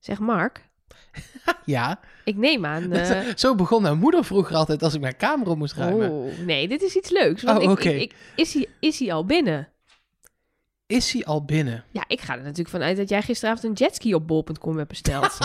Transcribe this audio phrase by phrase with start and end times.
[0.00, 0.68] Zeg Mark,
[1.64, 2.92] Ja, ik neem aan...
[2.92, 6.10] eh, zo begon mijn moeder vroeger altijd als ik mijn kamer op moest ruimen.
[6.10, 7.42] oh, nee, dit is iets leuks.
[7.42, 7.88] Want Oh, ik, oké.
[7.88, 9.68] ik, ik- is, hij, is hij al binnen?
[10.86, 11.84] Is hij al binnen?
[11.90, 15.38] Ja, ik ga er natuurlijk vanuit dat jij gisteravond een jetski op bol.com hebt besteld.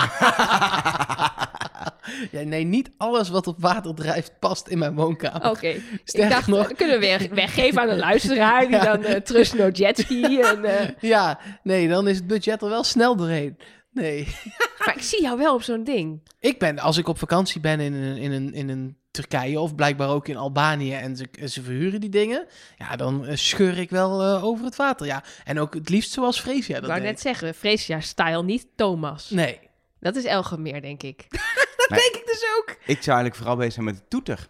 [2.32, 5.50] ja, nee, niet alles wat op water drijft past in mijn woonkamer.
[5.50, 8.84] Oké, ik Sterker dacht, nog- dat kunnen we weer weggeven aan een luisteraar die Ja.
[8.84, 10.40] dan eh trust no jetski.
[10.42, 13.58] En, eh, Ja, nee, dan is het budget er wel snel doorheen.
[13.96, 14.28] Nee.
[14.86, 16.22] maar ik zie jou wel op zo'n ding.
[16.40, 19.76] Ik ben, als ik op vakantie ben in een, in een, in een Turkije of
[19.76, 23.90] blijkbaar ook in Albanië en ze, ze verhuren die dingen, ja, dan eh, scheur ik
[23.90, 25.06] wel eh, over het water.
[25.06, 27.10] Ja, en ook het liefst zoals Freesia Ik dat wou deed.
[27.12, 29.30] net zeggen, Freesia-style, niet Thomas.
[29.30, 29.60] Nee.
[30.00, 31.26] Dat is Elgemeer, denk ik.
[31.78, 32.00] Dat Nee.
[32.00, 32.70] denk ik dus ook.
[32.70, 34.48] Ik zou eigenlijk vooral bezig zijn met de toeter.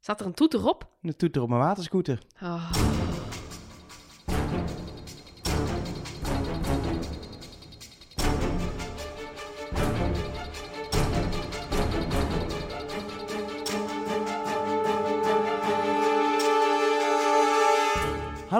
[0.00, 0.88] Zat er een toeter op?
[1.00, 2.18] De toeter op mijn waterscooter.
[2.42, 2.70] Oh.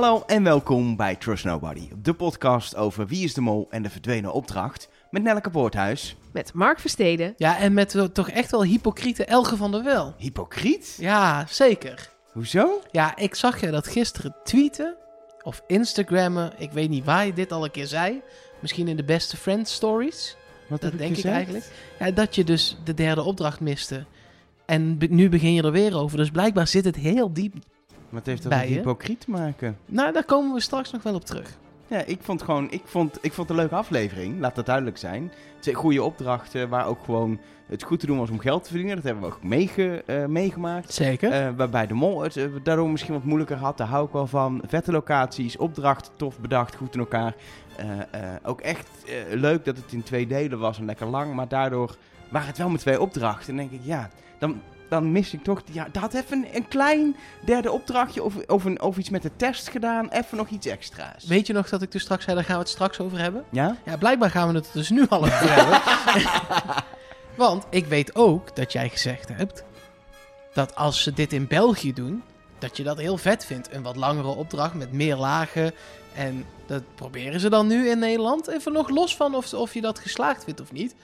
[0.00, 1.88] Hallo en welkom bij Trust Nobody.
[2.02, 4.88] De podcast over Wie is de Mol en de verdwenen opdracht.
[5.10, 6.16] Met Nelleke Poorthuis.
[6.32, 7.34] Met Mark Versteden.
[7.36, 10.14] Ja, en met toch echt wel hypocriete Elge van der Wel.
[10.18, 10.96] Hypocriet?
[11.00, 12.10] Ja, zeker.
[12.32, 12.80] Hoezo?
[12.90, 14.96] Ja, ik zag je dat gisteren tweeten
[15.42, 16.52] of Instagrammen.
[16.58, 18.22] Ik weet niet waar je dit al een keer zei.
[18.60, 20.36] Misschien in de beste Friends stories.
[20.68, 21.34] Wat Dat heb denk ik gezegd?
[21.34, 21.64] eigenlijk.
[21.98, 24.04] Ja, dat je dus de derde opdracht miste.
[24.66, 26.16] En nu begin je er weer over.
[26.16, 27.54] Dus blijkbaar zit het heel diep.
[28.10, 29.78] Wat heeft dat met hypocriet te maken?
[29.86, 31.58] Nou, daar komen we straks nog wel op terug.
[31.86, 34.98] Ja, ik vond gewoon, ik vond, ik vond het een leuke aflevering, laat dat duidelijk
[34.98, 35.32] zijn.
[35.58, 38.96] Twee goede opdrachten waar ook gewoon het goed te doen was om geld te verdienen.
[38.96, 40.92] Dat hebben we ook meege, eh, meegemaakt.
[40.92, 41.32] Zeker.
[41.32, 43.76] Eh, waarbij de mol het eh, daardoor misschien wat moeilijker had.
[43.76, 44.62] Daar hou ik wel van.
[44.66, 47.34] Vette locaties, opdrachten, tof bedacht, goed in elkaar.
[48.42, 48.88] Ook echt
[49.30, 51.34] leuk dat het in twee delen was en lekker lang.
[51.34, 51.96] Maar daardoor
[52.30, 53.50] waren het wel met twee opdrachten.
[53.50, 55.62] En denk ik, ja, dan, dan mis ik toch...
[55.72, 59.22] Ja, dat had even een, een klein derde opdrachtje of, of, een, of iets met
[59.22, 60.08] de test gedaan.
[60.08, 61.24] Even nog iets extra's.
[61.26, 63.44] Weet je nog dat ik dus straks zei, daar gaan we het straks over hebben?
[63.50, 63.76] Ja?
[63.84, 65.80] Ja, blijkbaar gaan we het dus nu al over hebben.
[67.34, 69.64] Want ik weet ook dat jij gezegd hebt
[70.52, 72.22] dat als ze dit in België doen,
[72.58, 73.74] dat je dat heel vet vindt.
[73.74, 75.72] Een wat langere opdracht met meer lagen.
[76.14, 78.48] En dat proberen ze dan nu in Nederland.
[78.48, 80.94] Even nog los van of, of je dat geslaagd vindt of niet.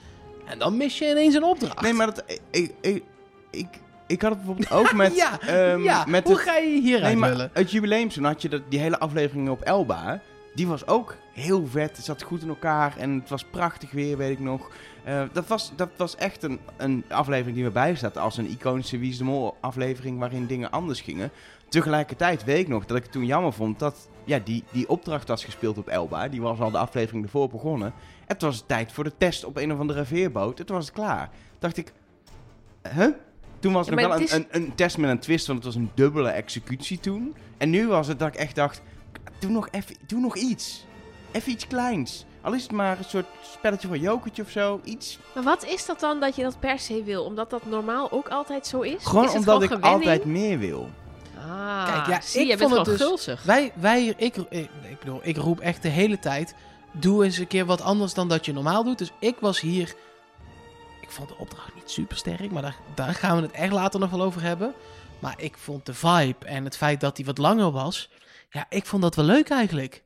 [0.45, 1.81] En dan mis je ineens een opdracht.
[1.81, 2.23] Nee, maar dat...
[2.51, 3.03] Ik, ik,
[3.51, 3.67] ik,
[4.07, 5.15] ik had het bijvoorbeeld ook met...
[5.25, 6.05] ja, ehm, ja.
[6.07, 8.99] met hoe het- ga je hieruit Nee, maar het jubileumseizoen had je dat, die hele
[8.99, 10.21] aflevering op Elba.
[10.55, 11.95] Die was ook heel vet.
[11.95, 14.71] Het zat goed in elkaar en het was prachtig weer, weet ik nog.
[15.03, 18.97] Eh, dat, was, dat was echt een, een aflevering die me bijstaat als een iconische
[18.97, 21.31] Wie is de Mol aflevering waarin dingen anders gingen.
[21.69, 25.27] Tegelijkertijd weet ik nog dat ik het toen jammer vond dat ja, die, die opdracht
[25.27, 26.27] was gespeeld op Elba.
[26.27, 27.93] Die was al de aflevering ervoor begonnen.
[28.25, 30.57] Het was tijd voor de test op een of andere veerboot.
[30.57, 31.29] Het was klaar.
[31.59, 31.93] Dacht ik,
[32.93, 33.07] huh?
[33.59, 35.63] Toen was Ja, het nog wel het een, een, een test met een twist, want
[35.63, 37.35] het was een dubbele executie toen.
[37.57, 38.81] En nu was het dat ik echt dacht,
[39.39, 40.85] doe nog, even, doe nog iets.
[41.31, 42.25] Even iets kleins.
[42.41, 44.81] Al is het maar een soort spelletje van jokertje of zo.
[44.83, 45.19] Iets.
[45.35, 47.23] Maar wat is dat dan dat je dat per se wil?
[47.23, 49.05] Omdat dat normaal ook altijd zo is?
[49.05, 49.93] Gewoon is omdat ik gewenning?
[49.93, 50.89] altijd meer wil.
[51.47, 53.43] Ah, Kijk, ja, zie, ik je bent vond het gewoon dus- gulzig.
[53.43, 56.55] Wij, wij, ik, ik, ik bedoel, ik roep echt de hele tijd,
[56.91, 58.97] doe eens een keer wat anders dan dat je normaal doet.
[58.97, 59.95] Dus ik was hier,
[61.07, 63.99] ik vond de opdracht niet super sterk, maar daar, daar gaan we het echt later
[63.99, 64.73] nog wel over hebben.
[65.19, 68.09] Maar ik vond de vibe en het feit dat die wat langer was,
[68.49, 70.03] ja, ik vond dat wel leuk eigenlijk.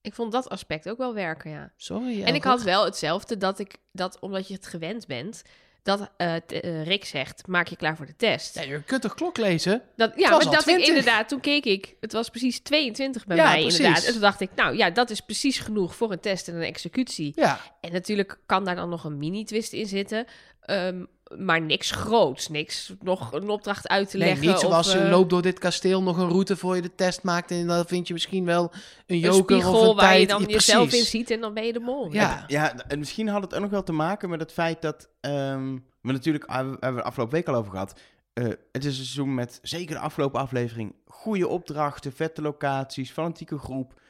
[0.00, 1.72] Ik vond dat aspect ook wel werken, ja.
[1.76, 2.22] Sorry.
[2.22, 5.42] En ik had wel hetzelfde dat ik, dat omdat je het gewend bent,
[5.84, 8.54] dat eh, eh, Rick zegt, maak je klaar voor de test.
[8.54, 9.82] Ja, je kunt toch klok lezen?
[9.96, 10.82] Dat, ja, was maar al dat 20.
[10.82, 13.78] ik inderdaad, toen keek ik, het was precies 22 bij Ja, mij precies.
[13.78, 14.04] inderdaad.
[14.04, 16.62] En toen dacht ik, nou ja, dat is precies genoeg voor een test en een
[16.62, 17.32] executie.
[17.34, 20.26] Ja, En natuurlijk kan daar dan nog een mini-twist in zitten,
[20.64, 21.04] ehm,
[21.38, 24.46] maar niks groots, niks nog een opdracht uit te nee, leggen.
[24.46, 26.94] niet zoals of, je eh, loopt door dit kasteel nog een route voor je de
[26.94, 28.70] test maakt en dan vind je misschien wel een
[29.06, 31.66] een joker spiegel of een waar je dan Ja, jezelf in ziet en dan ben
[31.66, 32.12] je de mol.
[32.12, 32.44] Ja.
[32.46, 35.08] Ja, en misschien had het ook nog wel te maken met het feit dat...
[35.20, 38.00] ehm, we natuurlijk, ah, we hebben we de afgelopen week al over gehad.
[38.32, 43.58] Eh, het is een seizoen met, zeker de afgelopen aflevering, goede opdrachten, vette locaties, fanatieke
[43.58, 44.00] groep.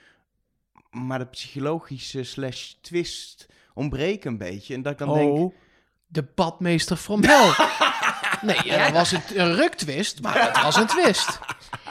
[0.91, 4.75] Maar de psychologische slash twist ontbreken een beetje.
[4.75, 5.53] En dat ik dan denk...
[6.15, 7.53] De badmeester van Bel.
[8.43, 11.39] nee, ja, dat was een, een ruktwist, maar het was een twist.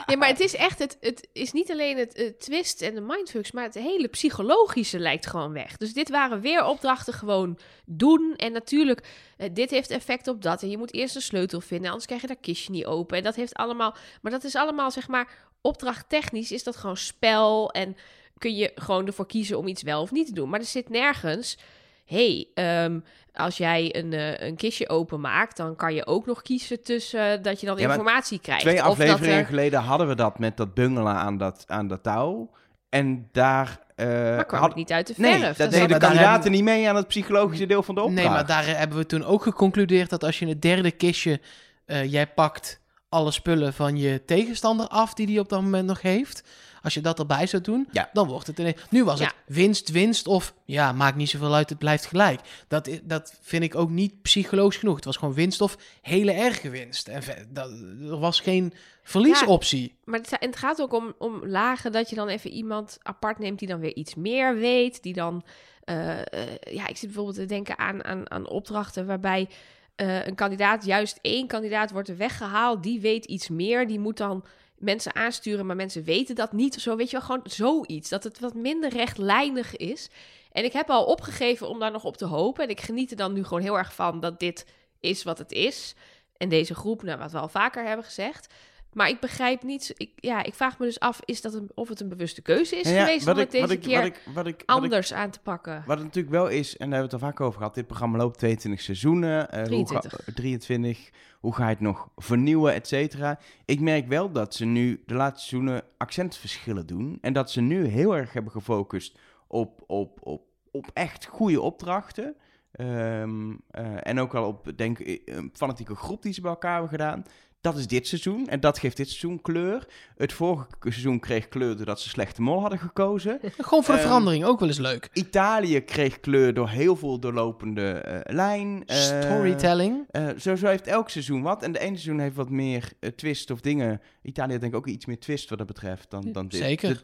[0.06, 3.00] Nee, maar het is echt, het, het is niet alleen het, eh, twist en de
[3.00, 5.76] mindfucks, maar het hele psychologische lijkt gewoon weg.
[5.76, 8.34] Dus dit waren weer opdrachten gewoon doen.
[8.36, 9.06] En natuurlijk,
[9.36, 10.62] eh, dit heeft effect op dat.
[10.62, 13.16] En je moet eerst een sleutel vinden, anders krijg je dat kistje niet open.
[13.16, 15.28] En dat heeft allemaal, maar dat is allemaal, zeg maar,
[15.60, 17.70] opdrachttechnisch is dat gewoon spel.
[17.70, 17.96] En
[18.38, 20.48] kun je gewoon ervoor kiezen om iets wel of niet te doen.
[20.48, 21.58] Maar er zit nergens,
[22.04, 22.98] hey, ehm,
[23.32, 27.42] als jij een, eh, een kistje openmaakt, dan kan je ook nog kiezen tussen eh,
[27.42, 28.62] dat je dan Ja, informatie krijgt.
[28.62, 31.88] Twee of dat afleveringen er, geleden hadden we dat met dat bungelen aan dat, aan
[31.88, 32.50] dat touw.
[32.88, 33.78] En daar...
[33.96, 35.46] eh, maar kwam had- het niet uit de Nee, verf.
[35.46, 38.22] dat Dat deden de kandidaten hebben- niet mee aan het psychologische deel van de opdracht.
[38.22, 41.40] Nee, maar daar hebben we toen ook geconcludeerd dat als je in het derde kistje,
[41.86, 46.02] eh, jij pakt alle spullen van je tegenstander af die die op dat moment nog
[46.02, 46.42] heeft.
[46.84, 48.10] Als je dat erbij zou doen, Ja.
[48.12, 48.80] dan wordt het ineens...
[48.90, 49.24] Nu was Ja.
[49.24, 52.40] het winst, winst of ja, maakt niet zoveel uit, het blijft gelijk.
[52.68, 54.96] Dat, dat vind ik ook niet psychologisch genoeg.
[54.96, 57.08] Het was gewoon winst of hele erge winst.
[57.08, 57.70] En dat,
[58.08, 58.72] er was geen
[59.02, 59.94] verliesoptie.
[60.04, 63.58] Maar het, het gaat ook om, om lagen dat je dan even iemand apart neemt
[63.58, 65.02] die dan weer iets meer weet.
[65.02, 65.44] Die dan,
[65.84, 66.26] eh, eh,
[66.60, 69.48] ja, ik zit bijvoorbeeld te denken aan, aan, aan opdrachten waarbij
[69.94, 72.82] eh, een kandidaat, juist één kandidaat wordt er weggehaald.
[72.82, 73.86] Die weet iets meer.
[73.86, 74.44] Die moet dan
[74.84, 76.74] mensen aansturen, maar mensen weten dat niet.
[76.74, 78.08] Zo weet je wel, gewoon zoiets.
[78.08, 80.08] Dat het wat minder rechtlijnig is.
[80.52, 82.64] En ik heb al opgegeven om daar nog op te hopen.
[82.64, 84.66] En ik geniet er dan nu gewoon heel erg van dat dit
[85.00, 85.94] is wat het is.
[86.36, 88.54] En deze groep, nou, wat we al vaker hebben gezegd.
[88.94, 89.92] Maar ik begrijp niet.
[89.96, 92.76] Ik, ja, ik vraag me dus af: is dat een, of het een bewuste keuze
[92.76, 94.62] is Ja, ja, geweest om het deze ik- keer wat ik- wat ik- wat ik-
[94.84, 95.82] anders aan te pakken?
[95.86, 97.86] Wat het natuurlijk wel is, en daar hebben we het al vaak over gehad, dit
[97.86, 99.50] programma loopt 22 seizoenen.
[99.50, 100.12] eh, hoe 23.
[100.24, 101.10] ga- 23.
[101.40, 103.38] Hoe ga je het nog vernieuwen, et cetera.
[103.64, 107.18] Ik merk wel dat ze nu de laatste seizoenen accentverschillen doen.
[107.20, 112.36] En dat ze nu heel erg hebben gefocust op, op, op, op echt goede opdrachten.
[112.72, 116.90] Ehm, eh, en ook al op, denk een fanatieke groep die ze bij elkaar hebben
[116.90, 117.24] gedaan.
[117.64, 119.86] Dat is dit seizoen en dat geeft dit seizoen kleur.
[120.16, 123.38] Het vorige seizoen kreeg kleur doordat ze slechte mol hadden gekozen.
[123.58, 125.08] Gewoon voor de Ehm, verandering, ook wel eens leuk.
[125.12, 128.82] Italië kreeg kleur door heel veel doorlopende eh, lijn.
[128.86, 130.04] Eh, Storytelling.
[130.10, 131.62] eh, zo, zo heeft elk seizoen wat.
[131.62, 134.00] En de ene seizoen heeft wat meer twist of dingen.
[134.22, 136.60] Italië denk ik ook iets meer twist wat dat betreft dan, dan dit.
[136.60, 137.00] Zeker.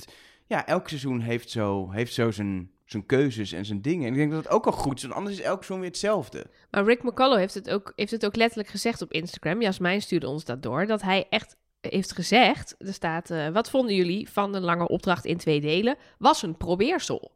[0.47, 4.07] Ja, elk seizoen heeft zo, heeft zo zijn, zijn keuzes en zijn dingen.
[4.07, 5.89] En ik denk dat het ook al goed is, want anders is elk seizoen weer
[5.89, 6.47] hetzelfde.
[6.71, 9.63] Maar Rick McCullough heeft het, ook, heeft het ook letterlijk gezegd op Instagram.
[9.63, 10.87] Jasmijn stuurde ons dat door.
[10.87, 13.31] Dat hij echt heeft gezegd: er staat.
[13.31, 15.97] eh, wat vonden jullie van een lange opdracht in twee delen?
[16.19, 17.33] Was een probeersel.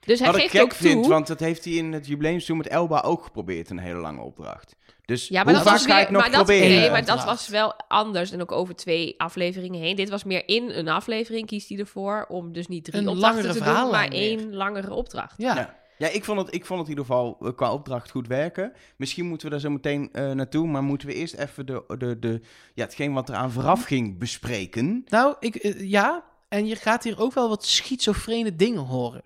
[0.00, 1.12] Dus hij Wat ik geeft gek ook vind, toe.
[1.12, 4.76] want dat heeft hij in het jubileumseizoen met Elba ook geprobeerd, een hele lange opdracht.
[5.04, 6.68] Dus Ja, maar hoe dat vaak was weer, nog maar dat, proberen?
[6.68, 9.96] nee, maar dat was wel anders en ook over twee afleveringen heen.
[9.96, 13.42] Dit was meer in een aflevering kiest hij ervoor om dus niet drie Een opdrachten
[13.44, 15.34] langere te doen, maar één langere opdracht.
[15.36, 15.54] Ja.
[15.54, 15.76] Ja.
[15.98, 18.72] Ja, ik vond, het, ik vond het in ieder geval eh, qua opdracht goed werken.
[18.96, 22.18] Misschien moeten we daar zo meteen eh, naartoe, maar moeten we eerst even de, de,
[22.18, 22.40] de,
[22.74, 25.04] ja, hetgeen wat eraan vooraf ging bespreken.
[25.08, 26.24] Nou, ik, eh, ja.
[26.48, 29.22] En je gaat hier ook wel wat schizofrene dingen horen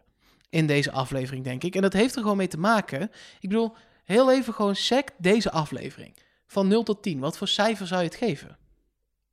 [0.53, 1.75] in deze aflevering, denk ik.
[1.75, 3.03] En dat heeft er gewoon mee te maken.
[3.41, 6.15] Ik bedoel, heel even gewoon sec deze aflevering.
[6.47, 7.19] Van 0 tot 10.
[7.19, 8.57] Wat voor cijfer zou je het geven?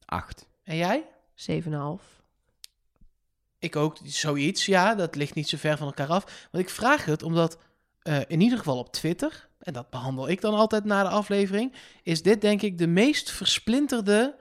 [0.06, 0.48] Acht.
[0.64, 1.04] En jij?
[1.36, 2.22] 7,5.
[3.60, 4.96] Ik ook zoiets, ja.
[4.96, 6.48] Dat ligt niet zo ver van elkaar af.
[6.52, 7.58] Want ik vraag het omdat
[8.02, 11.74] eh, in ieder geval op Twitter, en dat behandel ik dan altijd na de aflevering,
[12.04, 14.36] is dit denk ik de meest versplinterde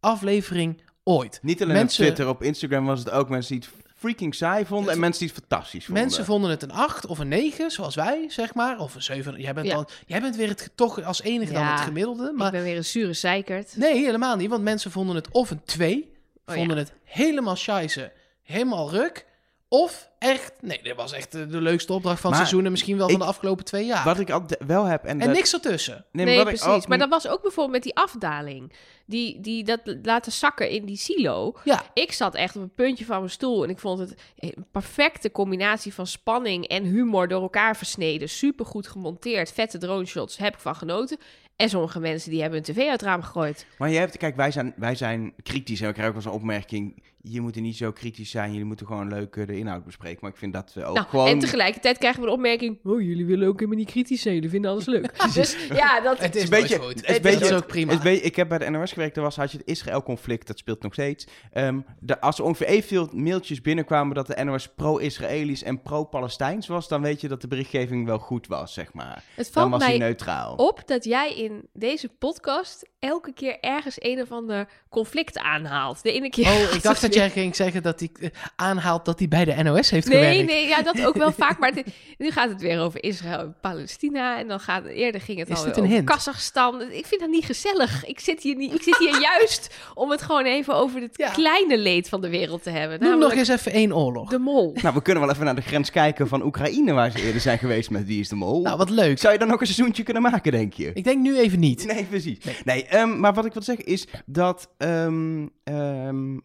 [0.00, 1.38] aflevering ooit.
[1.42, 4.64] Niet alleen Mensen- op Twitter, op Instagram was het ook mensen die het freaking saai
[4.66, 6.02] vonden Het- en mensen die het fantastisch vonden.
[6.04, 8.78] Mensen vonden het een 8 of een 9, zoals wij, zeg maar.
[8.78, 9.40] Of een 7.
[9.40, 9.74] Jij bent, Ja.
[9.74, 12.28] dan, jij bent weer het, toch als enige dan het gemiddelde.
[12.30, 13.76] Ik Maar ben weer een zure zeikert.
[13.76, 14.50] nee, helemaal niet.
[14.50, 16.14] Want mensen vonden het of een 2,
[16.46, 18.12] Oh, vonden het helemaal scheisse,
[18.42, 19.26] helemaal ruk.
[19.68, 22.96] Of echt, nee, dit was echt de, de leukste opdracht van het seizoen en misschien
[22.96, 24.04] wel van ik- de afgelopen twee jaar.
[24.04, 25.04] Wat ik altijd wel heb...
[25.04, 26.04] En, en dat- niks ertussen.
[26.12, 26.66] Nee, Nee, precies.
[26.66, 28.72] ook- Maar dat was ook bijvoorbeeld met die afdaling.
[29.06, 31.56] Die, die dat laten zakken in die silo.
[31.64, 34.66] Ja, Ik zat echt op een puntje van mijn stoel en ik vond het een
[34.72, 38.28] perfecte combinatie van spanning en humor door elkaar versneden.
[38.28, 41.18] Super goed gemonteerd, vette drone shots, heb ik van genoten.
[41.56, 43.66] En sommige mensen die hebben een tv uit het raam gegooid.
[43.78, 46.42] Maar je hebt, kijk, wij zijn, wij zijn kritisch en we krijgen ook wel eens
[46.42, 47.02] een opmerking.
[47.28, 50.18] Je moet er niet zo kritisch zijn, jullie moeten gewoon leuk eh, de inhoud bespreken.
[50.20, 51.26] Maar ik vind dat we ook Nou, gewoon...
[51.28, 54.50] En tegelijkertijd krijgen we de opmerking: Oh, jullie willen ook helemaal niet kritisch zijn, jullie
[54.50, 55.24] vinden alles leuk.
[55.34, 56.18] dus ja, dat.
[56.18, 56.94] het is een beetje- goed.
[56.94, 57.92] het is Het beetje- ook prima.
[57.98, 60.82] Het ik heb bij de NOS gewerkt, daar was, had je het Israël-conflict, dat speelt
[60.82, 61.26] nog steeds.
[61.52, 66.88] Ehm, de, als er ongeveer evenveel mailtjes binnenkwamen dat de NOS pro-Israëlisch en pro-Palestijns was,
[66.88, 69.24] dan weet je dat de berichtgeving wel goed was, zeg maar.
[69.34, 70.54] Het Dan was hij mij neutraal.
[70.54, 76.02] op dat jij in deze podcast elke keer ergens een of ander conflict aanhaalt.
[76.02, 76.46] De ene keer.
[76.46, 79.62] Oh, ik dacht dat jij ging zeggen dat hij eh, aanhaalt dat hij bij de
[79.62, 80.46] NOS heeft Nee, gewerkt.
[80.50, 81.58] nee, ja, dat ook wel vaak.
[81.58, 81.86] Maar het-
[82.18, 84.38] nu gaat het weer over Israël en Palestina.
[84.38, 86.04] En dan gaat eerder ging het Is al over hint?
[86.04, 86.80] Kazachstan.
[86.90, 88.04] Ik vind dat niet gezellig.
[88.06, 91.30] Ik zit hier, niet, ik zit hier juist om het gewoon even over het Ja.
[91.30, 93.00] kleine leed van de wereld te hebben.
[93.00, 94.30] Noem nog eens even één oorlog.
[94.30, 94.76] de mol.
[94.82, 97.58] Nou, we kunnen wel even naar de grens kijken van Oekraïne, waar ze eerder zijn
[97.58, 98.62] geweest met Wie is de Mol.
[98.62, 99.18] Nou, wat leuk.
[99.18, 100.90] Zou je dan ook een seizoentje kunnen maken, denk je?
[100.94, 101.86] Ik denk nu even niet.
[101.86, 102.38] Nee, precies.
[102.64, 106.38] Nee, ehm, maar wat ik wil zeggen is dat ehm, ehm,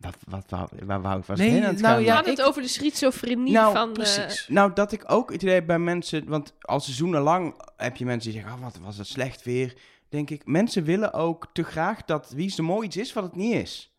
[0.00, 2.22] Wat, wat, wou- waar wou ik was Nee, ik heen aan het nou gaan?
[2.22, 3.88] We ja, het over de schizofrenie Nou, van...
[3.88, 4.48] eh, precies.
[4.48, 8.30] Nou, dat ik ook het idee heb bij mensen, want al seizoenenlang heb je mensen
[8.32, 9.76] die zeggen, oh, wat was het slecht weer.
[10.08, 13.24] Denk ik, mensen willen ook te graag dat Wie is de Mol iets is wat
[13.24, 13.94] het niet is.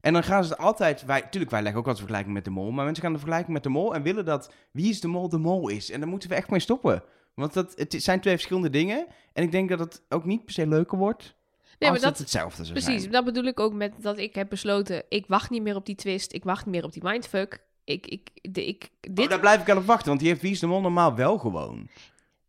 [0.00, 2.50] En dan gaan ze het altijd, wij, tuurlijk, wij leggen ook altijd vergelijking met de
[2.50, 5.08] mol, maar mensen gaan de vergelijking met de mol en willen dat Wie is de
[5.08, 5.90] Mol de Mol is.
[5.90, 7.02] En daar moeten we echt mee stoppen.
[7.34, 9.06] Want dat, het zijn twee verschillende dingen.
[9.32, 11.34] En ik denk dat het ook niet per se leuker wordt
[11.82, 13.12] nee, maar dat, het hetzelfde zou precies, zijn.
[13.12, 15.02] dat bedoel ik ook met dat ik heb besloten...
[15.08, 17.62] ik wacht niet meer op die twist, ik wacht niet meer op die mindfuck.
[17.84, 20.40] Ik, ik, de, ik, dit Oh, daar blijf ik aan op wachten, want die heeft
[20.42, 21.88] Wie is de Mol normaal wel gewoon.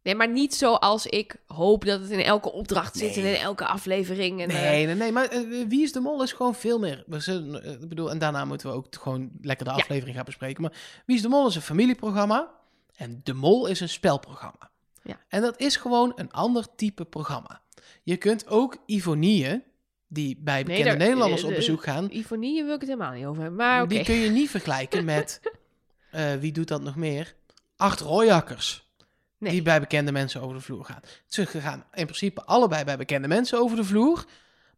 [0.04, 3.36] Nee, maar niet zoals ik hoop dat het in elke opdracht zit en Nee.
[3.36, 4.42] in elke aflevering.
[4.42, 5.12] En, eh, Nee, nee, nee.
[5.12, 7.04] Maar eh, Wie is de Mol is gewoon veel meer.
[7.08, 9.78] We zullen, eh, ik bedoel, en daarna moeten we ook gewoon lekker de Ja.
[9.78, 10.62] aflevering gaan bespreken.
[10.62, 10.74] Maar
[11.06, 12.52] Wie is de Mol is een familieprogramma.
[12.96, 14.70] En De Mol is een spelprogramma.
[15.04, 15.18] Ja.
[15.28, 17.62] En dat is gewoon een ander type programma.
[18.04, 19.64] Je kunt ook Ivonieën,
[20.08, 22.08] die bij Nee, bekende daar- Nederlanders eh, op de- bezoek gaan.
[22.12, 23.60] Ivonie wil ik het helemaal niet over hebben.
[23.60, 23.94] Maar oké.
[23.94, 25.42] Die kun je niet vergelijken met,
[26.12, 27.36] eh, wie doet dat nog meer?
[27.76, 28.92] Acht rooiakkers.
[29.38, 29.52] Nee.
[29.52, 31.00] Die bij bekende mensen over de vloer gaan.
[31.26, 34.26] Ze gaan in principe allebei bij bekende mensen over de vloer.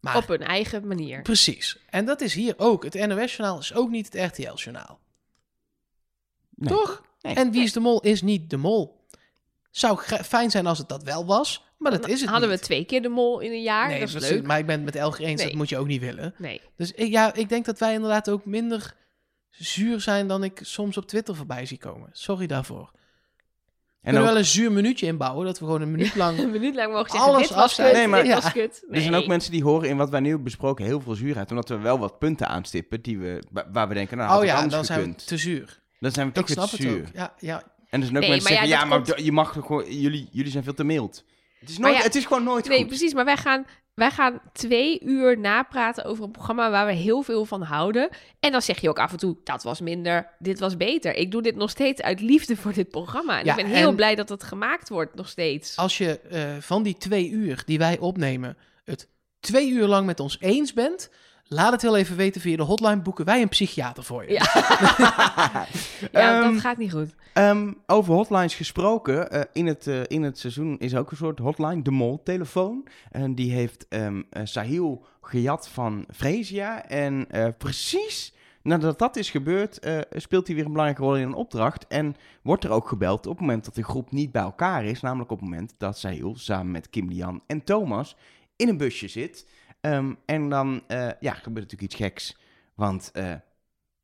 [0.00, 1.22] Maar Op hun eigen manier.
[1.22, 1.78] Precies.
[1.90, 2.84] En dat is hier ook.
[2.84, 4.98] Het NOS-journaal is ook niet het RTL-journaal.
[6.54, 6.68] Nee.
[6.72, 7.02] Toch?
[7.20, 7.34] Nee.
[7.34, 9.05] En Wie is de Mol is niet de Mol.
[9.76, 12.58] Zou fijn zijn als het dat wel was, maar dat Dan is het Hadden niet.
[12.58, 13.88] we twee keer de mol in een jaar.
[13.88, 14.30] nee, dat is precies.
[14.30, 14.46] leuk.
[14.46, 15.46] Maar ik ben het met Elger eens, Nee.
[15.48, 16.34] dat moet je ook niet willen.
[16.38, 16.60] Nee.
[16.76, 18.94] Dus ik- ja, ik denk dat wij inderdaad ook minder
[19.50, 22.08] zuur zijn dan ik soms op Twitter voorbij zie komen.
[22.12, 22.90] Sorry daarvoor.
[22.92, 26.38] We En kunnen ook, wel een zuur minuutje inbouwen, dat we gewoon een minuut lang...
[26.38, 27.94] Een minuut lang mogen zeggen, Alles dit was afzeiken.
[28.00, 28.40] kut, Nee, maar- dit Ja.
[28.42, 28.84] was kut.
[28.90, 29.20] er zijn Nee.
[29.20, 31.50] ook mensen die horen in wat wij nu besproken heel veel zuurheid.
[31.50, 34.46] Omdat we wel wat punten aanstippen die we, wa- waar we denken, nou, oh het
[34.46, 35.80] ja, dan zijn we te zuur.
[36.00, 37.00] Dan zijn we toch Ik snap het zuur.
[37.00, 37.06] ook.
[37.14, 37.62] Ja, ja.
[37.90, 39.52] En er zijn ook Nee, mensen maar die ja, zeggen, ja, maar komt- je mag
[39.52, 41.24] toch gewoon, jullie, jullie zijn veel te mild.
[41.60, 42.86] Het is, nooit, ja, het is gewoon nooit Nee, goed.
[42.86, 43.14] precies.
[43.14, 47.44] Maar wij gaan, wij gaan twee uur napraten over een programma waar we heel veel
[47.44, 48.08] van houden.
[48.40, 51.14] En dan zeg je ook af en toe, dat was minder, dit was beter.
[51.14, 53.38] Ik doe dit nog steeds uit liefde voor dit programma.
[53.38, 55.76] En Ja, ik ben heel blij dat het gemaakt wordt nog steeds.
[55.76, 59.08] Als je eh, van die twee uur die wij opnemen, het
[59.40, 61.10] twee uur lang met ons eens bent,
[61.48, 63.00] laat het heel even weten via de hotline.
[63.00, 64.32] Boeken wij een psychiater voor je.
[64.32, 64.44] Ja.
[66.12, 67.14] Ja, Ehm, dat gaat niet goed.
[67.32, 69.30] Ehm, over hotlines gesproken.
[69.30, 72.86] eh, in, het, eh, in het seizoen is ook een soort hotline, de Mol-telefoon.
[73.10, 76.86] En die heeft eh, Sahil gejat van Fresia.
[76.88, 77.26] En
[77.58, 79.78] precies nadat dat is gebeurd,
[80.10, 81.86] speelt hij weer een belangrijke rol in een opdracht.
[81.86, 85.00] En wordt er ook gebeld op het moment dat de groep niet bij elkaar is.
[85.00, 88.16] Namelijk op het moment dat Sahil samen met Kim Lian en Thomas
[88.56, 89.46] in een busje zit.
[89.86, 92.36] Ehm, en dan eh, ja, gebeurt natuurlijk iets geks.
[92.74, 93.32] Want eh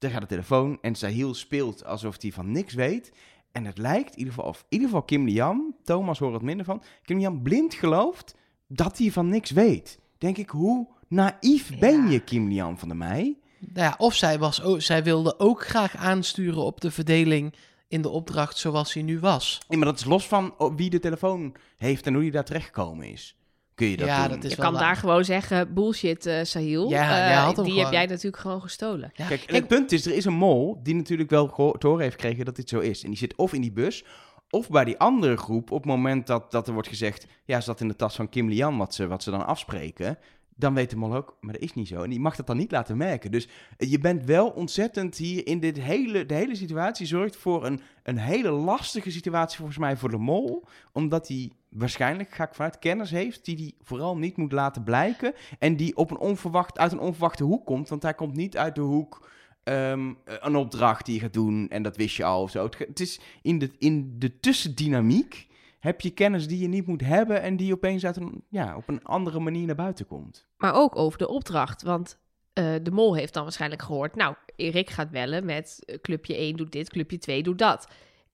[0.02, 3.12] er gaat de telefoon en Sahil speelt alsof hij van niks weet.
[3.52, 6.42] En het lijkt, in ieder geval, of in ieder geval Kim Lian, Thomas hoort het
[6.42, 8.34] minder van, Kim Lian blind gelooft
[8.66, 9.98] dat hij van niks weet.
[10.18, 13.36] Denk ik, hoe naïef ben je, Kim Lian van der Meij?
[13.58, 17.54] Nou ja, of zij, was, zij wilde ook graag aansturen op de verdeling
[17.88, 19.60] in de opdracht zoals hij nu was.
[19.68, 22.44] Nee, maar dat is los van oh, wie de telefoon heeft en hoe hij daar
[22.44, 23.36] terechtgekomen is.
[23.74, 24.34] Kun je dat Ja, doen?
[24.34, 24.82] dat is Je kan waar.
[24.82, 26.88] daar gewoon zeggen, bullshit uh, Sahil.
[26.90, 27.78] Ja, Uh, hem die gewoon.
[27.82, 29.10] heb jij natuurlijk gewoon gestolen.
[29.14, 29.26] Ja.
[29.26, 31.46] Kijk, en het punt is, er is een mol die natuurlijk wel
[31.78, 33.02] te horen heeft gekregen dat dit zo is.
[33.02, 34.04] En die zit of in die bus,
[34.50, 37.64] of bij die andere groep, op het moment dat, dat er wordt gezegd, ja, ze
[37.64, 40.18] zat in de tas van Kim Lian, wat ze, wat ze dan afspreken,
[40.56, 42.02] dan weet de mol ook, maar dat is niet zo.
[42.02, 43.30] En die mag dat dan niet laten merken.
[43.30, 47.66] Dus eh, je bent wel ontzettend hier in dit hele, de hele situatie zorgt voor
[47.66, 52.54] een, een hele lastige situatie volgens mij voor de mol, omdat hij waarschijnlijk, ga ik
[52.54, 56.78] vanuit, kennis heeft die hij vooral niet moet laten blijken en die op een onverwacht,
[56.78, 59.28] uit een onverwachte hoek komt, want hij komt niet uit de hoek
[59.64, 62.68] ehm, een opdracht die je gaat doen en dat wist je al of zo.
[62.78, 67.42] Het, is in de, in de tussendynamiek heb je kennis die je niet moet hebben
[67.42, 70.46] en die opeens uit een, ja, op een andere manier naar buiten komt.
[70.56, 71.82] Maar ook over de opdracht.
[71.82, 72.18] Want
[72.58, 74.14] uh, de mol heeft dan waarschijnlijk gehoord...
[74.14, 77.88] nou, Erik gaat bellen met uh, clubje 1 doet dit, clubje 2 doet dat.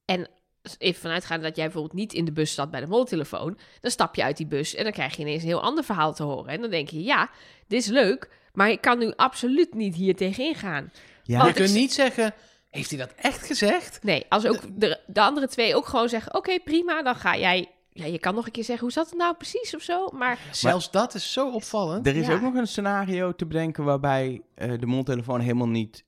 [0.04, 0.28] En
[0.78, 3.58] even vanuitgaan dat jij bijvoorbeeld niet in de bus zat bij de moltelefoon...
[3.80, 6.14] dan stap je uit die bus en dan krijg je ineens een heel ander verhaal
[6.14, 6.52] te horen.
[6.52, 7.30] En dan denk je, ja,
[7.66, 8.28] dit is leuk...
[8.52, 10.92] maar ik kan nu absoluut niet hier tegenin gaan.
[11.22, 12.34] Ja, Want je kunt niet zeggen,
[12.70, 13.98] heeft hij dat echt gezegd?
[14.02, 16.34] Nee, als ook de, de andere twee ook gewoon zeggen...
[16.34, 17.68] oké, prima, dan ga jij...
[17.92, 20.08] Ja, je kan nog een keer zeggen, hoe zat het nou precies of zo?
[20.12, 22.06] Maar Zelfs dat is zo opvallend.
[22.06, 22.32] Er is Ja.
[22.34, 26.04] ook nog een scenario te bedenken waarbij eh, de mondtelefoon helemaal niet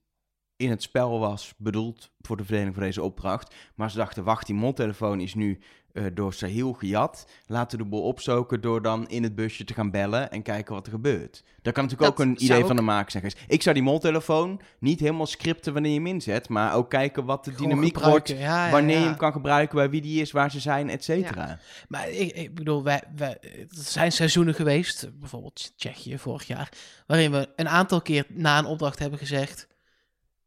[0.60, 3.54] in het spel was bedoeld voor de verdeling van deze opdracht.
[3.74, 5.58] Maar ze dachten, wacht, die mondtelefoon is nu
[5.92, 7.26] eh, door Sahil gejat.
[7.46, 10.74] Laten we de boel opzoken door dan in het busje te gaan bellen en kijken
[10.74, 11.42] wat er gebeurt.
[11.62, 13.32] Dat kan natuurlijk Dat ook een idee ook- van de maker zijn.
[13.48, 17.44] Ik zou die mondtelefoon niet helemaal scripten wanneer je hem inzet, maar ook kijken wat
[17.44, 18.28] de Gewoon dynamiek wordt.
[18.28, 18.36] Ja,
[18.66, 19.00] ja, Wanneer ja.
[19.00, 21.58] je hem kan gebruiken, bij wie die is, waar ze zijn, et cetera.
[21.88, 26.68] Maar ik, ik bedoel, wij, wij, er zijn seizoenen geweest, bijvoorbeeld Tsjechië vorig jaar,
[27.06, 29.68] waarin we een aantal keer na een opdracht hebben gezegd: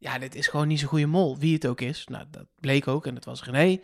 [0.04, 2.04] Ja, dit is gewoon niet zo'n goede mol, wie het ook is.
[2.10, 3.78] Nou, dat bleek ook en het was René.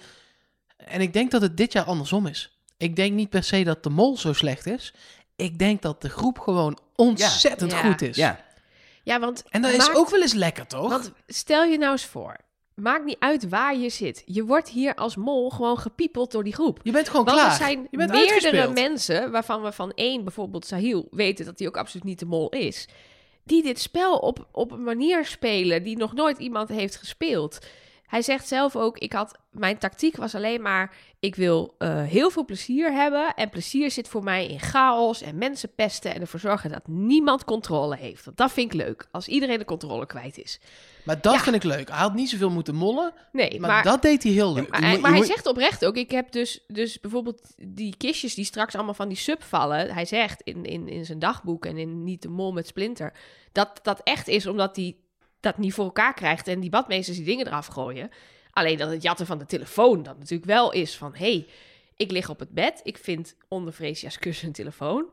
[0.76, 2.58] En ik denk dat het dit jaar andersom is.
[2.76, 4.94] Ik denk niet per se dat de mol zo slecht is.
[5.36, 7.78] Ik denk dat de groep gewoon ontzettend Ja.
[7.82, 8.16] goed is.
[8.16, 8.44] Ja,
[9.02, 10.88] Ja, want En dat is ook wel eens lekker, toch?
[10.90, 12.36] Want stel je nou eens voor,
[12.74, 14.22] maakt niet uit waar je zit.
[14.26, 16.80] Je wordt hier als mol gewoon gepiepeld door die groep.
[16.82, 17.50] je bent gewoon Want klaar.
[17.50, 18.74] er zijn je bent meerdere uitgespeeld.
[18.74, 22.48] mensen, waarvan we van één, bijvoorbeeld Sahil, weten dat hij ook absoluut niet de mol
[22.48, 22.88] is.
[23.44, 27.58] Die dit spel op, op een manier spelen die nog nooit iemand heeft gespeeld.
[28.10, 32.30] Hij zegt zelf ook, ik had, mijn tactiek was alleen maar, ik wil eh, heel
[32.30, 33.34] veel plezier hebben.
[33.34, 37.44] En plezier zit voor mij in chaos en mensen pesten en ervoor zorgen dat niemand
[37.44, 38.24] controle heeft.
[38.24, 40.60] Want dat vind ik leuk, als iedereen de controle kwijt is.
[41.04, 41.40] Maar dat Ja.
[41.40, 41.88] vind ik leuk.
[41.88, 44.70] Hij had niet zoveel moeten mollen, Nee, maar, maar, dat deed hij heel leuk.
[44.70, 48.74] Maar, hij, maar zegt oprecht ook, ik heb dus, dus bijvoorbeeld die kistjes die straks
[48.74, 49.94] allemaal van die sub vallen.
[49.94, 53.12] Hij zegt in, in, in zijn dagboek en in Niet de Mol met Splinter,
[53.52, 54.96] dat dat echt is omdat hij
[55.40, 58.10] dat niet voor elkaar krijgt en die badmeesters die dingen eraf gooien.
[58.50, 61.46] Alleen dat het jatten van de telefoon dan natuurlijk wel is van, hé, hey,
[61.96, 65.06] ik lig op het bed, ik vind onder Fresia's kussen een telefoon.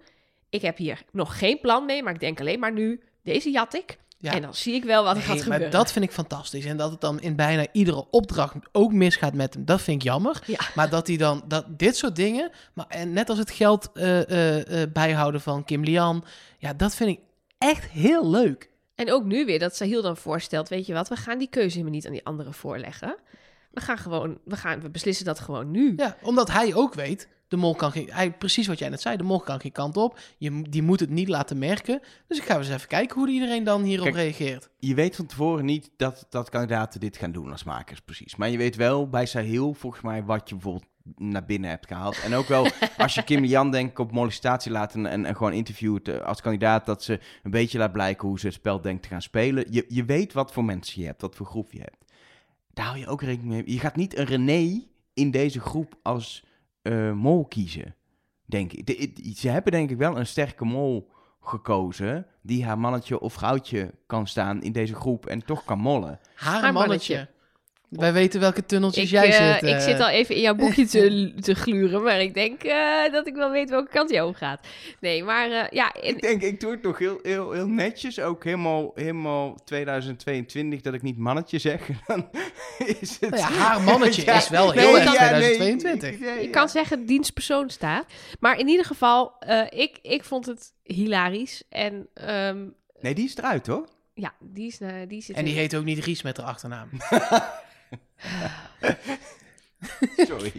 [0.50, 3.74] Ik heb hier nog geen plan mee, maar ik denk alleen maar nu, deze jat
[3.74, 3.98] ik.
[4.20, 4.34] Ja.
[4.34, 5.72] En dan zie ik wel wat er Nee, gaat maar gebeuren.
[5.72, 6.66] dat vind ik fantastisch.
[6.66, 10.08] En dat het dan in bijna iedere opdracht ook misgaat met hem, dat vind ik
[10.08, 10.44] jammer.
[10.46, 10.60] Ja.
[10.76, 14.30] Maar dat hij dan, dat dit soort dingen, maar, en net als het geld eh,
[14.30, 16.24] eh, eh, bijhouden van Kim Lian,
[16.58, 17.20] ja, dat vind ik
[17.58, 18.70] echt heel leuk.
[18.98, 21.70] En ook nu weer dat Sahil dan voorstelt, weet je wat, we gaan die keuze
[21.70, 23.16] helemaal niet aan die anderen voorleggen.
[23.72, 25.94] We gaan gewoon, we gaan, we beslissen dat gewoon nu.
[25.96, 29.18] Ja, omdat hij ook weet, de mol kan geen, hij, precies wat jij net zei,
[29.18, 30.20] de mol kan geen kant op.
[30.38, 32.02] Je, die moet het niet laten merken.
[32.28, 34.70] Dus ik ga eens even kijken hoe iedereen dan hierop Kijk, reageert.
[34.80, 38.36] je weet van tevoren niet dat, dat kandidaten dit gaan doen als makers, precies.
[38.36, 42.20] Maar je weet wel bij Sahil, volgens mij, wat je bijvoorbeeld naar binnen hebt gehaald.
[42.24, 45.36] En ook wel, als je Kim Jan denk ik op molestatie laat en, en, en
[45.36, 48.82] gewoon interviewt eh, als kandidaat, dat ze een beetje laat blijken hoe ze het spel
[48.82, 49.66] denkt te gaan spelen.
[49.70, 52.06] Je, je weet wat voor mensen je hebt, wat voor groep je hebt.
[52.74, 53.74] Daar hou je ook rekening mee.
[53.74, 54.82] Je gaat niet een René
[55.14, 56.44] in deze groep als
[56.82, 57.96] eh, mol kiezen,
[58.46, 58.86] denk ik.
[58.86, 61.10] De- de- ze hebben denk ik wel een sterke mol
[61.42, 66.20] gekozen die haar mannetje of vrouwtje kan staan in deze groep en toch kan mollen.
[66.36, 67.14] Haar Haar mannetje.
[67.16, 67.36] mannetje.
[67.90, 69.64] Wij weten welke tunneltjes Ik, jij eh, zit.
[69.64, 69.80] ik eh.
[69.80, 73.36] zit al even in jouw boekje te, te gluren, maar ik denk eh, dat ik
[73.36, 74.68] wel weet welke kant jij op gaat.
[75.00, 78.20] Nee, maar eh, ja, en- Ik denk, ik doe het nog heel, heel, heel netjes,
[78.20, 81.88] ook helemaal, helemaal 2022, dat ik niet mannetje zeg.
[82.08, 82.30] Dan
[83.00, 83.30] is het...
[83.30, 86.20] Nou ja, haar mannetje Ja, is wel nee, heel erg ja, 2022.
[86.20, 88.06] nee, ja, je kan zeggen dienstpersoon staat.
[88.40, 91.64] Maar in ieder geval, eh, ik, ik vond het hilarisch.
[91.70, 92.66] En ehm,
[93.00, 93.88] Nee, die is eruit hoor.
[94.14, 96.90] ja, die, is, eh, die zit En die heet ook niet Ries met haar achternaam.
[100.18, 100.52] Sorry.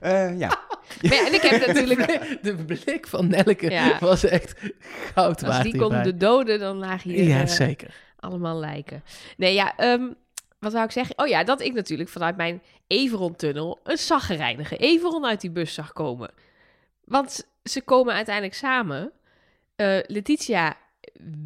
[0.00, 0.58] Eh, ja.
[1.02, 2.06] Maar ja, en ik heb natuurlijk...
[2.42, 3.98] De blik van Nelleke Ja.
[4.00, 4.54] was echt
[5.14, 6.02] goud Als waard die kon hierbij.
[6.02, 7.94] de doden, dan lagen hier Ja, eh, zeker.
[8.20, 9.02] allemaal lijken.
[9.36, 10.02] Nee, ja, ehm,
[10.58, 11.18] wat wou ik zeggen?
[11.18, 15.92] Oh ja, dat ik natuurlijk vanuit mijn Everon-tunnel een zaggerijnige Everon uit die bus zag
[15.92, 16.30] komen.
[17.04, 19.10] Want ze komen uiteindelijk samen.
[19.76, 20.76] Eh, Letitia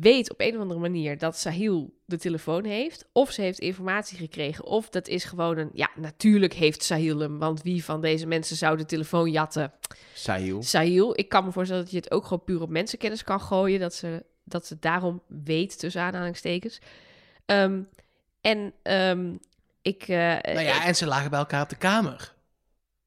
[0.00, 3.04] weet op een of andere manier dat Sahil de telefoon heeft.
[3.12, 4.64] Of ze heeft informatie gekregen.
[4.64, 5.70] Of dat is gewoon een...
[5.72, 7.38] Ja, natuurlijk heeft Sahil hem.
[7.38, 9.72] Want wie van deze mensen zou de telefoon jatten?
[10.14, 10.62] Sahil.
[10.62, 11.18] Sahil.
[11.18, 13.80] Ik kan me voorstellen dat je het ook gewoon puur op mensenkennis kan gooien.
[13.80, 16.78] Dat ze, dat ze daarom weet, tussen aanhalingstekens.
[17.46, 17.82] Ehm,
[18.40, 19.34] en ehm,
[19.82, 20.02] ik...
[20.02, 22.34] eh, Nou ja, en ze lagen bij elkaar op de kamer.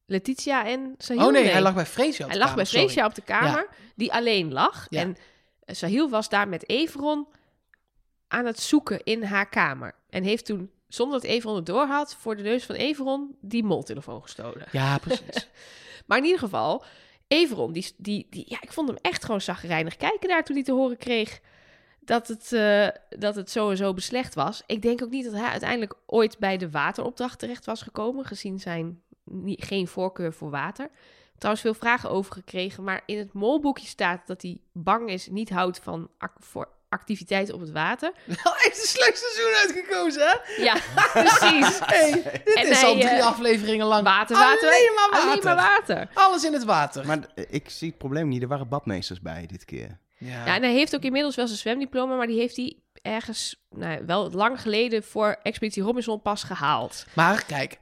[0.05, 1.25] Letitia en Sahil?
[1.25, 2.85] Oh nee, hij lag bij Freesia op Hij de lag bij kamer, sorry.
[2.85, 4.87] Freesia op de kamer, die alleen lag.
[4.89, 5.01] Ja.
[5.01, 5.21] En eh,
[5.75, 7.27] Sahil was daar met Everon
[8.27, 9.95] aan het zoeken in haar kamer.
[10.09, 13.63] En heeft toen, zonder dat Everon het door had, voor de neus van Everon die
[13.63, 14.67] moltelefoon gestolen.
[14.71, 15.47] Ja, precies.
[16.05, 16.83] Maar in ieder geval,
[17.27, 20.65] Everon, die, die, die, ja, ik vond hem echt gewoon zagrijnig kijken daar toen hij
[20.65, 21.39] te horen kreeg
[21.99, 24.63] dat het, eh, dat het zo en zo beslecht was.
[24.65, 28.59] Ik denk ook niet dat hij uiteindelijk ooit bij de wateropdracht terecht was gekomen, gezien
[28.59, 29.01] zijn
[29.45, 30.89] geen voorkeur voor water.
[31.39, 35.49] Trouwens, veel vragen over gekregen, maar in het molboekje staat dat hij bang is, niet
[35.49, 38.11] houdt van ac- voor activiteiten op het water.
[38.43, 40.63] Wel echt een slecht seizoen uitgekozen, hè?
[40.63, 40.75] Ja,
[41.13, 41.79] precies.
[41.85, 42.11] Hey,
[42.45, 44.03] dit En is hij, al drie eh, afleveringen lang.
[44.03, 45.29] Water, water, Alleen maar water.
[45.31, 46.09] Alleen maar water.
[46.13, 47.05] Alles in het water.
[47.05, 48.41] Maar eh, ik zie het probleem niet.
[48.41, 49.99] Er waren badmeesters bij dit keer.
[50.17, 50.45] ja.
[50.45, 54.05] Ja, en hij heeft ook inmiddels wel zijn zwemdiploma, maar die heeft hij ergens, nou,
[54.05, 57.05] wel lang geleden voor Expeditie Robinson pas gehaald.
[57.13, 57.79] Maar kijk,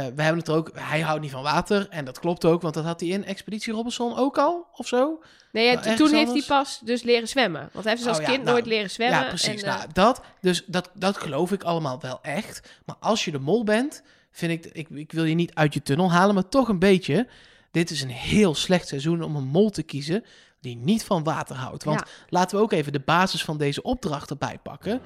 [0.00, 0.70] we hebben het er ook...
[0.74, 1.86] Hij houdt niet van water.
[1.90, 5.22] En dat klopt ook, want dat had hij in Expeditie Robinson ook al, of zo.
[5.52, 6.46] Nee, ja, Nou, toen heeft anders?
[6.46, 7.68] hij pas dus leren zwemmen.
[7.72, 9.20] Want hij heeft dus als Oh ja, kind nou, nooit leren zwemmen.
[9.20, 9.62] Ja, precies.
[9.62, 12.68] En, eh, nou, dat, dus dat, dat geloof ik allemaal wel echt.
[12.84, 14.88] Maar als je de mol bent, vind ik, ik...
[14.90, 17.26] Ik wil je niet uit je tunnel halen, maar toch een beetje.
[17.70, 20.24] Dit is een heel slecht seizoen om een mol te kiezen
[20.60, 21.84] die niet van water houdt.
[21.84, 22.06] Want Ja.
[22.28, 25.00] laten we ook even de basis van deze opdracht erbij pakken.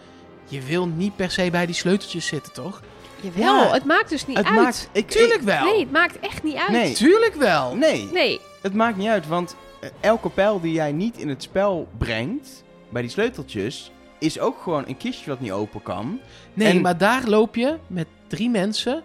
[0.48, 2.82] Je wil niet per se bij die sleuteltjes zitten, toch?
[3.20, 4.54] Jawel, Ja, het maakt dus niet Het uit.
[4.54, 4.88] maakt...
[4.92, 5.64] Ik, Tuurlijk wel.
[5.64, 6.68] Nee, het maakt echt niet uit.
[6.68, 6.92] Nee.
[6.94, 7.74] Tuurlijk wel.
[7.76, 11.42] nee, Nee, het maakt niet uit, want eh, elke pijl die jij niet in het
[11.42, 16.20] spel brengt, bij die sleuteltjes, is ook gewoon een kistje wat niet open kan.
[16.54, 19.02] Nee, En- maar daar loop je met drie mensen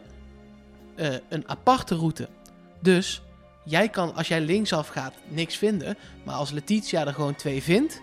[0.96, 2.28] eh, een aparte route.
[2.80, 3.22] Dus
[3.66, 5.98] jij kan, als jij linksaf gaat, niks vinden.
[6.24, 8.02] Maar als Letitia er gewoon twee vindt,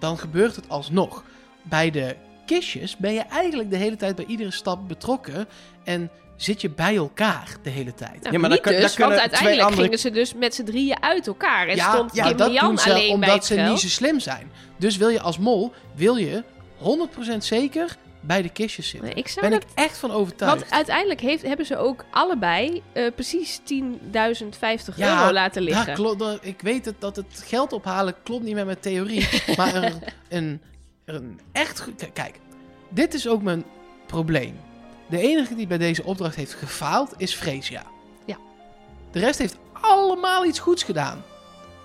[0.00, 1.24] dan gebeurt het alsnog.
[1.62, 2.16] Bij de
[2.56, 5.48] kistjes ben je eigenlijk de hele tijd bij iedere stap betrokken.
[5.84, 8.22] En zit je bij elkaar de hele tijd.
[8.22, 10.10] nou, Ja, maar niet dan kun- dus, dan kunnen want twee uiteindelijk andere- gingen ze
[10.10, 11.68] dus met z'n drieën uit elkaar.
[11.68, 13.78] En ja, stond ja, Kim dat Jan doen ze alleen bij omdat het ze niet
[13.80, 14.50] zo slim zijn.
[14.76, 16.42] Dus wil je als mol, wil je
[16.76, 19.08] 100% zeker bij de kistjes zitten.
[19.08, 19.62] Nee, ik ben dat...
[19.62, 20.58] ik echt van overtuigd.
[20.58, 25.94] Want uiteindelijk heeft, hebben ze ook allebei eh, precies 10.050 Ja, euro laten Ja, liggen.
[25.94, 26.18] klopt.
[26.18, 29.28] dat- Ik weet het, dat het geld ophalen klopt niet met mijn theorie.
[29.56, 29.92] maar een,
[30.28, 30.62] een,
[31.14, 31.84] een echt...
[32.12, 32.40] Kijk,
[32.88, 33.64] dit is ook mijn
[34.06, 34.60] probleem.
[35.08, 37.82] De enige die bij deze opdracht heeft gefaald is Freesia.
[38.24, 38.36] Ja.
[39.10, 41.22] De rest heeft allemaal iets goeds gedaan.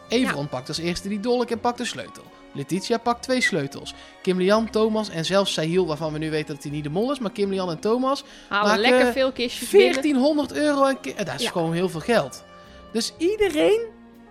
[0.10, 2.24] Everon pakt als eerste die dolk en pakt de sleutel.
[2.54, 3.94] Letitia pakt twee sleutels.
[4.22, 7.12] Kim Lian, Thomas en zelfs Sahil, waarvan we nu weten dat hij niet de mol
[7.12, 7.20] is.
[7.20, 9.92] Maar Kim Lian en Thomas Halen maken lekker veel kistjes binnen.
[9.94, 10.86] 1400 euro.
[10.86, 11.52] En ki- eh, dat is Ja.
[11.52, 12.44] gewoon heel veel geld.
[12.92, 13.82] Dus iedereen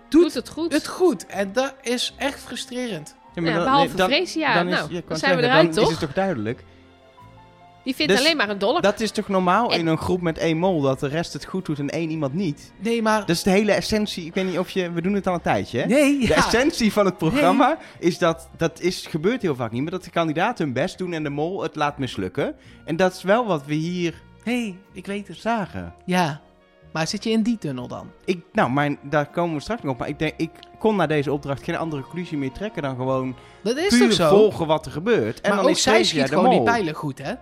[0.09, 0.73] doet Doet het goed.
[0.73, 1.25] het goed.
[1.25, 3.15] En dat is echt frustrerend.
[3.35, 4.53] Ja, Ja, behalve Freesia.
[4.53, 5.83] dan is- Nou, ja, dan zijn we eruit, dan toch?
[5.83, 6.63] is het toch duidelijk.
[7.83, 8.81] Die vindt Dus alleen maar een dolk.
[8.81, 11.45] Dat is toch normaal En- in een groep met één mol, dat de rest het
[11.45, 12.71] goed doet en één iemand niet?
[12.79, 13.19] Nee, maar...
[13.19, 15.41] Dat is de hele essentie, ik weet niet of je, we doen het al een
[15.41, 15.85] tijdje hè?
[15.85, 16.35] nee, De ja.
[16.35, 20.09] essentie van het programma is dat, dat is, gebeurt heel vaak niet, maar dat de
[20.09, 22.55] kandidaten hun best doen en de mol het laat mislukken.
[22.85, 25.37] En dat is wel wat we hier hey, ik weet het.
[25.37, 25.93] zagen.
[26.05, 26.41] Ja.
[26.93, 28.11] Maar zit je in die tunnel dan?
[28.25, 31.07] Ik, nou, mijn, daar komen we straks nog op, maar ik denk, ik kon na
[31.07, 34.29] deze opdracht geen andere conclusie meer trekken dan gewoon Dat is puur zo?
[34.29, 35.41] volgen wat er gebeurt.
[35.41, 37.33] En maar dan ook is zij schiet gewoon die pijlen goed, hè?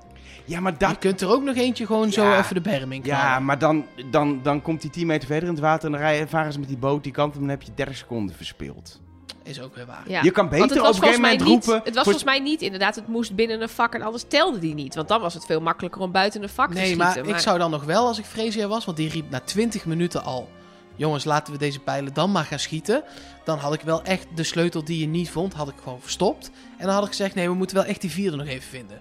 [0.45, 3.01] Ja, maar Je dat, kunt er ook nog eentje gewoon zo even de berm in
[3.01, 3.23] knallen.
[3.23, 6.27] Ja, maar dan, dan, dan komt die 10 meter verder in het water en dan
[6.27, 9.00] varen ze met die boot die kant en dan heb je 30 seconden verspeeld.
[9.43, 10.03] Is ook weer waar.
[10.07, 10.21] Ja.
[10.21, 11.85] Je kan beter het op was een gegeven volgens mij moment niet, roepen...
[11.85, 14.59] Het was voor- volgens mij niet inderdaad, het moest binnen een vak en anders telde
[14.59, 14.95] die niet.
[14.95, 17.05] Want dan was het veel makkelijker om buiten een vak te Nee, schieten.
[17.25, 19.85] maar, ik zou dan nog wel, als ik Freesia was, want die riep na 20
[19.85, 20.49] minuten al...
[20.95, 23.03] Jongens, laten we deze pijlen dan maar gaan schieten.
[23.43, 26.51] Dan had ik wel echt de sleutel die je niet vond, had ik gewoon verstopt.
[26.77, 28.99] En dan had ik gezegd, nee, we moeten wel echt die vierde nog even vinden.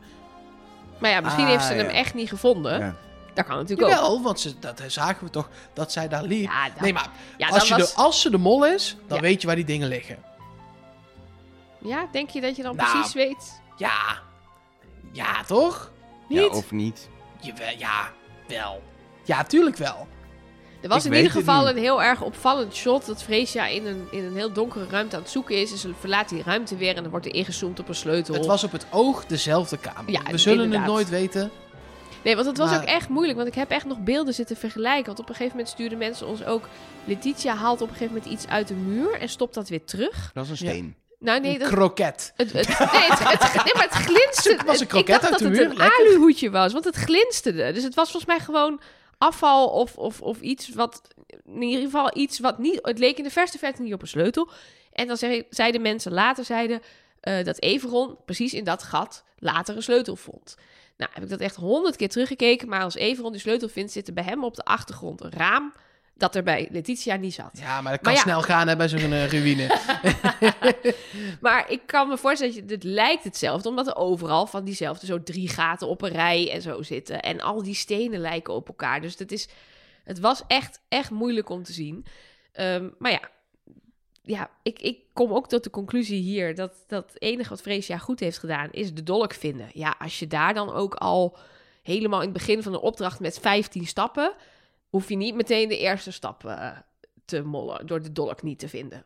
[0.98, 1.80] Maar ja, misschien Ah, heeft ze ja.
[1.82, 2.78] hem echt niet gevonden.
[2.78, 2.94] Ja.
[3.34, 3.94] Dat kan natuurlijk ook.
[3.94, 6.44] Jawel, want ze, dat zagen we toch, dat zij daar liep.
[6.44, 9.16] Ja, dan, Nee, maar ja, als, je was- de, als ze de mol is, dan
[9.16, 9.22] Ja.
[9.22, 10.18] weet je waar die dingen liggen.
[11.78, 13.60] ja, denk je dat je dan Nou, precies weet?
[13.76, 14.18] Ja.
[15.12, 15.90] Ja, toch?
[16.28, 16.50] Ja, Niet?
[16.50, 17.08] of niet.
[17.40, 18.10] Jawel, ja,
[18.48, 18.82] wel.
[19.24, 20.08] Ja, tuurlijk wel.
[20.82, 24.06] Er was Ik in ieder geval een heel erg opvallend shot dat Freesia in een,
[24.10, 25.72] in een heel donkere ruimte aan het zoeken is.
[25.72, 28.34] En ze verlaat die ruimte weer en dan wordt er ingezoomd op een sleutel.
[28.34, 30.10] Het was op het oog dezelfde kamer.
[30.12, 30.86] Ja, we zullen inderdaad.
[30.86, 31.50] het nooit weten.
[32.22, 33.36] Nee, want het was Maar- ook echt moeilijk.
[33.36, 35.06] Want ik heb echt nog beelden zitten vergelijken.
[35.06, 36.68] Want op een gegeven moment stuurden mensen ons ook...
[37.04, 40.30] Letitia haalt op een gegeven moment iets uit de muur en stopt dat weer terug.
[40.34, 40.72] Dat is een Ja.
[40.72, 40.94] steen.
[41.18, 42.32] Nou nee, een dat, kroket.
[42.36, 42.76] het, het, nee,
[43.08, 44.58] het, het- nee, maar het glinsterde.
[44.58, 46.06] Het was een Ik kroket dacht uit dat de het muur, een lekker.
[46.06, 47.72] aluhoedje was, want het glinsterde.
[47.72, 48.80] Dus het was volgens mij gewoon
[49.18, 51.00] afval of, of, of iets wat...
[51.46, 52.78] In ieder geval iets wat niet...
[52.82, 54.50] Het leek in de verste verte niet op een sleutel.
[54.92, 56.82] En dan zei- zeiden mensen later zeiden,
[57.20, 60.56] eh, dat Everon precies in dat gat later een sleutel vond.
[61.00, 62.68] Nou, heb ik dat echt honderd keer teruggekeken.
[62.68, 65.72] Maar als Everon die sleutel vindt, zit er bij hem op de achtergrond een raam...
[66.14, 67.50] dat er bij Letitia niet zat.
[67.52, 68.30] Ja, maar dat kan Maar ja.
[68.30, 69.78] snel gaan hè, bij zo'n eh, ruïne.
[71.40, 75.06] Maar ik kan me voorstellen dat je, het lijkt hetzelfde, omdat er overal van diezelfde
[75.06, 77.22] zo drie gaten op een rij en zo zitten.
[77.22, 79.00] En al die stenen lijken op elkaar.
[79.00, 79.48] Dus het, is,
[80.04, 82.06] het was echt, echt moeilijk om te zien.
[82.52, 83.20] Ehm, maar ja,
[84.22, 87.98] ja ik, ik kom ook tot de conclusie hier dat, dat het enige wat Freesia
[87.98, 89.68] goed heeft gedaan is de dolk vinden.
[89.72, 91.36] Ja, als je daar dan ook al
[91.82, 94.34] helemaal in het begin van de opdracht met 15 stappen,
[94.88, 96.70] hoef je niet meteen de eerste stap eh,
[97.24, 99.04] te mollen door de dolk niet te vinden.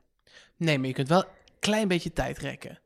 [0.56, 2.78] Nee, maar je kunt wel een klein beetje tijd rekken.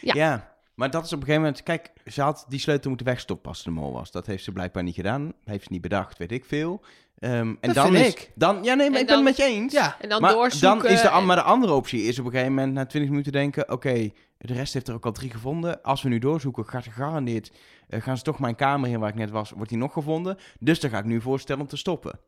[0.00, 0.14] Ja.
[0.14, 0.56] Ja.
[0.74, 1.62] maar dat is op een gegeven moment...
[1.62, 4.10] Kijk, ze had die sleutel moeten wegstoppen als ze de mol was.
[4.10, 5.32] Dat heeft ze blijkbaar niet gedaan.
[5.44, 6.82] Heeft ze niet bedacht, weet ik veel.
[7.18, 8.30] Ehm, en Dat dan vind is, ik.
[8.34, 9.72] Dan, ja, nee, maar En ik ben het met je eens.
[9.72, 10.82] Ja, En dan maar doorzoeken.
[10.82, 13.32] dan is de, maar de andere optie is op een gegeven moment na 20 minuten
[13.32, 15.82] denken: oké, de rest heeft er ook al drie gevonden.
[15.82, 17.50] Als we nu doorzoeken, gaat er gegarandeerd.
[17.88, 20.36] eh, gaan ze toch mijn kamer in waar ik net was, wordt die nog gevonden.
[20.60, 22.18] Dus dan ga ik nu voorstellen om te stoppen.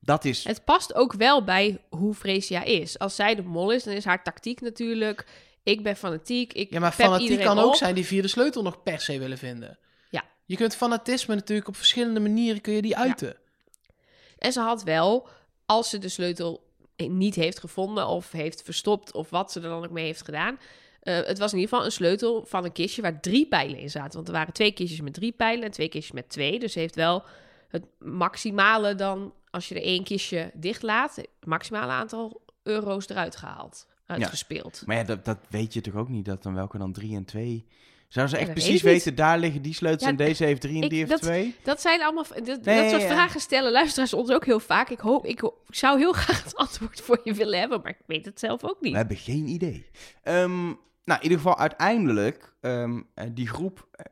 [0.00, 0.44] Dat is.
[0.44, 2.98] Het past ook wel bij hoe Freesia is.
[2.98, 5.26] Als zij de mol is, dan is haar tactiek natuurlijk...
[5.62, 8.82] Ik ben fanatiek, ik ja maar fanatiek kan ook zijn die via de sleutel nog
[8.82, 9.78] per se willen vinden.
[10.10, 10.22] Ja.
[10.44, 13.36] Je kunt fanatisme natuurlijk op verschillende manieren kun je die uiten.
[14.38, 15.28] En ze had wel,
[15.66, 16.64] als ze de sleutel
[16.96, 20.58] niet heeft gevonden of heeft verstopt of wat ze er dan ook mee heeft gedaan.
[21.00, 23.90] eh, het was in ieder geval een sleutel van een kistje waar drie pijlen in
[23.90, 24.14] zaten.
[24.14, 26.58] Want er waren twee kistjes met drie pijlen en twee kistjes met twee.
[26.58, 27.24] Dus ze heeft wel
[27.68, 33.36] het maximale dan, als je er één kistje dicht laat, het maximale aantal euro's eruit
[33.36, 34.82] gehaald, uitgespeeld.
[34.86, 37.24] Maar ja, dat, dat weet je toch ook niet, dat dan welke dan 3 en
[37.24, 37.66] 2.
[38.08, 38.82] Zou ze echt precies niet.
[38.82, 41.22] weten, daar liggen die sleutels Ja, en deze heeft 3 en ik- die heeft dat-
[41.22, 41.54] 2?
[41.62, 43.08] Dat zijn allemaal, dat, Nee, dat soort ja.
[43.08, 44.88] vragen stellen luisteraars ons ook heel vaak.
[44.90, 48.24] Ik hoop, ik, zou heel graag het antwoord voor je willen hebben, maar ik weet
[48.24, 48.92] het zelf ook niet.
[48.92, 49.86] We hebben geen idee.
[50.22, 52.92] Ehm, nou, in ieder geval uiteindelijk, eh,
[53.32, 54.04] die groep eh,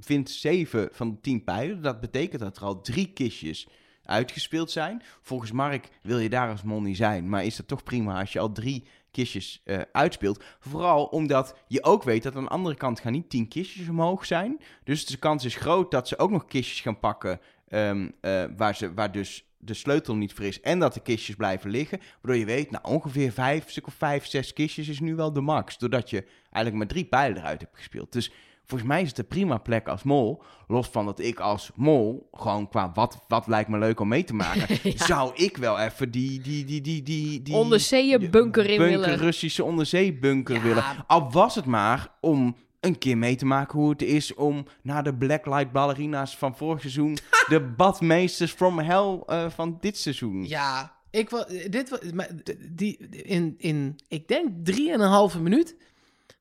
[0.00, 1.82] vindt 7 van de 10 pijlen.
[1.82, 3.68] Dat betekent dat er al drie kistjes
[4.04, 5.02] uitgespeeld zijn.
[5.20, 8.32] Volgens Mark wil je daar als mol niet zijn, maar is dat toch prima als
[8.32, 10.44] je al drie kistjes eh, uitspeelt.
[10.58, 14.26] Vooral omdat je ook weet dat aan de andere kant gaan niet 10 kistjes omhoog
[14.26, 14.60] zijn.
[14.84, 18.76] Dus de kans is groot dat ze ook nog kistjes gaan pakken ehm, eh, waar,
[18.76, 22.00] ze, waar dus de sleutel niet voor is en dat de kistjes blijven liggen.
[22.20, 25.40] Waardoor je weet, nou ongeveer vijf, stuk of vijf, zes kistjes is nu wel de
[25.40, 25.78] max.
[25.78, 28.12] Doordat je eigenlijk maar drie pijlen eruit hebt gespeeld.
[28.12, 28.32] Dus
[28.66, 30.42] volgens mij is het een prima plek als mol.
[30.66, 34.24] Los van dat ik als mol, gewoon qua wat, wat lijkt me leuk om mee
[34.24, 35.04] te maken, Ja.
[35.04, 39.16] zou ik wel even die, die, die, die, die, die Onderzeeën bunker in bunker, willen.
[39.18, 40.62] Russische onderzeebunker Ja.
[40.62, 40.84] willen.
[41.06, 45.02] Al was het maar om een keer mee te maken hoe het is om na
[45.02, 50.46] de Blacklight ballerina's van vorig seizoen de badmeesters from hell eh, van dit seizoen.
[50.48, 55.76] Ja, ik wa- dit wa- maar d- die in, in ik denk drieënhalve minuut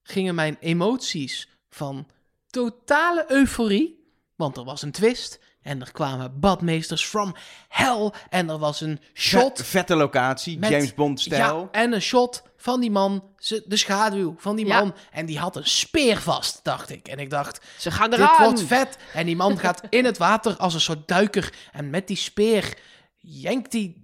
[0.04, 2.08] gingen mijn emoties van
[2.50, 4.00] totale euforie,
[4.36, 7.36] want er was een twist en er kwamen badmeesters from
[7.68, 11.60] hell en er was een shot Vet- vette locatie, Met- James Bond stijl.
[11.60, 13.24] Ja, en een shot van die man,
[13.66, 14.80] de schaduw van die Ja.
[14.80, 14.96] man.
[15.12, 17.08] En die had een speer vast, dacht ik.
[17.08, 18.44] En ik dacht, Ze gaan dit eraan.
[18.44, 18.98] wordt vet.
[19.14, 21.54] En die man gaat in het water als een soort duiker.
[21.72, 22.78] En met die speer
[23.18, 23.96] jenkt hij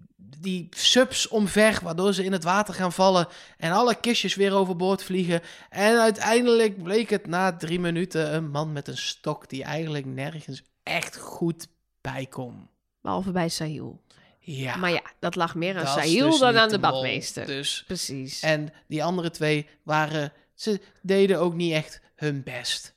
[0.41, 3.27] die subs omver, waardoor ze in het water gaan vallen.
[3.57, 5.41] En alle kistjes weer overboord vliegen.
[5.69, 10.63] En uiteindelijk bleek het na drie minuten een man met een stok die eigenlijk nergens
[10.83, 11.67] echt goed
[12.01, 12.69] bij kon.
[13.01, 14.01] Behalve bij Sahil.
[14.39, 17.45] Ja, Maar ja, dat lag meer aan Sahil dus dan aan de badmeester.
[17.45, 18.41] Dus Precies.
[18.41, 20.33] En die andere twee waren.
[20.53, 22.95] Ze deden ook niet echt hun best.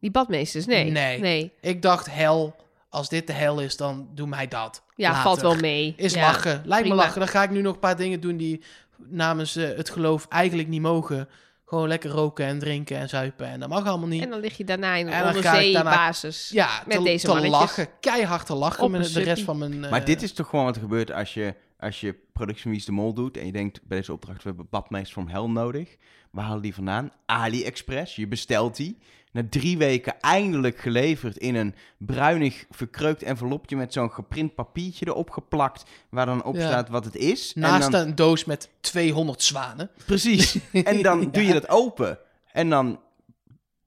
[0.00, 0.90] Die badmeesters, nee.
[0.90, 1.18] Nee.
[1.18, 1.52] nee.
[1.60, 2.56] Ik dacht, hel.
[2.90, 4.82] Als dit de hel is, dan doe mij dat.
[4.96, 5.22] Ja, Later.
[5.22, 5.94] valt wel mee.
[5.96, 6.20] Is ja.
[6.20, 6.62] lachen.
[6.64, 6.94] Lijkt prima.
[6.96, 7.18] me lachen.
[7.20, 8.62] Dan ga ik nu nog een paar dingen doen die
[8.96, 11.28] namens eh, het geloof eigenlijk niet mogen.
[11.64, 13.46] Gewoon lekker roken en drinken en zuipen.
[13.46, 14.22] En dat mag allemaal niet.
[14.22, 16.48] En dan lig je daarna in En een onderzeebasis.
[16.52, 17.60] ja, met te, deze te mannetjes.
[17.60, 17.88] lachen.
[18.00, 19.84] Keihard te lachen Op met de rest van mijn...
[19.84, 22.72] eh, Maar dit is toch gewoon wat er gebeurt als je, als je productie van
[22.72, 25.46] is de Mol doet en je denkt bij deze opdracht, we hebben badmeester from hell
[25.46, 25.96] nodig.
[26.30, 27.12] Waar halen die vandaan?
[27.26, 28.16] AliExpress.
[28.16, 28.98] Je bestelt die.
[29.32, 35.30] Na drie weken eindelijk geleverd in een bruinig verkreukt envelopje met zo'n geprint papiertje erop
[35.30, 36.66] geplakt, waar dan op Ja.
[36.66, 37.52] staat wat het is.
[37.54, 39.90] En Naast dan- een doos met 200 zwanen.
[40.06, 40.58] Precies.
[40.72, 41.26] En dan Ja.
[41.26, 42.18] doe je dat open.
[42.52, 43.00] En dan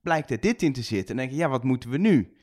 [0.00, 0.98] blijkt er dit in te zitten.
[0.98, 2.36] En dan denk je, ja, wat moeten we nu?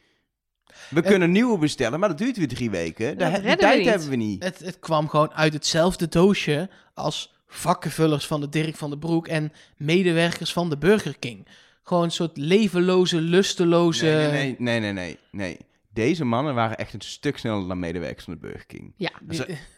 [0.89, 3.17] We kunnen nieuwe bestellen, maar dat duurt weer drie weken.
[3.17, 4.43] De, we tijd hebben we niet.
[4.43, 9.27] Het, het kwam gewoon uit hetzelfde doosje als vakkenvullers van de Dirk van den Broek
[9.27, 11.47] en medewerkers van de Burger King.
[11.89, 14.05] Gewoon een soort levenloze, lusteloze...
[14.05, 15.57] Nee, nee, nee, nee, nee, nee, nee.
[15.93, 18.93] Deze mannen waren echt een stuk sneller dan medewerkers van de Burger King.
[18.95, 19.11] Ja,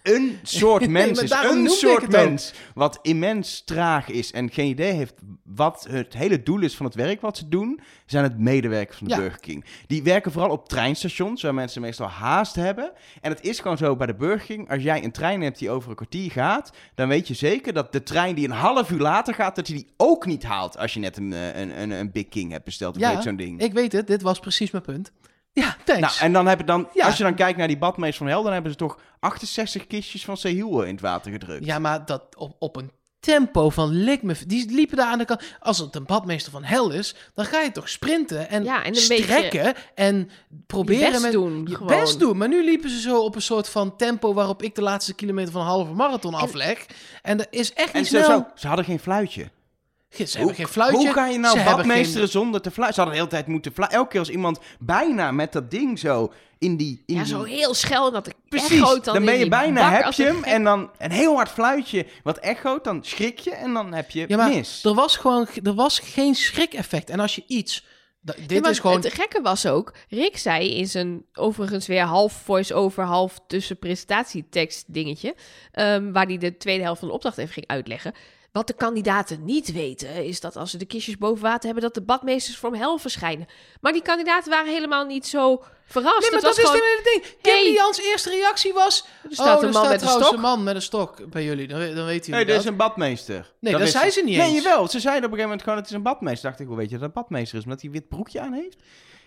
[0.04, 5.14] een soort mens is, een soort mens wat immens traag is en geen idee heeft
[5.44, 9.08] wat het hele doel is van het werk wat ze doen, zijn het medewerkers van
[9.08, 9.20] de Ja.
[9.20, 9.66] Burger King.
[9.88, 12.92] Die werken vooral op treinstations, waar mensen meestal haast hebben.
[13.22, 15.70] En het is gewoon zo bij de Burger King, als jij een trein hebt die
[15.70, 19.00] over een kwartier gaat, dan weet je zeker dat de trein die een half uur
[19.00, 21.92] later gaat, dat je die ook niet haalt als je net een, eh, een, een,
[21.92, 22.96] een Big King hebt besteld.
[22.96, 23.62] Of Ja, zo'n ding.
[23.62, 25.12] Ik weet het, dit was precies mijn punt.
[25.54, 26.20] Ja, Nou, thanks.
[26.20, 27.06] en dan heb je dan, Ja.
[27.06, 30.26] als je dan kijkt naar die badmeester van Hel, dan hebben ze toch 68 kistjes
[30.26, 31.66] van Sehul in het water gedrukt.
[31.66, 34.36] Ja, maar dat op, op een tempo van lik me...
[34.48, 35.42] Die liepen daar aan de kant...
[35.60, 38.96] Als het een badmeester van hel is, dan ga je toch sprinten en, Ja, en
[38.96, 40.30] strekken en
[40.68, 41.32] proberen best met...
[41.32, 42.00] doen, Je gewoon.
[42.00, 42.38] best doen.
[42.38, 45.52] Maar nu liepen ze zo op een soort van tempo waarop ik de laatste kilometer
[45.52, 46.86] van een halve marathon afleg.
[47.22, 48.38] En dat is echt En niet zo, snel.
[48.38, 49.50] zo, ze hadden geen fluitje.
[50.12, 50.98] Ze hebben geen fluitje.
[50.98, 52.96] Hoe ga je nou badmeesteren zonder te fluiten?
[52.96, 53.98] Ze hadden de hele tijd moeten fluiten.
[53.98, 57.04] Elke keer als iemand bijna met dat ding zo in die...
[57.06, 57.30] In Ja, die...
[57.34, 60.44] zo heel schel dat ik Precies, echoot dan, in ben je bijna, heb je hem
[60.56, 64.26] en dan een heel hard fluitje wat echoot, dan schrik je en dan heb je
[64.28, 64.84] Ja, maar mis.
[64.84, 67.10] er was gewoon er was geen schrik-effect.
[67.10, 67.86] En als je iets...
[68.22, 69.02] da- dit Ja, is gewoon...
[69.02, 74.94] Het gekke was ook, Rick zei in zijn overigens weer half voice-over, half tussen presentatietekst
[74.94, 75.36] dingetje,
[75.72, 78.14] ehm, waar hij de tweede helft van de opdracht even ging uitleggen.
[78.52, 81.94] Wat de kandidaten niet weten, is dat als ze de kistjes boven water hebben, dat
[81.94, 83.48] de badmeesters from hell verschijnen.
[83.82, 86.20] Maar die kandidaten waren helemaal niet zo verrast.
[86.22, 87.36] Nee, maar dat was is gewoon, het hele ding.
[87.42, 87.72] Hey.
[87.74, 89.06] Jans eerste reactie was...
[89.24, 90.36] er staat oh, een man staat met een trouwens stok.
[90.38, 91.68] een man met een stok bij jullie.
[91.68, 92.60] Dan, dan weet u Nee, dat.
[92.60, 93.54] is een badmeester.
[93.60, 94.64] Nee, dat is- zei ze niet Nee, eens.
[94.64, 94.88] jawel.
[94.88, 96.50] Ze zeiden op een gegeven moment gewoon, het is een badmeester.
[96.50, 97.64] Dacht ik, hoe weet je dat het een badmeester is?
[97.64, 98.78] Omdat hij een wit broekje aan heeft?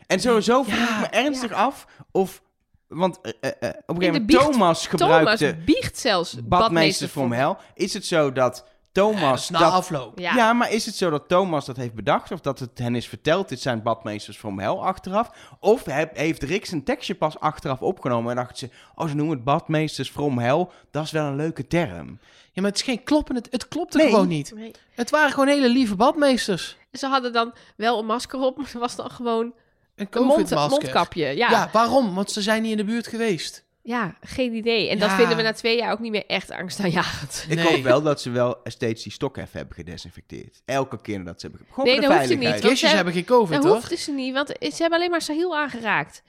[0.06, 2.42] En sowieso vroeg ik me ernstig af of...
[2.88, 7.08] Want eh, eh, eh, op een gegeven moment biecht- Thomas gebruikte Thomas biecht zelfs badmeester
[7.08, 7.54] from hell.
[7.74, 9.48] Is het zo dat Thomas...
[9.48, 10.18] Ja, dat na afloop.
[10.18, 10.34] Ja.
[10.36, 10.52] Ja.
[10.52, 12.30] maar is het zo dat Thomas dat heeft bedacht?
[12.32, 15.30] Of dat het hen is verteld, dit zijn badmeesters from hell achteraf?
[15.60, 18.70] Of he- heeft Rick zijn tekstje pas achteraf opgenomen en dacht ze...
[18.94, 20.66] Oh, ze noemen het badmeesters from hell.
[20.90, 22.18] Dat is wel een leuke term.
[22.52, 23.34] Ja, maar het is geen kloppen.
[23.34, 24.08] Het, het klopte Nee.
[24.10, 24.52] gewoon niet.
[24.54, 24.70] Nee.
[24.94, 26.76] Het waren gewoon hele lieve badmeesters.
[26.92, 29.52] Ze hadden dan wel een masker op, maar het was dan gewoon
[29.96, 31.26] Een een mond, mondkapje.
[31.26, 31.50] Ja.
[31.50, 31.68] Ja.
[31.72, 32.14] waarom?
[32.14, 33.63] Want ze zijn niet in de buurt geweest.
[33.86, 34.88] Ja, geen idee.
[34.88, 35.16] En dat Ja.
[35.16, 37.46] vinden we na twee jaar ook niet meer echt angstaanjagend.
[37.48, 37.66] Ik Nee.
[37.66, 40.62] hoop wel dat ze wel steeds die stokhef hebben gedesinfecteerd.
[40.64, 41.66] Elke keer dat ze hebben...
[41.70, 42.54] Gewoon Nee, dat hoeft veiligheid.
[42.54, 42.64] niet.
[42.70, 43.72] Kistjes ze- hebben geen covid, Dat hoor.
[43.74, 46.22] hoefden ze niet, want ze hebben alleen maar Sahil aangeraakt.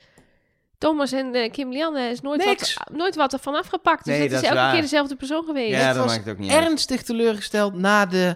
[0.78, 2.74] Thomas en eh, Kim Lianne is nooit Niks.
[2.74, 4.06] wat, nooit wat ervan afgepakt.
[4.06, 4.72] Dus Nee, het dat is is elke waar.
[4.74, 5.72] keer dezelfde persoon geweest.
[5.72, 6.63] Ja, Ik dat was maakt het ook niet uit.
[6.68, 8.36] Ernstig teleurgesteld na de,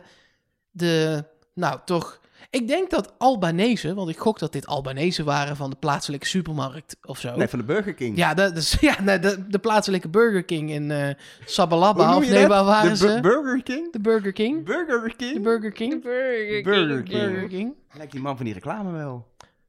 [0.71, 1.23] de...
[1.53, 2.19] Nou, toch...
[2.51, 6.95] Ik denk dat Albanese, want ik gok dat dit Albanese waren van de plaatselijke supermarkt
[7.01, 7.35] of zo.
[7.35, 8.17] Nee, van de Burger King.
[8.17, 11.09] Ja, de, dus, ja nee, de, de plaatselijke Burger King in eh
[11.45, 12.03] Sabalaba.
[12.03, 12.49] Hoe noem Of nee, dat?
[12.49, 13.21] waar waren de Bu-?
[13.21, 13.91] Burger King?
[13.91, 14.65] de Burger King.
[14.65, 15.33] Burger King?
[15.33, 16.03] De Burger De King.
[16.03, 16.31] Burger
[16.61, 16.63] King.
[16.63, 17.21] Burger King.
[17.21, 17.73] Burger King.
[17.93, 19.27] Lijkt die man van die reclame wel.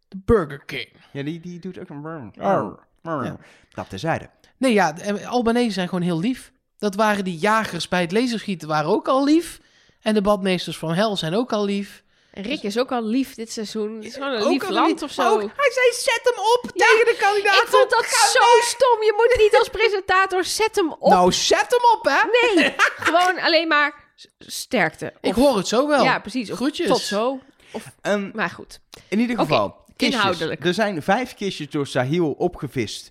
[0.09, 0.89] De Burger King.
[1.13, 2.31] Ja, die, die doet ook een burger.
[2.39, 2.79] Oh.
[3.03, 3.37] Ja.
[3.75, 4.29] Dat terzijde.
[4.57, 6.53] Nee, ja, de- Albanese zijn gewoon heel lief.
[6.79, 9.61] Dat waren die jagers bij het laserschieten waren ook al lief.
[10.03, 12.03] En de badmeesters van Hel zijn ook al lief.
[12.43, 13.95] Rick is ook al lief dit seizoen.
[13.97, 15.23] Het is gewoon een Ook lief land of zo.
[15.33, 17.63] Ook, hij zei, zet hem op tegen de kandidaat.
[17.63, 19.03] ik vond dat zo stom.
[19.03, 21.11] Je moet niet als presentator, zet hem op.
[21.11, 22.55] Nou, zet hem op, hè.
[22.61, 22.75] Nee,
[23.11, 23.95] gewoon alleen maar
[24.39, 25.13] sterkte.
[25.21, 26.03] Ik Of- hoor het zo wel.
[26.05, 26.51] Ja, precies.
[26.51, 26.87] Of Groetjes.
[26.87, 27.39] Tot zo.
[28.01, 28.81] Ehm, Maar goed.
[29.09, 30.21] in ieder geval, kistjes.
[30.21, 30.65] inhoudelijk.
[30.65, 33.09] Er zijn vijf kistjes door Sahil opgevist.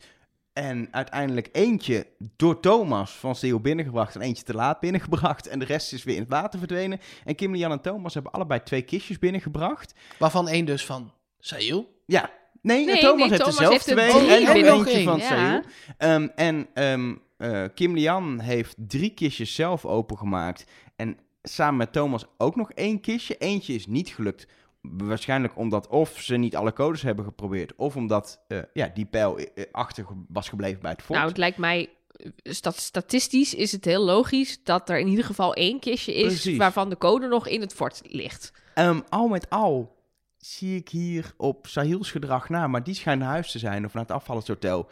[0.53, 5.47] En uiteindelijk eentje door Thomas van Sahil binnengebracht en eentje te laat binnengebracht.
[5.47, 6.99] En de rest is weer in het water verdwenen.
[7.25, 9.93] En Kim, Jan en Thomas hebben allebei twee kistjes binnengebracht.
[10.17, 12.01] Waarvan één dus van Sail.
[12.05, 12.29] Ja,
[12.61, 14.75] nee, Nee, Thomas nee, heeft Thomas er zelf heeft twee en nog binnen.
[14.75, 15.63] eentje van Ja.
[15.97, 20.65] Ehm, en ehm, eh, Kim Lian heeft drie kistjes zelf opengemaakt.
[20.95, 23.35] En samen met Thomas ook nog één kistje.
[23.37, 24.47] Eentje is niet gelukt.
[24.81, 27.75] Waarschijnlijk omdat of ze niet alle codes hebben geprobeerd.
[27.75, 31.17] Of omdat eh, ja, die pijl eh, achter was gebleven bij het fort.
[31.17, 31.89] Nou, het lijkt mij...
[32.11, 36.25] eh, stat- statistisch is het heel logisch dat er in ieder geval één kistje is...
[36.25, 36.57] Precies.
[36.57, 38.51] waarvan de code nog in het fort ligt.
[38.73, 39.97] Ehm, al met al
[40.37, 43.93] zie ik hier op Sahils gedrag na, maar die schijnt naar huis te zijn of
[43.93, 44.89] naar het afvallershotel.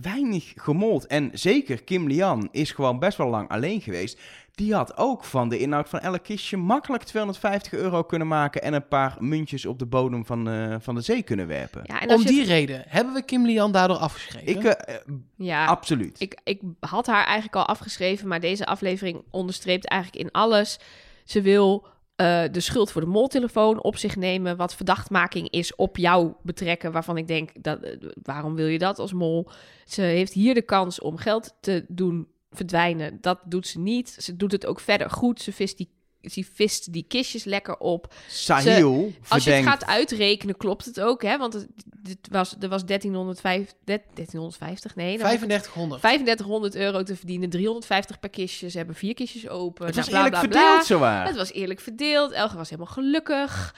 [0.00, 1.06] Weinig gemold.
[1.06, 4.20] En zeker Kim Lian is gewoon best wel lang alleen geweest.
[4.54, 8.72] Die had ook van de inhoud van elk kistje makkelijk 250 euro kunnen maken en
[8.72, 11.82] een paar muntjes op de bodem van, eh, van de zee kunnen werpen.
[11.86, 14.48] Ja, en als Om je die reden hebben we Kim Lian daardoor afgeschreven.
[14.48, 14.94] Ik, eh,
[15.36, 16.20] ja, absoluut.
[16.20, 18.28] ik, ik had haar eigenlijk al afgeschreven...
[18.28, 20.78] maar deze aflevering onderstreept eigenlijk in alles...
[21.24, 21.86] ze wil
[22.16, 24.56] eh, de schuld voor de moltelefoon op zich nemen...
[24.56, 26.92] wat verdachtmaking is op jou betrekken...
[26.92, 27.78] waarvan ik denk, dat,
[28.22, 29.48] waarom wil je dat als mol?
[29.84, 33.18] Ze heeft hier de kans om geld te doen verdwijnen.
[33.20, 34.16] Dat doet ze niet.
[34.18, 35.40] Ze doet het ook verder goed.
[35.40, 35.90] Ze vist die,
[36.22, 38.14] ze vist die kistjes lekker op.
[38.28, 41.38] Sahil Als je het gaat uitrekenen, klopt het ook, hè?
[41.38, 41.68] Want het,
[42.02, 46.00] dit was, er was 1305, 1350, nee, dan- 3500.
[46.00, 48.70] 3500 euro te verdienen, 350 per kistje.
[48.70, 49.86] Ze hebben vier kistjes open.
[49.86, 50.60] Het nou, was bla, eerlijk bla, bla.
[50.68, 51.26] verdeeld, zowaar.
[51.26, 52.32] Het was eerlijk verdeeld.
[52.32, 53.74] Elge was helemaal gelukkig.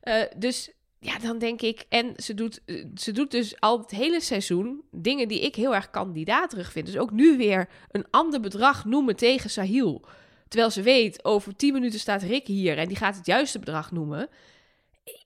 [0.00, 1.84] Eh, dus ja, dan denk ik...
[1.88, 5.74] En ze doet, eh, ze doet dus al het hele seizoen dingen die ik heel
[5.74, 6.86] erg kandidaterig vind.
[6.86, 10.04] Dus ook nu weer een ander bedrag noemen tegen Sahil.
[10.48, 13.92] Terwijl ze weet, over 10 minuten staat Rick hier en die gaat het juiste bedrag
[13.92, 14.28] noemen.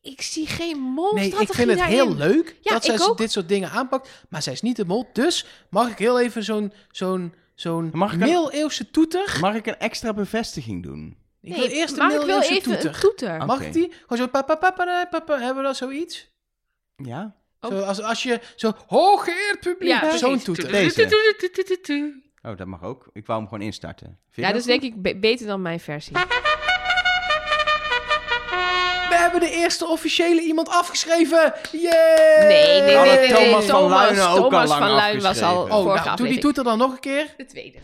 [0.03, 1.97] Ik, zie geen Nee, molstrategie ik vind het daarin.
[1.97, 3.19] heel leuk Ja, dat zij ook.
[3.19, 4.25] dit soort dingen aanpakt.
[4.29, 5.09] Maar zij is niet de mol.
[5.13, 9.37] Dus mag ik heel even zo'n zo'n zo'n middeleeuwse toeter?
[9.41, 11.17] Mag ik een extra bevestiging doen?
[11.43, 12.95] Ik Nee, wil eerst een middeleeuwse even toeter.
[12.95, 13.47] een toeter.
[13.47, 13.93] Mag ik die?
[14.03, 15.39] Gewoon zo papa papa papa.
[15.39, 16.31] Hebben we dat zoiets?
[16.97, 17.35] Ja?
[17.61, 17.71] Oh.
[17.71, 19.91] Zo, als, als je zo hooggeëerd publiek.
[19.91, 20.71] Ja, zo'n toeter.
[20.73, 22.21] Deze.
[22.43, 23.09] Oh, dat mag ook.
[23.13, 24.07] Ik wou hem gewoon instarten.
[24.07, 26.17] Vind je Ja, dat is denk ik be- beter dan mijn versie.
[29.21, 31.53] hebben de eerste officiële iemand afgeschreven.
[31.73, 32.47] Yay!
[32.47, 33.45] Nee, nee, nee, nee, nee.
[33.51, 35.77] Thomas van Luijnen ook al lang van Luijn was al afgeschreven.
[35.77, 37.35] Oh, vorige nou, doe die toeter dan nog een keer.
[37.37, 37.79] De tweede.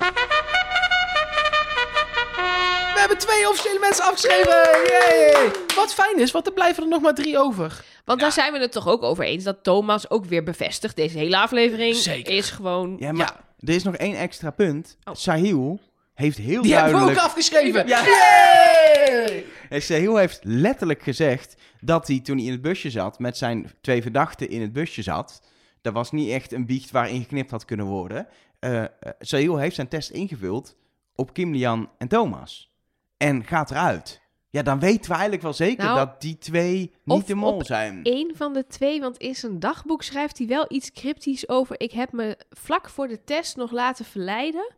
[3.06, 4.52] We hebben twee officiële mensen afgeschreven.
[4.90, 5.50] Yay!
[5.74, 7.84] Wat fijn is, want er blijven er nog maar drie over.
[8.04, 10.96] Want daar zijn we het toch ook over eens dat Thomas ook weer bevestigt.
[10.96, 12.32] Deze hele aflevering Zeker.
[12.32, 12.96] is gewoon...
[12.98, 14.96] Ja, maar er is nog één extra punt.
[15.04, 15.14] Oh.
[15.14, 15.80] Sahil
[16.14, 17.18] heeft heel Die hebben we duidelijk...
[17.18, 17.86] ook afgeschreven.
[17.86, 18.04] Ja.
[18.04, 19.44] Yay!
[19.68, 23.72] En Sahil heeft letterlijk gezegd dat hij toen hij in het busje zat, met zijn
[23.80, 25.42] twee verdachten in het busje zat.
[25.82, 28.26] Dat was niet echt een biecht waarin geknipt had kunnen worden.
[28.58, 28.88] Eh eh,
[29.18, 30.76] Sahil heeft zijn test ingevuld
[31.14, 32.74] op Kim Lian en Thomas.
[33.16, 34.20] En gaat eruit.
[34.50, 38.00] Ja, dan weten we eigenlijk wel zeker Nou, dat die twee niet de mol zijn.
[38.02, 41.80] Eén van de twee, want in zijn dagboek schrijft hij wel iets cryptisch over...
[41.80, 44.74] Ik heb me vlak voor de test nog laten verleiden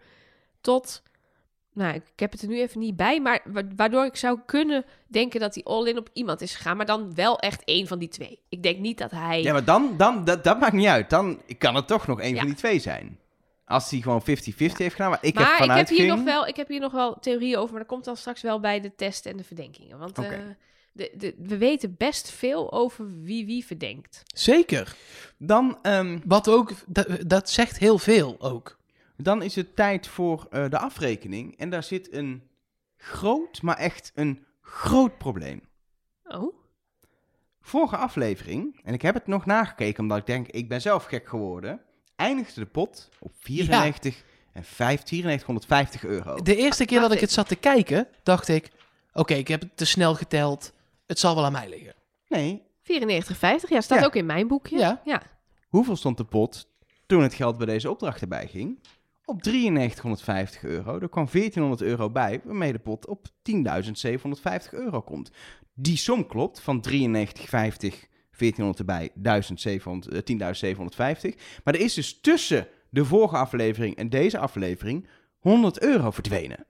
[0.61, 1.03] tot...
[1.72, 4.84] Nou, ik heb het er nu even niet bij, maar wa- waardoor ik zou kunnen
[5.07, 6.76] denken dat hij all-in op iemand is gegaan.
[6.76, 8.41] Maar dan wel echt één van die twee.
[8.49, 9.43] Ik denk niet dat hij...
[9.43, 11.11] Ja, maar dan, dan dat, dat maakt niet uit.
[11.11, 12.39] Dan kan het toch nog één Ja.
[12.39, 13.18] van die twee zijn.
[13.68, 16.10] Als hij gewoon 50-50 heeft gedaan, waar ik maar heb ik heb, vanuit hier ging.
[16.10, 18.60] nog wel, ik heb hier nog wel theorieën over, maar dat komt dan straks wel
[18.60, 19.98] bij de test en de verdenkingen.
[19.98, 20.30] Want eh,
[20.92, 24.22] de, de, we weten best veel over wie wie verdenkt.
[24.34, 24.96] Zeker.
[25.36, 28.78] Dan, ehm, Wat ook, dat, dat zegt heel veel ook.
[29.16, 31.58] dan is het tijd voor eh, de afrekening.
[31.58, 32.42] En daar zit een
[32.96, 35.60] groot, maar echt een groot probleem.
[36.24, 36.56] Oh,
[37.60, 41.28] Vorige aflevering, en ik heb het nog nagekeken omdat ik denk, ik ben zelf gek
[41.28, 41.80] geworden,
[42.18, 46.42] eindigde de pot op 94 en 5, 9450 euro.
[46.42, 48.70] De eerste keer dat ik het zat te kijken, dacht ik...
[49.12, 50.72] Oké, ik heb het te snel geteld.
[51.06, 51.94] Het zal wel aan mij liggen.
[52.28, 53.68] Nee, 94,50.
[53.68, 54.04] Ja, staat Ja.
[54.04, 54.78] ook in mijn boekje.
[54.78, 55.00] Ja.
[55.04, 55.22] ja.
[55.68, 56.68] hoeveel stond de pot
[57.06, 58.78] toen het geld bij deze opdracht erbij ging?
[59.24, 60.98] Op 9350 euro.
[61.00, 65.30] Er kwam 1400 euro bij, waarmee de pot op 10.750 euro komt.
[65.74, 66.94] Die som klopt van 93,50,
[68.39, 71.34] 1400 erbij, 1700, eh, 10.750.
[71.64, 75.07] Maar er is dus tussen de vorige aflevering en deze aflevering
[75.39, 76.66] 100 euro verdwenen.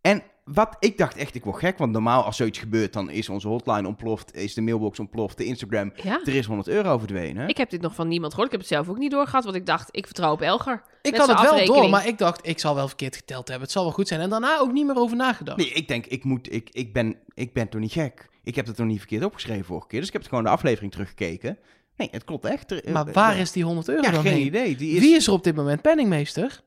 [0.00, 3.28] En wat ik dacht echt, ik word gek, want normaal als zoiets gebeurt, dan is
[3.28, 6.20] onze hotline ontploft, is de mailbox ontploft, de Instagram, ja.
[6.24, 7.48] er is 100 euro verdwenen.
[7.48, 8.52] Ik heb dit nog van niemand gehoord.
[8.52, 10.82] Ik heb het zelf ook niet doorgehad, want ik dacht, ik vertrouw op Elger.
[11.02, 13.64] Ik had het wel door, maar ik dacht, ik zal wel verkeerd geteld hebben.
[13.64, 14.20] Het zal wel goed zijn.
[14.20, 15.58] En daarna ook niet meer over nagedacht.
[15.58, 18.28] Nee, ik denk, ik, moet, ik, ik, ben, ik ben toch niet gek.
[18.42, 19.98] Ik heb het toch niet verkeerd opgeschreven vorige keer.
[19.98, 21.58] Dus ik heb het gewoon de aflevering teruggekeken.
[21.96, 22.92] Nee, het klopt echt.
[22.92, 24.46] Maar waar is die 100 euro Ja, dan geen heen?
[24.46, 24.76] idee.
[24.76, 26.62] Die is Wie is er op dit moment penningmeester?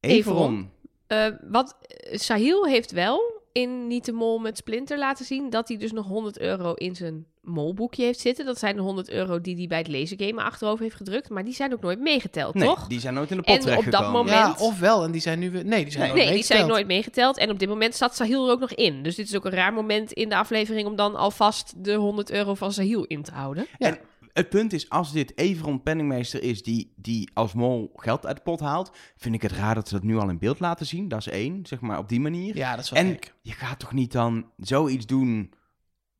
[0.00, 0.70] Everon.
[1.06, 5.50] Eh, wat eh, Sahil heeft wel in Niet de Mol met Splinter laten zien...
[5.50, 8.44] dat hij dus nog 100 euro in zijn molboekje heeft zitten.
[8.44, 11.28] Dat zijn de 100 euro die hij bij het lasergame achterover heeft gedrukt.
[11.28, 12.86] Maar die zijn ook nooit meegeteld, Nee, toch?
[12.86, 15.04] die zijn nooit in de pot En op dat moment- Ja, ofwel.
[15.04, 15.64] En die zijn nu weer...
[15.64, 16.12] Nee, die zijn Nee.
[16.12, 16.68] nooit Nee, die zijn meegeteld.
[16.68, 17.36] nooit meegeteld.
[17.38, 19.02] En op dit moment zat Sahil er ook nog in.
[19.02, 20.86] Dus dit is ook een raar moment in de aflevering...
[20.86, 23.66] om dan alvast de 100 euro van Sahil in te houden.
[23.78, 23.86] Ja.
[23.86, 23.98] En
[24.34, 28.42] het punt is, als dit Everon penningmeester is die, die als mol geld uit de
[28.42, 31.08] pot haalt, vind ik het raar dat ze dat nu al in beeld laten zien.
[31.08, 32.56] Dat is één, zeg maar, op die manier.
[32.56, 33.34] Ja, dat is wel en gek.
[33.42, 35.52] je gaat toch niet dan zoiets doen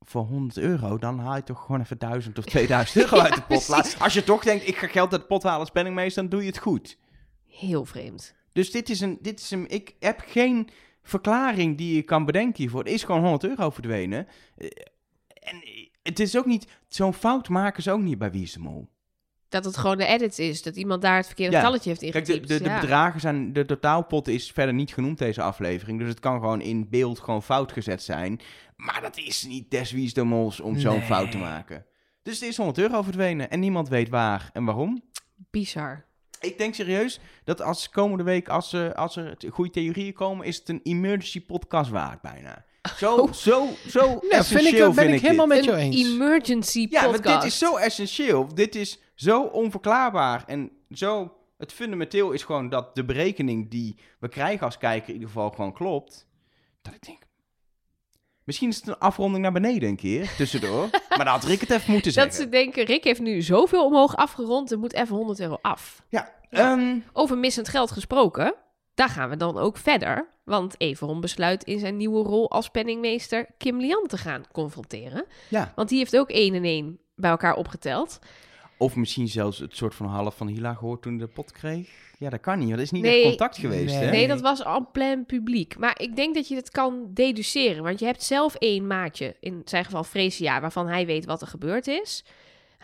[0.00, 0.98] voor 100 euro?
[0.98, 3.68] Dan haal je toch gewoon even 1000 of 2000 euro uit de pot.
[3.68, 6.30] Laat- Als je toch denkt, ik ga geld uit de pot halen als penningmeester, dan
[6.30, 6.98] doe je het goed.
[7.46, 8.34] Heel vreemd.
[8.52, 10.68] Dus dit is een, dit is een, ik heb geen
[11.02, 12.80] verklaring die je kan bedenken hiervoor.
[12.84, 14.26] Het is gewoon 100 euro verdwenen.
[14.56, 14.68] Eh,
[15.34, 15.62] En
[16.09, 18.92] het is ook niet, zo'n fout maken ze ook niet bij Wie is de Mol.
[19.48, 20.62] Dat het gewoon de edit is.
[20.62, 21.62] Dat iemand daar het verkeerde Ja.
[21.62, 22.48] talletje heeft Kijk, ingetypt.
[22.48, 22.80] de, de, de ja.
[22.80, 25.98] bedragen zijn, de totaalpot is verder niet genoemd deze aflevering.
[25.98, 28.40] Dus het kan gewoon in beeld gewoon fout gezet zijn.
[28.76, 31.86] Maar dat is niet des Wie is de Mols om zo'n fout te maken.
[32.22, 35.02] Dus het is 100 euro verdwenen en niemand weet waar en waarom.
[35.50, 36.05] Bizar.
[36.40, 40.57] Ik denk serieus dat als komende week, als, er als er goede theorieën komen, is
[40.57, 42.64] het een emergency podcast waard bijna.
[42.97, 43.32] Zo, Oh.
[43.32, 45.57] zo, zo Ja, vind essentieel ik, ben vind ik helemaal dit.
[45.57, 46.07] met jou Een eens.
[46.12, 47.24] emergency Ja, podcast.
[47.24, 48.55] maar dit is zo essentieel.
[48.55, 51.32] Dit is zo onverklaarbaar en zo...
[51.59, 55.51] Het fundamenteel is gewoon dat de berekening die we krijgen als kijker in ieder geval
[55.51, 56.26] gewoon klopt.
[56.82, 57.22] Dat ik denk...
[58.45, 60.89] Misschien is het een afronding naar beneden een keer, tussendoor.
[61.09, 62.43] maar dan had Rick het even moeten Dat zeggen.
[62.43, 66.03] ze denken, Rick heeft nu zoveel omhoog afgerond, er moet even 100 euro af.
[66.09, 68.55] Ja, ehm, Over missend geld gesproken,
[68.95, 70.28] daar gaan we dan ook verder.
[70.45, 75.24] Want Everon besluit in zijn nieuwe rol als penningmeester Kim Lian te gaan confronteren.
[75.49, 75.72] ja.
[75.76, 78.18] Want die heeft ook één en één bij elkaar opgeteld.
[78.78, 81.88] Of misschien zelfs het soort van half van Hila gehoord toen hij de pot kreeg.
[82.18, 83.14] Ja, dat kan niet, want er is niet Nee.
[83.20, 84.05] echt contact geweest, Nee.
[84.05, 84.11] hè?
[84.11, 85.78] Nee, dat was en plein publiek.
[85.78, 87.82] Maar ik denk dat je het kan deduceren.
[87.82, 91.47] Want je hebt zelf één maatje, in zijn geval Freesia, waarvan hij weet wat er
[91.47, 92.24] gebeurd is.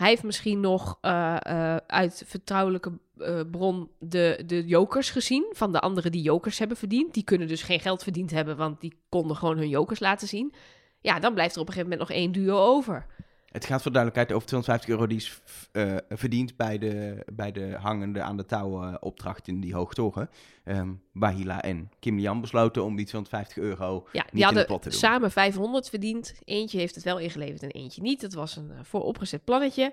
[0.01, 5.47] Hij heeft misschien nog eh, eh, uit vertrouwelijke eh, bron de, de jokers gezien.
[5.53, 7.15] Van de anderen die jokers hebben verdiend.
[7.15, 10.55] Die kunnen dus geen geld verdiend hebben, want die konden gewoon hun jokers laten zien.
[11.01, 13.07] ja, dan blijft er op een gegeven moment nog één duo over.
[13.51, 15.41] Het gaat voor duidelijkheid over 250 euro die is
[15.73, 20.31] eh, verdiend bij de, bij de hangende aan de touw eh, opdracht in die hoogtoren.
[20.65, 24.45] Ehm waar Hila en Kim Lian besloten om die 250 euro Ja, in die de
[24.45, 24.99] hadden pot te doen.
[24.99, 26.35] samen 500 verdiend.
[26.45, 28.21] Eentje heeft het wel ingeleverd en eentje niet.
[28.21, 29.93] Dat was een eh, vooropgezet plannetje.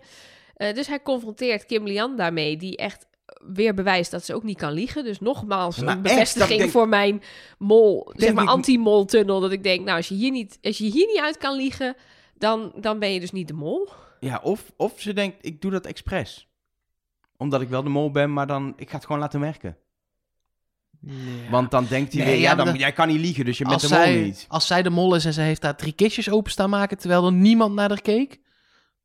[0.57, 3.05] Dus hij confronteert Kim Lian daarmee, die echt
[3.53, 5.03] weer bewijst dat ze ook niet kan liegen.
[5.03, 7.21] Dus nogmaals Maar een echt, bevestiging denk- voor mijn
[7.57, 9.39] mol, zeg maar anti-mol-tunnel.
[9.39, 11.95] Dat ik denk, nou, als je hier niet, als je hier niet uit kan liegen,
[12.39, 13.89] dan, dan ben je dus niet de mol.
[14.19, 16.47] Ja, of, of ze denkt, ik doe dat expres.
[17.37, 19.77] Omdat ik wel de mol ben, maar dan, ik ga het gewoon laten werken.
[21.01, 21.49] Ja.
[21.49, 23.63] Want dan denkt hij Nee, weer, ja, dan, dat- jij kan niet liegen, dus je
[23.63, 24.45] bent als, de mol zij, niet.
[24.47, 27.25] als zij de mol is en ze heeft daar drie kistjes open staan maken terwijl
[27.25, 28.39] er niemand naar haar keek,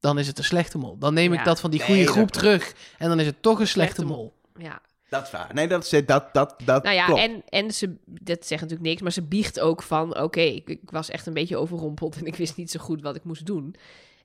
[0.01, 0.99] dan is het een slechte mol.
[0.99, 3.69] Dan neem ik dat van die goede groep terug en dan is het toch een
[3.69, 4.35] slechte Slechte mol.
[4.59, 4.81] Ja,
[5.13, 5.51] Dat is waar.
[5.55, 7.21] Nee, dat, is, dat, dat, dat nou ja, klopt.
[7.21, 10.91] en, en ze, dat zegt natuurlijk niks, maar ze biecht ook van, oké, ik, ik
[10.91, 13.75] was echt een beetje overrompeld en ik wist niet zo goed wat ik moest doen.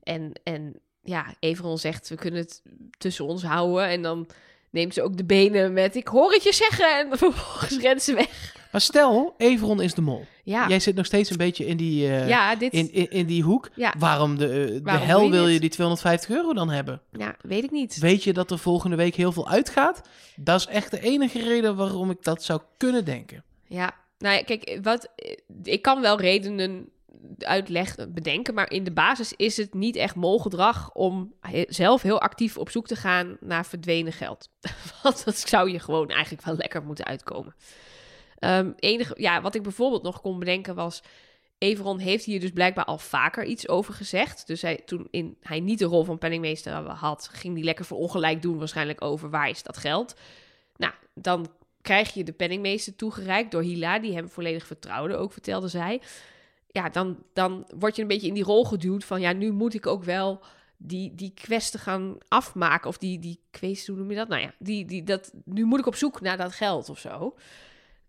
[0.04, 2.62] En, en ja, Everon zegt, we kunnen het
[2.98, 4.28] tussen ons houden en dan
[4.70, 8.14] neemt ze ook de benen met, ik hoor het je zeggen en vervolgens rent ze
[8.14, 8.56] weg.
[8.78, 10.26] Maar stel, Everon is de mol.
[10.44, 13.26] Ja, Jij zit nog steeds een beetje in die, eh, ja dit in, in, in
[13.26, 13.70] die hoek.
[13.76, 13.94] Ja.
[13.98, 14.46] Waarom de,
[14.84, 17.02] eh, de hel je wil je die 250 euro dan hebben?
[17.12, 17.98] ja, weet ik niet.
[17.98, 20.02] Weet je dat er volgende week heel veel uitgaat?
[20.36, 23.44] Dat is echt de enige reden waarom ik dat zou kunnen denken.
[23.64, 25.08] Ja, nou ja, kijk, wat,
[25.64, 26.90] ik kan wel redenen
[27.40, 32.22] uitleggen, bedenken, maar in de basis is het niet echt molgedrag om he- zelf heel
[32.22, 34.50] actief op zoek te gaan naar verdwenen geld.
[35.04, 37.56] Want dat zou je gewoon eigenlijk wel lekker moeten uitkomen.
[38.40, 41.02] Ehm, enige, ja, wat ik bijvoorbeeld nog kon bedenken was,
[41.58, 44.48] Everon heeft hier dus blijkbaar al vaker iets over gezegd.
[44.48, 48.42] Dus hij, toen in, hij niet de rol van penningmeester had, ging hij lekker verongelijk
[48.42, 50.16] doen waarschijnlijk over waar is dat geld.
[50.76, 51.48] Nou, dan
[51.82, 56.02] krijg je de penningmeester toegereikt door Hila, die hem volledig vertrouwde, ook vertelde zij.
[56.68, 59.74] Ja, dan, dan word je een beetje in die rol geduwd van, ja, nu moet
[59.74, 60.42] ik ook wel
[60.78, 62.90] die, die gaan afmaken.
[62.90, 64.28] Of die, die quest, hoe noem je dat?
[64.28, 67.36] Nou ja, die, die, dat, nu moet ik op zoek naar dat geld of zo.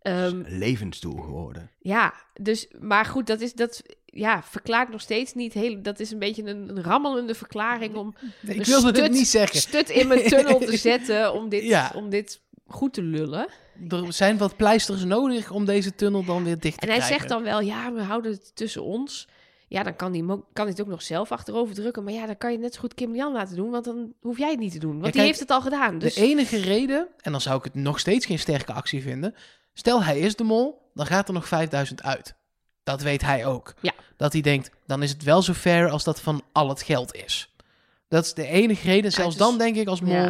[0.02, 1.70] Een levensdoel geworden.
[1.78, 6.10] ja, dus, maar goed, dat is, dat, ja, verklaart nog steeds niet heel, dat is
[6.10, 8.14] een beetje een, een rammelende verklaring om
[8.46, 9.58] Ik wilde het niet zeggen.
[9.58, 11.92] stut in mijn tunnel te zetten om dit, Ja.
[11.94, 13.48] om dit goed te lullen.
[13.88, 17.18] Er zijn wat pleisters nodig om deze tunnel dan weer dicht te En hij krijgen.
[17.18, 19.28] zegt dan wel, ja, we houden het tussen ons.
[19.68, 22.04] Ja, dan kan hij, kan het ook nog zelf achterover drukken.
[22.04, 24.38] Maar ja, dan kan je net zo goed Kim Lian laten doen, want dan hoef
[24.38, 24.90] jij het niet te doen.
[24.90, 25.98] Want die kijk, heeft het al gedaan.
[25.98, 29.34] Dus De enige reden, en dan zou ik het nog steeds geen sterke actie vinden.
[29.74, 32.34] Stel hij is de mol, dan gaat er nog 5000 uit.
[32.82, 33.74] Dat weet hij ook.
[33.80, 33.92] Ja.
[34.16, 37.14] Dat hij denkt, dan is het wel zo fair als dat van al het geld
[37.14, 37.54] is.
[38.08, 39.12] Dat is de enige reden.
[39.12, 40.24] Zelfs is- dan denk ik als mol, Ja.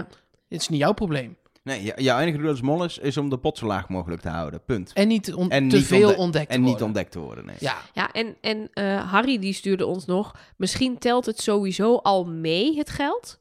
[0.49, 1.37] het is niet jouw probleem.
[1.69, 4.29] Nee, jouw enige doel als mol is, is om de pot zo laag mogelijk te
[4.29, 4.61] houden.
[4.65, 4.93] Punt.
[4.93, 7.57] En niet on- En te niet veel ontde- ontdekt En niet ontdekt te worden, nee.
[7.59, 10.35] Ja, Ja, en, en eh, Harry die stuurde ons nog...
[10.57, 13.39] Misschien telt het sowieso al mee, het geld.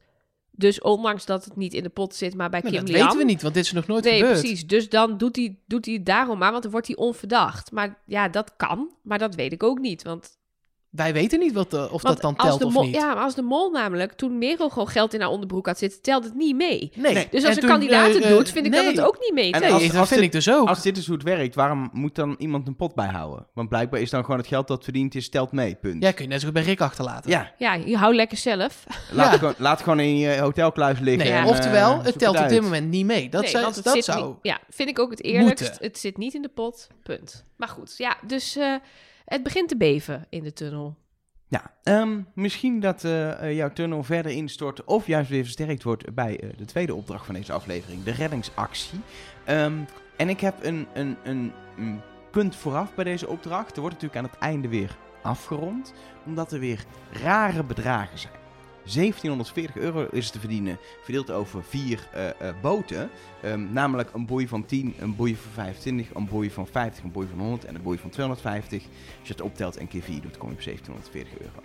[0.50, 3.02] Dus ondanks dat het niet in de pot zit, maar bij maar Kim dat Lian...
[3.04, 4.40] weten we niet, want dit is nog nooit Nee, gebeurd.
[4.40, 4.66] precies.
[4.66, 7.72] Dus dan doet hij, doet hij het daarom maar, want dan wordt hij onverdacht.
[7.72, 10.02] Maar ja, dat kan, maar dat weet ik ook niet.
[10.02, 10.37] Want,
[10.98, 12.94] Wij weten niet wat, de- of want dat dan als telt de of mol, niet.
[12.94, 16.02] Ja, maar als de mol namelijk, toen Merel gewoon geld in haar onderbroek had zitten,
[16.02, 16.92] telt het niet mee.
[16.94, 17.14] Nee.
[17.14, 17.28] Nee.
[17.30, 19.32] Dus En als een toen, kandidaat het eh, doet, vind ik dat het ook niet
[19.34, 20.68] mee En Nee, als- dat vind dit- ik dus ook.
[20.68, 23.46] Als dit is hoe het werkt, waarom moet dan iemand een pot bijhouden?
[23.54, 26.02] Want blijkbaar is dan gewoon het geld dat verdiend is, telt mee, punt.
[26.02, 27.30] Ja, kun je net zo goed bij Rick achterlaten.
[27.30, 28.84] Ja, Ja, je houdt lekker zelf.
[29.12, 29.30] laat, Ja.
[29.30, 31.24] het gewoon, laat het gewoon in je hotelkluis liggen.
[31.24, 31.42] Nee, Ja.
[31.42, 33.28] en, oftewel, eh, het telt op dit moment niet mee.
[33.28, 34.26] Dat, Nee, zou, want het dat zit zou...
[34.26, 35.64] niet- ja, vind ik ook het eerlijkst.
[35.68, 35.84] Moeten.
[35.86, 37.44] Het zit niet in de pot, punt.
[37.56, 38.74] Maar goed, ja, dus eh,
[39.28, 40.96] het begint te beven in de tunnel.
[41.48, 46.14] Ja, ehm, misschien dat eh, eh, jouw tunnel verder instort of juist weer versterkt wordt
[46.14, 49.00] bij eh, de tweede opdracht van deze aflevering, de reddingsactie.
[49.44, 49.78] Ehm,
[50.16, 52.00] en ik heb een, een, een, een
[52.30, 53.74] punt vooraf bij deze opdracht.
[53.74, 55.92] Er wordt natuurlijk aan het einde weer afgerond,
[56.26, 58.37] omdat er weer rare bedragen zijn.
[58.94, 63.10] 1740 euro is te verdienen, verdeeld over vier eh, eh, boten.
[63.42, 67.12] Ehm, namelijk een boei van 10, een boei van 25, een boei van 50, een
[67.12, 68.82] boei van 100 en een boei van 250.
[69.18, 71.62] Als je het optelt en keer 4 doet, kom je op 1740 euro.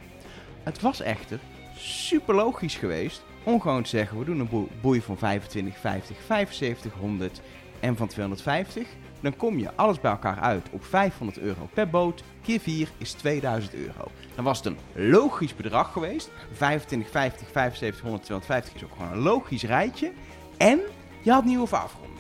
[0.64, 1.40] Het was echter
[1.78, 6.18] super logisch geweest om gewoon te zeggen: we doen een boe- boei van 25, 50,
[6.26, 7.42] 75, 100
[7.80, 8.88] en van 250.
[9.24, 12.24] Dan kom je alles bij elkaar uit op 500 euro per boot.
[12.42, 14.12] Keer 4 is 2000 euro.
[14.36, 14.78] Dan was het een
[15.12, 16.32] logisch bedrag geweest.
[16.54, 20.12] 25, 50, 75, 100, 250 is ook gewoon een logisch rijtje.
[20.58, 20.80] En
[21.22, 22.12] je had niet hoeven afronden.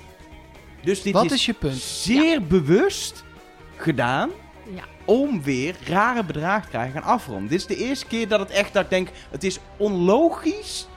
[0.83, 1.75] Dus dit Wat is, is je punt?
[1.77, 3.23] zeer bewust
[3.75, 4.29] gedaan
[4.75, 4.83] Ja.
[5.05, 7.47] om weer rare bedragen te krijgen en afronden.
[7.49, 10.87] Dit is de eerste keer dat het echt, dat ik denk, het is onlogisch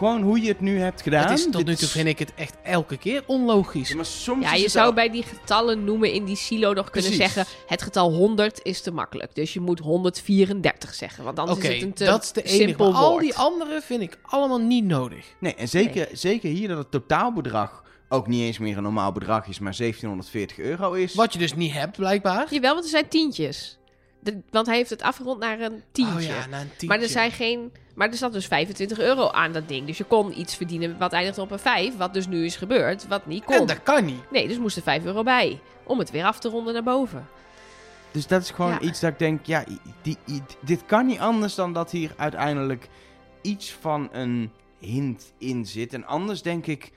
[0.00, 1.28] Gewoon hoe je het nu hebt gedaan.
[1.30, 3.88] het is, tot nu toe vind ik het echt elke keer onlogisch.
[3.88, 6.90] Ja, maar soms Ja, je zou al- bij die getallen noemen in die silo nog
[6.90, 7.32] kunnen Precies.
[7.34, 7.54] zeggen...
[7.66, 9.34] het getal 100 is te makkelijk.
[9.34, 11.24] Dus je moet 134 zeggen.
[11.24, 12.56] Want anders is het een te dat is de enige.
[12.64, 13.22] simpel Maar al woord.
[13.22, 15.26] die andere vind ik allemaal niet nodig.
[15.38, 19.46] Nee, en zeker, zeker hier dat het totaalbedrag ook niet eens meer een normaal bedrag
[19.46, 21.14] is, maar 1740 euro is.
[21.14, 22.46] Wat je dus niet hebt, blijkbaar.
[22.50, 23.78] Jawel, want er zijn tientjes.
[24.20, 26.14] De- want hij heeft het afgerond naar een tientje.
[26.16, 26.86] Oh ja, na een tientje.
[26.86, 27.72] maar er zijn geen...
[28.00, 29.86] Maar er zat dus 25 euro aan dat ding.
[29.86, 31.96] Dus je kon iets verdienen wat eindigde op een 5.
[31.96, 33.08] Wat dus nu is gebeurd.
[33.08, 33.54] Wat niet kon.
[33.54, 34.30] En dat kan niet.
[34.30, 35.60] Nee, dus moest er 5 euro bij.
[35.84, 37.28] Om het weer af te ronden naar boven.
[38.10, 38.80] Dus dat is gewoon Ja.
[38.80, 39.64] iets dat ik denk, ja,
[40.02, 40.16] die,
[40.60, 42.88] dit kan niet anders dan dat hier uiteindelijk
[43.42, 45.92] iets van een hint in zit.
[45.92, 46.92] En anders denk ik,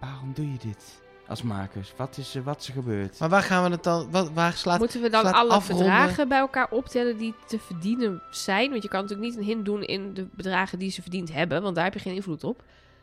[0.00, 1.92] waarom doe je dit als makers?
[1.96, 3.18] Wat is er, wat is er gebeurd?
[3.18, 4.10] Maar waar gaan we het dan...
[4.10, 4.78] Wat, waar slaat...
[4.78, 5.86] Moeten we dan slaat alle afronden?
[5.86, 8.70] bedragen bij elkaar optellen die te verdienen zijn?
[8.70, 11.62] Want je kan natuurlijk niet een hint doen in de bedragen die ze verdiend hebben.
[11.62, 12.62] Want daar heb je geen invloed op.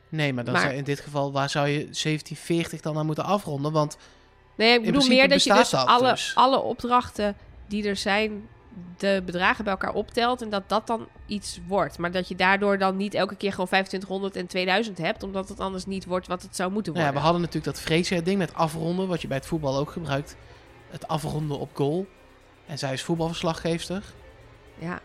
[0.10, 1.32] Nee, maar dan Maar- zou in dit geval...
[1.32, 3.72] Waar zou je 1740 dan aan moeten afronden?
[3.72, 3.98] Want
[4.58, 6.32] Nee, ik bedoel meer dat je dus dat alle, dus.
[6.36, 7.36] alle opdrachten
[7.68, 8.48] die er zijn,
[8.98, 11.98] de bedragen bij elkaar optelt en dat dat dan iets wordt.
[11.98, 15.60] Maar dat je daardoor dan niet elke keer gewoon 2500 en 2000 hebt, omdat het
[15.60, 17.32] anders niet wordt wat het zou moeten nou ja, worden.
[17.32, 19.08] we hadden natuurlijk dat Freesia-ding met afronden...
[19.08, 20.36] wat je bij het voetbal ook gebruikt.
[20.90, 22.08] Het afronden op goal.
[22.66, 24.04] En zij is voetbalverslaggeefster.
[24.80, 25.00] Ja.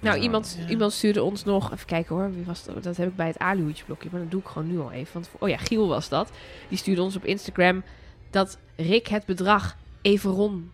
[0.00, 0.68] Nou, iemand, Ja.
[0.68, 1.72] iemand stuurde ons nog...
[1.72, 2.82] Even kijken hoor, wie was dat?
[2.82, 5.12] Dat heb ik bij het aluhoedje blokje, maar dat doe ik gewoon nu al even.
[5.12, 6.30] Want, oh ja, Giel was dat.
[6.68, 7.82] Die stuurde ons op Instagram
[8.30, 10.64] dat Rick het bedrag even rond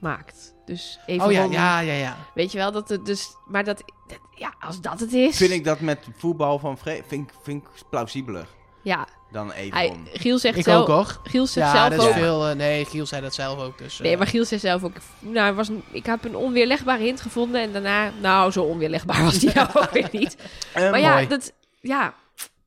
[0.00, 0.54] maakt.
[0.64, 2.16] Dus even oh ja, ja, ja, ja.
[2.34, 3.28] Weet je wel, dat het dus...
[3.46, 5.36] Maar dat, dat- ja, als dat het is...
[5.36, 8.46] Vind ik dat met voetbal van Vre vind, ik- vind ik plausibeler
[8.82, 9.96] Ja, dan even hij.
[10.12, 10.80] Giel zegt Ik zelf...
[10.80, 11.20] ook hoor.
[11.24, 12.12] Giel zegt Ja, zelf dat is ook...
[12.12, 12.48] veel...
[12.48, 13.78] eh, nee, Giel zei dat zelf ook.
[13.78, 14.92] Dus, eh, Nee, maar Giel zegt zelf ook...
[15.18, 18.10] Nou, was een, ik heb een onweerlegbare hint gevonden en daarna...
[18.20, 20.36] Nou, zo onweerlegbaar was die nou ook weer niet.
[20.74, 21.52] Eh, Maar ja, dat...
[21.80, 22.14] Ja,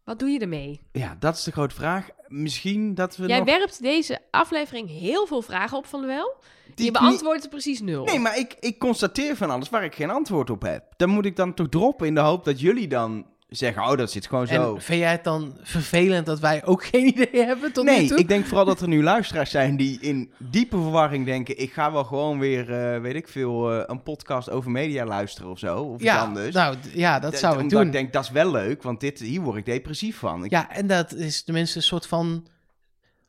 [0.03, 0.81] wat doe je ermee?
[0.91, 2.07] ja, dat is de grote vraag.
[2.41, 3.47] Misschien dat we Jij nog...
[3.47, 6.35] werpt deze aflevering heel veel vragen op van de wel.
[6.65, 8.03] die je niet- beantwoordt precies nul.
[8.05, 10.83] Nee, maar ik, ik constateer van alles waar ik geen antwoord op heb.
[10.97, 14.11] Dan moet ik dan toch droppen in de hoop dat jullie dan zeggen, oh, dat
[14.11, 14.75] zit gewoon zo.
[14.75, 18.07] En vind jij het dan vervelend dat wij ook geen idee hebben tot nu Nee,
[18.07, 18.17] toe?
[18.17, 21.59] ik denk vooral dat er nu luisteraars zijn die in diepe verwarring denken...
[21.59, 25.51] ik ga wel gewoon weer, eh, weet ik veel, eh, een podcast over media luisteren
[25.51, 25.77] of zo.
[25.77, 26.55] Of iets ja, anders.
[26.55, 27.85] nou, ja, dat zou ik doen.
[27.85, 30.43] ik denk, dat is wel leuk, want dit, hier word ik depressief van.
[30.45, 32.47] Ik, Ja, en dat is tenminste een soort van...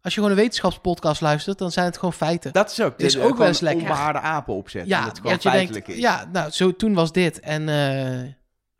[0.02, 2.52] Als je gewoon een wetenschapspodcast luistert, dan zijn het gewoon feiten.
[2.52, 3.82] Dat is ook, Is ook wel eens lekker.
[3.82, 4.90] onbehaarde apen opzetten.
[4.90, 6.08] ja, dat het gewoon feitelijk denkt, is.
[6.08, 7.40] ja, nou, zo, toen was dit.
[7.40, 8.32] En eh,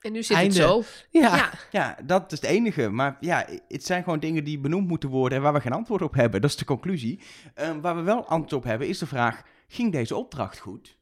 [0.07, 0.55] En nu zit Einde.
[0.55, 0.83] het zo.
[1.11, 1.51] ja, Ja.
[1.71, 2.89] Ja, dat is het enige.
[2.89, 6.03] Maar ja, het zijn gewoon dingen die benoemd moeten worden en waar we geen antwoord
[6.03, 6.41] op hebben.
[6.41, 7.21] Dat is de conclusie.
[7.55, 10.97] Ehm, waar we wel antwoord op hebben is de vraag, ging deze opdracht goed?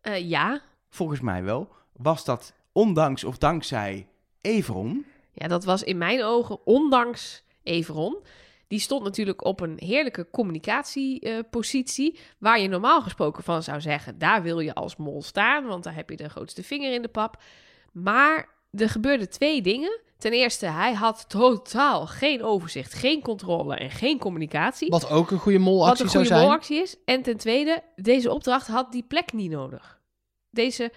[0.00, 0.60] Eh, ja.
[0.88, 1.72] Volgens mij wel.
[1.92, 4.08] Was dat ondanks of dankzij
[4.40, 5.06] Everon?
[5.32, 8.16] Ja, dat was in mijn ogen, ondanks Everon.
[8.68, 12.18] Die stond natuurlijk op een heerlijke communicatiepositie.
[12.38, 15.94] waar je normaal gesproken van zou zeggen: daar wil je als mol staan, want daar
[15.94, 17.42] heb je de grootste vinger in de pap.
[18.02, 20.00] Maar er gebeurden twee dingen.
[20.18, 24.88] Ten eerste, hij had totaal geen overzicht, geen controle en geen communicatie.
[24.88, 26.48] wat ook een goede Wat molactie een zou goede zijn.
[26.48, 26.96] molactie is.
[27.04, 30.00] En ten tweede, deze opdracht had die plek niet nodig.
[30.50, 30.92] Deze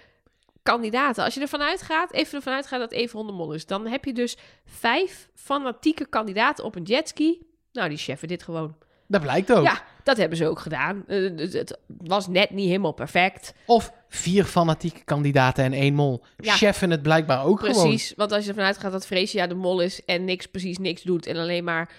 [0.62, 4.04] kandidaten, als je ervan uitgaat, even ervan uitgaat dat Everon de mol is, dan heb
[4.04, 7.46] je dus vijf fanatieke kandidaten op een jetski.
[7.72, 8.76] Nou, die cheffen dit gewoon.
[9.06, 9.64] Dat blijkt ook.
[9.64, 11.04] Ja, dat hebben ze ook gedaan.
[11.06, 13.54] Eh, het- was net niet helemaal perfect.
[13.66, 16.22] Of vier fanatieke kandidaten en één mol.
[16.36, 16.54] Ja.
[16.54, 17.82] Cheffen het blijkbaar ook gewoon.
[17.88, 21.02] Precies, want als je ervan uitgaat dat Freesia de mol is en niks, precies niks
[21.02, 21.90] doet en alleen maar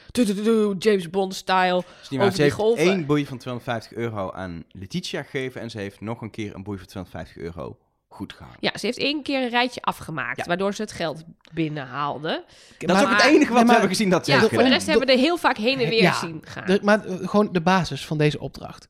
[0.80, 1.84] James Bond-style.
[2.10, 2.86] Dus Over ze die golven.
[2.86, 6.64] één boei van 250 euro aan Letitia gegeven en ze heeft nog een keer een
[6.64, 7.78] boei van 250 euro
[8.14, 8.56] goed gehaald.
[8.60, 10.44] Ja, ze heeft één keer een rijtje afgemaakt, Ja.
[10.44, 12.44] waardoor ze het geld binnenhaalde.
[12.78, 14.54] Dat is ook het enige wat nee, maar- we hebben gezien dat ze Ja, heeft
[14.54, 16.66] voor de rest hebben we er heel vaak heen en weer Ja, zien gaan.
[16.66, 18.90] De, maar eh, gewoon de basis van deze opdracht.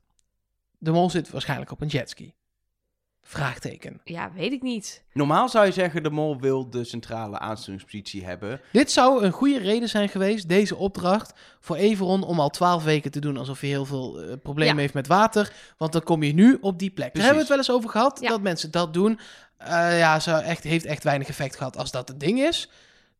[0.78, 2.34] De mol zit waarschijnlijk op een jetski.
[3.26, 4.00] Vraagteken.
[4.04, 5.02] Ja, weet ik niet.
[5.12, 8.60] Normaal zou je zeggen, de mol wil de centrale aanstuuringspositie hebben.
[8.72, 13.10] Dit zou een goede reden zijn geweest, deze opdracht, voor Everon om al twaalf weken
[13.10, 14.80] te doen alsof hij heel veel eh, problemen Ja.
[14.80, 15.52] heeft met water.
[15.78, 17.14] Want dan kom je nu op die plek.
[17.14, 18.28] Daar hebben we het wel eens over gehad, Ja.
[18.28, 19.18] dat mensen dat doen.
[19.56, 22.70] Eh, ja, ze echt, heeft echt weinig effect gehad als dat het ding is.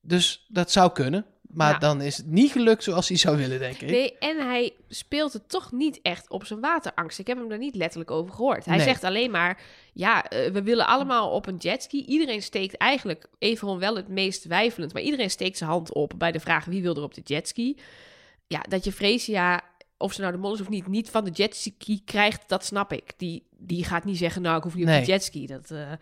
[0.01, 1.25] Dus dat zou kunnen.
[1.55, 1.79] Maar Ja.
[1.79, 3.91] dan is het niet gelukt zoals hij zou willen, denk ik.
[3.91, 7.19] Nee, en hij speelt het toch niet echt op zijn waterangst.
[7.19, 8.65] Ik heb hem daar niet letterlijk over gehoord.
[8.65, 8.85] Hij Nee.
[8.87, 12.05] zegt alleen maar, ja, eh, we willen allemaal op een jetski.
[12.05, 16.33] Iedereen steekt eigenlijk, Everon wel het meest wijfelend, maar iedereen steekt zijn hand op bij
[16.33, 17.79] de vraag wie wil er op de jetski.
[18.47, 19.63] Ja, dat je Freesia,
[19.99, 22.93] of ze nou de mol is of niet, niet van de jetski krijgt, dat snap
[22.93, 23.13] ik.
[23.17, 25.47] Die, die gaat niet zeggen, nou, ik hoef niet op de jetski.
[25.47, 25.93] Dat, eh,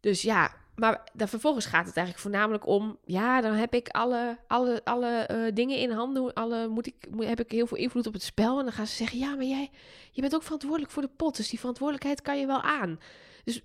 [0.00, 2.98] dus ja, maar dan vervolgens gaat het eigenlijk voornamelijk om...
[3.04, 6.32] Ja, dan heb ik alle, alle, alle eh, dingen in handen.
[6.32, 8.58] Alle, moet ik, moet, heb ik heel veel invloed op het spel.
[8.58, 9.18] En dan gaan ze zeggen...
[9.18, 9.70] Ja, maar jij
[10.10, 11.36] je bent ook verantwoordelijk voor de pot.
[11.36, 12.98] Dus die verantwoordelijkheid kan je wel aan.
[13.44, 13.62] Dus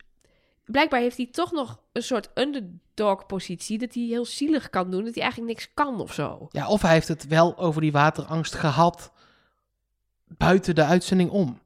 [0.65, 3.77] blijkbaar heeft hij toch nog een soort underdog-positie.
[3.77, 5.03] Dat hij heel zielig kan doen.
[5.03, 6.47] Dat hij eigenlijk niks kan of zo.
[6.51, 9.11] Ja, of hij heeft het wel over die waterangst gehad
[10.27, 11.59] buiten de uitzending om.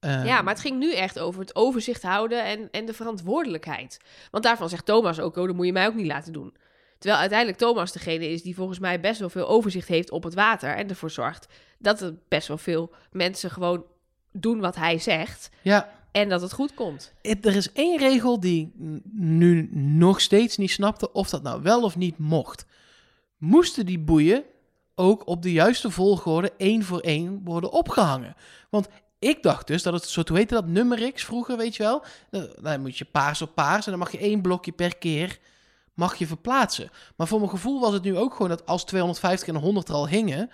[0.00, 4.00] Eh, Ja, maar het ging nu echt over het overzicht houden en, en de verantwoordelijkheid.
[4.30, 6.54] Want daarvan zegt Thomas ook, oh, dat moet je mij ook niet laten doen.
[6.98, 10.34] Terwijl uiteindelijk Thomas degene is die volgens mij best wel veel overzicht heeft op het
[10.34, 10.74] water.
[10.76, 11.46] En ervoor zorgt
[11.78, 13.84] dat er best wel veel mensen gewoon
[14.32, 15.50] doen wat hij zegt.
[15.62, 17.12] Ja, En dat het goed komt.
[17.22, 18.72] het- er is één regel die
[19.12, 22.64] nu nog steeds niet snapte of dat nou wel of niet mocht.
[23.38, 24.44] Moesten die boeien
[24.94, 28.34] ook op de juiste volgorde één voor één worden opgehangen?
[28.70, 28.88] Want
[29.20, 32.04] ik dacht dus dat het soort, hoe heette dat, nummer X vroeger, weet je wel?
[32.30, 35.38] Dan, dan moet je paars op paars en dan mag je één blokje per keer
[36.00, 36.90] mag je verplaatsen.
[37.16, 39.94] Maar voor mijn gevoel was het nu ook gewoon dat als 250 en 100 er
[39.94, 40.50] al hingen,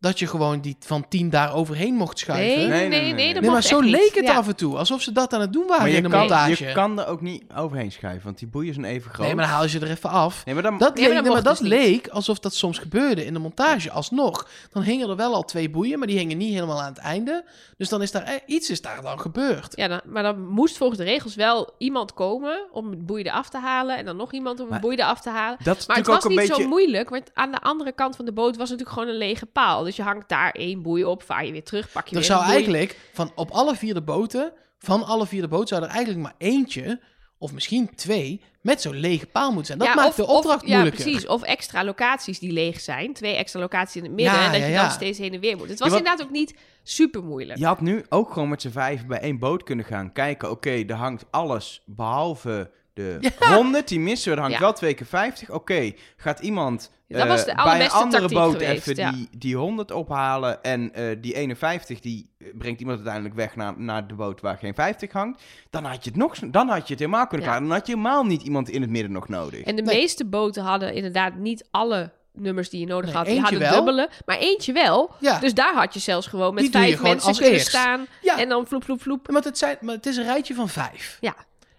[0.00, 2.58] dat je gewoon die van 10 daar overheen mocht schuiven.
[2.58, 4.14] Nee, nee, Nee, nee, nee, nee, dat Nee, maar zo leek niet.
[4.14, 4.34] het Ja.
[4.36, 4.76] af en toe.
[4.76, 6.66] Alsof ze dat aan het doen waren Maar je in de kan, montage.
[6.66, 9.26] je kan er ook niet overheen schuiven, want die boeien zijn even groot.
[9.26, 10.44] Nee, maar dan haal je ze er even af.
[10.44, 11.78] Nee, maar dan, Dat, Ja, maar leek, dat nee, maar dat dus niet.
[11.78, 13.90] leek alsof dat soms gebeurde in de montage.
[13.90, 16.98] Alsnog, dan hingen er wel al twee boeien, maar die hingen niet helemaal aan het
[16.98, 17.44] einde.
[17.76, 19.76] Dus dan is daar eh, iets is daar dan gebeurd.
[19.76, 23.48] Ja, dan, maar dan moest volgens de regels wel iemand komen om het boeide af
[23.48, 23.96] te halen.
[23.96, 25.58] En dan nog iemand om het boeide af te halen.
[25.62, 26.68] dat Maar het natuurlijk was ook niet een zo beetje...
[26.68, 29.84] moeilijk, want aan de andere kant van de boot was natuurlijk gewoon een lege paal.
[29.88, 32.24] Dus je hangt daar één boei op, vaar je weer terug, pak je Er weer
[32.24, 32.56] zou een boei.
[32.56, 36.22] eigenlijk van op alle vier de boten, van alle vier de boten, zou er eigenlijk
[36.22, 37.00] maar eentje,
[37.38, 39.78] of misschien twee, met zo'n lege paal moeten zijn.
[39.78, 40.98] Dat Ja, maakt of- de opdracht of, moeilijker.
[40.98, 41.26] Ja, precies.
[41.28, 43.12] Of extra locaties die leeg zijn.
[43.12, 44.34] Twee extra locaties in het midden.
[44.34, 44.82] Ja, en dat ja, je ja.
[44.82, 45.68] dan steeds heen en weer moet.
[45.68, 47.58] Het was inderdaad ook niet super moeilijk.
[47.58, 50.50] Je had nu ook gewoon met z'n vijf bij één boot kunnen gaan kijken.
[50.50, 53.54] Oké, er hangt alles behalve de Ja.
[53.54, 53.88] 100.
[53.88, 54.34] Die missen we.
[54.36, 54.62] Er hangt Ja.
[54.62, 55.50] wel twee keer 50.
[55.50, 59.10] Oké, gaat iemand eh, de bij een andere boot geweest, even ja.
[59.12, 60.62] die, die 100 ophalen.
[60.62, 64.74] En eh, die 51 die brengt iemand uiteindelijk weg naar, naar de boot waar geen
[64.74, 65.42] 50 hangt.
[65.70, 67.52] Dan had je het, nog, dan had je het helemaal kunnen Ja.
[67.52, 67.62] gaan.
[67.62, 69.60] Dan had je helemaal niet iemand in het midden nog nodig.
[69.62, 69.96] En de Nee.
[69.96, 73.26] meeste boten hadden inderdaad niet alle nummers die je nodig Nee, had.
[73.26, 73.70] Die hadden wel.
[73.74, 75.10] dubbele, maar eentje wel.
[75.20, 77.68] Ja, Dus daar had je zelfs gewoon met Die vijf gewoon mensen kunnen eerst.
[77.68, 78.06] staan.
[78.22, 78.38] Ja.
[78.38, 79.26] En dan vloep, vloep, vloep.
[79.30, 81.18] want het, zijn, maar het is een rijtje van vijf.
[81.20, 81.34] Ja,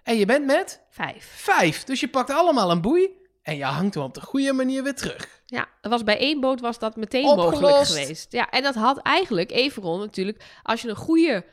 [0.09, 1.31] En je bent met vijf.
[1.35, 1.83] vijf.
[1.83, 3.09] Dus je pakt allemaal een boei
[3.41, 5.41] en je hangt hem op de goede manier weer terug.
[5.45, 7.61] Ja, dat was bij één boot was dat meteen Opgelost.
[7.61, 8.31] mogelijk geweest.
[8.31, 11.45] Ja, en dat had eigenlijk Everon natuurlijk, als je een goede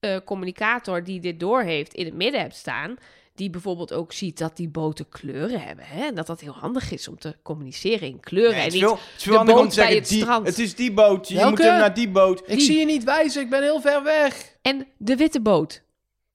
[0.00, 2.96] eh, communicator die dit doorheeft in het midden hebt staan,
[3.34, 6.90] die bijvoorbeeld ook ziet dat die boten kleuren hebben, hè, en dat dat heel handig
[6.92, 8.88] is om te communiceren in kleuren Nee, en het is niet.
[8.88, 10.46] veel, het is veel de handiger om boot te zeggen, bij het die- strand.
[10.46, 11.50] het is die boot, je Welke?
[11.50, 12.38] moet hem naar die boot.
[12.40, 12.60] Ik Die.
[12.60, 14.56] zie je niet wijzen, ik ben heel ver weg.
[14.62, 15.82] En de witte boot.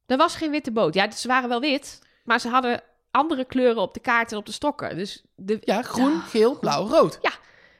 [0.07, 0.93] Er was geen witte boot.
[0.93, 2.81] Ja, ze waren wel wit, maar ze hadden
[3.11, 4.95] andere kleuren op de kaart en op de stokken.
[4.95, 7.19] Dus de, Ja, groen, geel, blauw, rood.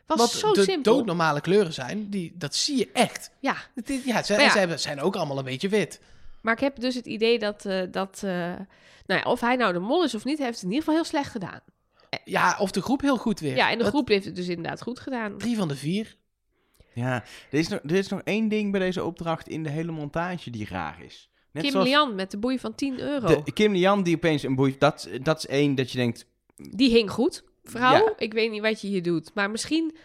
[0.05, 0.93] was Wat zo de simpel.
[0.95, 3.31] doodnormale kleuren zijn, die, dat zie je echt.
[3.39, 4.49] Ja, Het is- ja, Maar ja.
[4.49, 6.01] zij zijn ook allemaal een beetje wit.
[6.41, 8.31] Maar ik heb dus het idee dat, eh, dat eh,
[9.05, 10.95] nou ja, of hij nou de mol is of niet, heeft het in ieder geval
[10.95, 11.59] heel slecht gedaan.
[12.23, 13.55] Ja, of de groep heel goed weer.
[13.55, 15.37] Ja, en de Dat- groep heeft het dus inderdaad goed gedaan.
[15.37, 16.15] Drie van de vier.
[16.93, 17.13] Ja,
[17.51, 20.49] er is, nog, er is nog één ding bij deze opdracht in de hele montage
[20.49, 21.29] die raar is.
[21.57, 23.27] Net Kim zoals Lian met de boei van 10 euro.
[23.43, 24.75] de, Kim Lian die opeens een boei...
[24.79, 26.25] Dat, dat is één dat je denkt...
[26.55, 27.43] Die hing goed.
[27.63, 28.13] Vrouw, Ja.
[28.17, 29.31] ik weet niet wat je hier doet.
[29.33, 29.95] Maar misschien,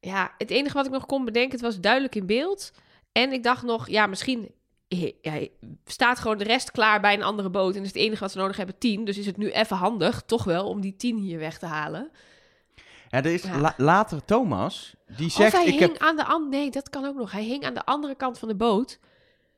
[0.00, 2.72] ja, het enige wat ik nog kon bedenken, het was duidelijk in beeld.
[3.12, 4.50] En ik dacht nog, ja, misschien
[5.22, 5.46] ja,
[5.84, 7.74] staat gewoon de rest klaar bij een andere boot.
[7.76, 9.04] En is het enige wat ze nodig hebben 10.
[9.04, 12.10] Dus is het nu even handig, toch wel, om die 10 hier weg te halen.
[13.08, 13.58] Ja, er is Ja.
[13.60, 15.52] la- later Thomas, die Of zegt...
[15.52, 16.46] hij ik hing heb, aan de.
[16.50, 17.32] Nee, dat kan ook nog.
[17.32, 18.98] Hij hing aan de andere kant van de boot.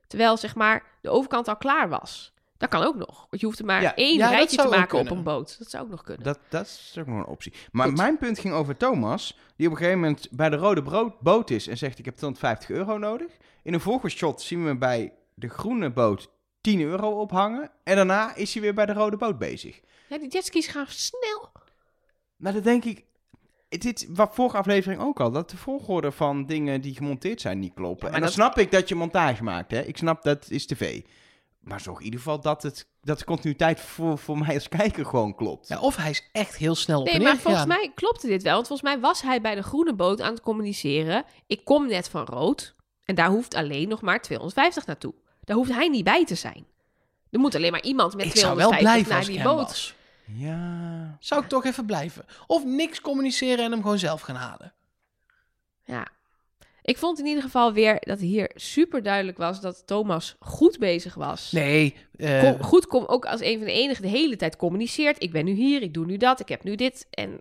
[0.07, 2.33] Terwijl, zeg maar, de overkant al klaar was.
[2.57, 3.27] Dat kan ook nog.
[3.31, 5.59] Want je hoeft er maar Ja, één ja, dat rijtje te maken op een boot.
[5.59, 6.25] Dat zou ook nog kunnen.
[6.25, 7.53] dat, dat is ook nog een optie.
[7.73, 7.97] Maar Goed.
[7.97, 11.51] mijn punt ging over Thomas, die op een gegeven moment bij de rode brood, boot
[11.51, 13.33] is en zegt ik heb 250 euro nodig.
[13.63, 16.31] In een volgende shot zien we bij de groene boot
[16.61, 17.71] 10 euro ophangen.
[17.83, 19.81] En daarna is hij weer bij de rode boot bezig.
[20.09, 21.53] Ja, die jetskis gaan snel.
[22.37, 23.05] Maar dan denk ik,
[23.79, 27.75] dit was vorige aflevering ook al, dat de volgorde van dingen die gemonteerd zijn niet
[27.75, 28.09] kloppen.
[28.09, 29.81] Ja, en dan dat- snap ik dat je montage maakt, hè.
[29.81, 31.01] Ik snap dat is tv.
[31.61, 35.07] Maar zorg in ieder geval dat, het, dat de continuïteit voor, voor mij als kijker
[35.07, 35.69] gewoon klopt.
[35.69, 37.69] Ja, of hij is echt heel snel op Nee, maar volgens gegaan.
[37.69, 38.55] mij klopte dit wel.
[38.55, 41.25] Want volgens mij was hij bij de groene boot aan het communiceren.
[41.47, 42.75] Ik kom net van rood.
[43.05, 45.15] En daar hoeft alleen nog maar 250 naartoe.
[45.41, 46.67] Daar hoeft hij niet bij te zijn.
[47.31, 49.69] Er moet alleen maar iemand met Ik zou wel 250 blijven naar als die boot.
[49.69, 49.95] was.
[50.25, 51.17] Ja.
[51.21, 52.25] Zou ik toch even blijven.
[52.47, 54.73] Of niks communiceren en hem gewoon zelf gaan halen.
[55.85, 56.07] Ja.
[56.83, 61.15] Ik vond in ieder geval weer dat hier super duidelijk was dat Thomas goed bezig
[61.15, 61.53] was.
[61.53, 65.23] Nee, eh, Kom- goed, kom, ook als een van de enigen de hele tijd communiceert.
[65.23, 67.07] Ik ben nu hier, ik doe nu dat, ik heb nu dit.
[67.11, 67.41] En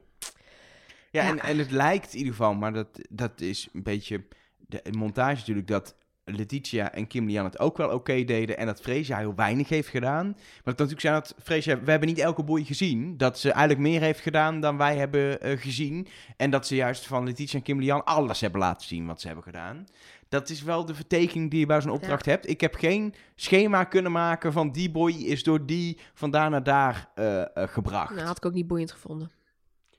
[1.09, 1.29] Ja, Ja.
[1.29, 4.23] En, en het lijkt in ieder geval, maar dat, dat is een beetje
[4.57, 5.95] de montage natuurlijk, dat
[6.25, 9.87] Letitia en Kim Lian het ook wel oké deden en dat Freesia heel weinig heeft
[9.87, 10.25] gedaan.
[10.25, 13.51] Maar het kan natuurlijk zijn dat Freesia, we hebben niet elke boei gezien, dat ze
[13.51, 16.07] eigenlijk meer heeft gedaan dan wij hebben eh, gezien.
[16.37, 19.27] En dat ze juist van Letitia en Kim Lian alles hebben laten zien wat ze
[19.27, 19.85] hebben gedaan.
[20.29, 22.49] Dat is wel de vertekening die je bij zo'n opdracht hebt.
[22.49, 26.63] Ik heb geen schema kunnen maken van die boy is door die van daar naar
[26.63, 28.15] daar eh, eh, gebracht.
[28.15, 29.31] nou, had ik ook niet boeiend gevonden.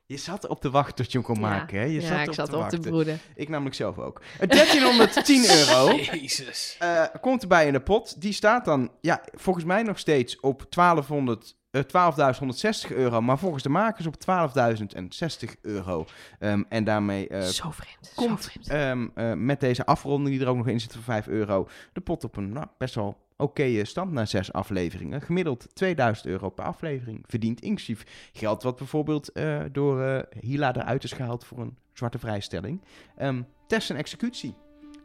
[0.07, 1.85] Je zat op te wachten tot je hem kon maken, hè?
[1.85, 2.81] Je ja, zat ik op zat te op wachten.
[2.81, 3.21] te broeden.
[3.35, 4.21] Ik namelijk zelf ook.
[4.39, 6.77] Eh, 1310 euro Jezus.
[6.79, 8.21] eh, komt erbij in de pot.
[8.21, 13.21] Die staat dan, ja, volgens mij nog steeds op 1200, eh, 12.160 euro.
[13.21, 16.07] Maar volgens de makers op 12.060 euro.
[16.39, 18.13] Ehm, en daarmee eh, zo vreemd.
[18.15, 18.69] komt zo vreemd.
[18.69, 21.69] ehm, eh, met deze afronding die er ook nog in zit voor 5 euro...
[21.93, 25.21] de pot op een nou, best wel oké stand na zes afleveringen.
[25.21, 27.25] Gemiddeld 2000 euro per aflevering.
[27.27, 32.19] Verdient inclusief geld wat bijvoorbeeld eh, door eh, Hila eruit is gehaald voor een zwarte
[32.19, 32.81] vrijstelling.
[33.17, 34.55] Ehm, test en executie.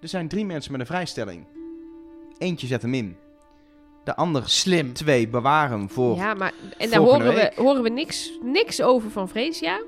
[0.01, 1.47] Er zijn drie mensen met een vrijstelling.
[2.37, 3.15] Eentje zet hem in.
[4.03, 4.93] De ander Slim.
[4.93, 6.15] twee bewaren voor...
[6.15, 7.55] Ja, maar en daar horen week.
[7.55, 9.81] we, horen we niks, niks over van Freesia.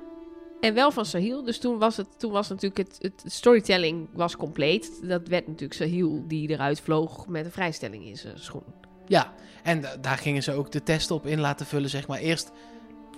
[0.61, 1.43] En wel van Sahil.
[1.43, 4.99] Dus toen was het, toen was natuurlijk het, het storytelling was compleet.
[5.03, 8.63] Dat werd natuurlijk Sahil die eruit vloog met een vrijstelling in zijn schoen.
[9.07, 9.33] Ja,
[9.63, 12.19] en da- daar gingen ze ook de test op in laten vullen, zeg maar.
[12.19, 12.51] Eerst,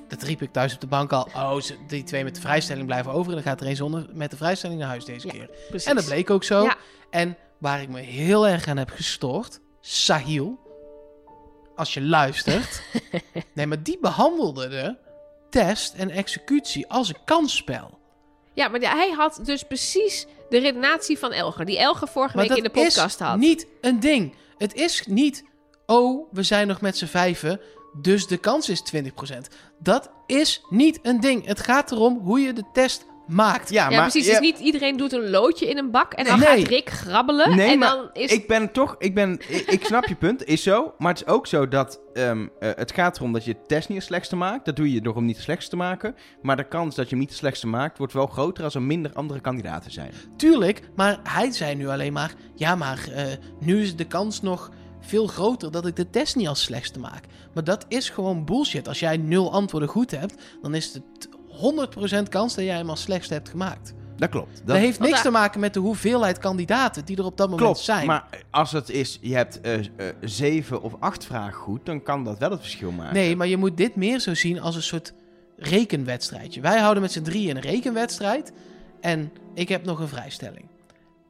[0.07, 2.85] dat riep ik thuis op de bank al, oh, ze- die twee met de vrijstelling
[2.85, 3.29] blijven over.
[3.29, 5.33] En dan gaat er een zonder met de vrijstelling naar huis deze Ja.
[5.33, 5.49] keer.
[5.69, 5.87] Precies.
[5.87, 6.63] En dat bleek ook zo.
[6.63, 6.75] Ja.
[7.09, 10.59] En waar ik me heel erg aan heb gestoord, Sahil,
[11.75, 12.81] als je luistert.
[13.53, 14.95] nee, maar die behandelde de
[15.53, 17.99] test en executie als een kansspel.
[18.53, 21.65] Ja, maar hij had dus precies de redenatie van Elger.
[21.65, 23.37] Die Elger vorige Maar week in de dat podcast is had.
[23.37, 24.35] niet een ding.
[24.57, 25.43] Het is niet,
[25.85, 27.59] oh, we zijn nog met z'n vijven,
[28.01, 29.07] dus de kans is 20%.
[29.79, 31.45] Dat is niet een ding.
[31.45, 33.69] Het gaat erom hoe je de test maakt.
[33.69, 34.25] Ja, Ja, maar precies.
[34.25, 36.47] ja, Dus niet iedereen doet een loodje in een bak en dan Nee.
[36.47, 37.55] gaat Rick grabbelen.
[37.55, 40.45] Nee, en maar dan is Ik ben toch, ik ben, ik, ik snap je punt,
[40.45, 40.93] is zo.
[40.97, 43.89] Maar het is ook zo dat ehm, eh, het gaat erom dat je de test
[43.89, 44.65] niet het slechtste maakt.
[44.65, 46.15] Dat doe je door hem niet het slechtste te maken.
[46.41, 48.81] Maar de kans dat je hem niet het slechtste maakt, wordt wel groter als er
[48.81, 50.11] minder andere kandidaten zijn.
[50.37, 53.23] Tuurlijk, maar hij zei nu alleen maar, ja, maar eh,
[53.59, 54.69] nu is de kans nog
[54.99, 57.23] veel groter dat ik de test niet als slechtste maak.
[57.53, 58.87] Maar dat is gewoon bullshit.
[58.87, 63.01] Als jij nul antwoorden goed hebt, dan is het 100% kans dat jij hem als
[63.01, 63.93] slechtste hebt gemaakt.
[64.17, 64.57] Dat klopt.
[64.57, 67.49] Dat, Dat heeft niks daar- te maken met de hoeveelheid kandidaten die er op dat
[67.49, 67.83] moment klopt.
[67.83, 68.07] zijn.
[68.07, 69.85] Maar als het is, je hebt eh, eh,
[70.21, 73.13] zeven of acht vragen goed, dan kan dat wel het verschil maken.
[73.13, 75.13] Nee, maar je moet dit meer zo zien als een soort
[75.57, 76.61] rekenwedstrijdje.
[76.61, 78.51] Wij houden met z'n drieën een rekenwedstrijd.
[79.01, 80.65] En ik heb nog een vrijstelling.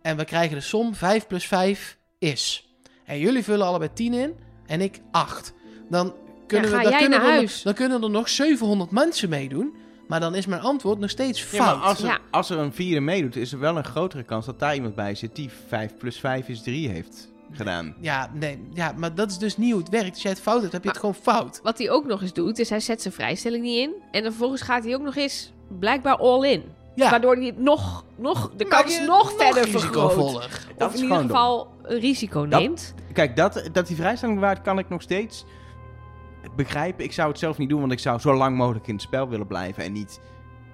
[0.02, 2.70] En we krijgen de som 5 plus 5 is.
[3.06, 4.34] En jullie vullen allebei 10 in
[4.66, 5.54] en ik 8.
[5.90, 6.14] Dan
[6.48, 9.30] kunnen, Ja, we, ga dan, jij kunnen naar er, dan kunnen er nog 700 mensen
[9.30, 9.74] meedoen.
[10.08, 11.84] Maar dan is mijn antwoord nog steeds Ja, maar fout.
[11.84, 12.20] als er, Ja.
[12.32, 15.16] als er een vierde meedoet, is er wel een grotere kans dat daar iemand bij
[15.16, 17.96] zit die 5 plus 5 is 3 heeft gedaan.
[18.00, 20.14] Ja, nee, ja, maar dat is dus niet hoe het werkt.
[20.14, 21.60] Als jij het fout hebt, heb je het gewoon fout.
[21.64, 23.94] Wat hij ook nog eens doet, is hij zet zijn vrijstelling niet in.
[24.12, 26.64] En dan vervolgens gaat hij ook nog eens blijkbaar all in.
[26.96, 30.18] Ja, Waardoor hij het nog, nog, de kans nog, verder vergroot.
[30.78, 31.28] Of in ieder dom.
[31.28, 32.94] geval een risico Dat- neemt.
[33.14, 35.46] Kijk, dat, dat die vrijstelling bewaart, kan ik nog steeds
[36.56, 37.04] begrijpen.
[37.04, 39.30] Ik zou het zelf niet doen, want ik zou zo lang mogelijk in het spel
[39.30, 40.20] willen blijven en niet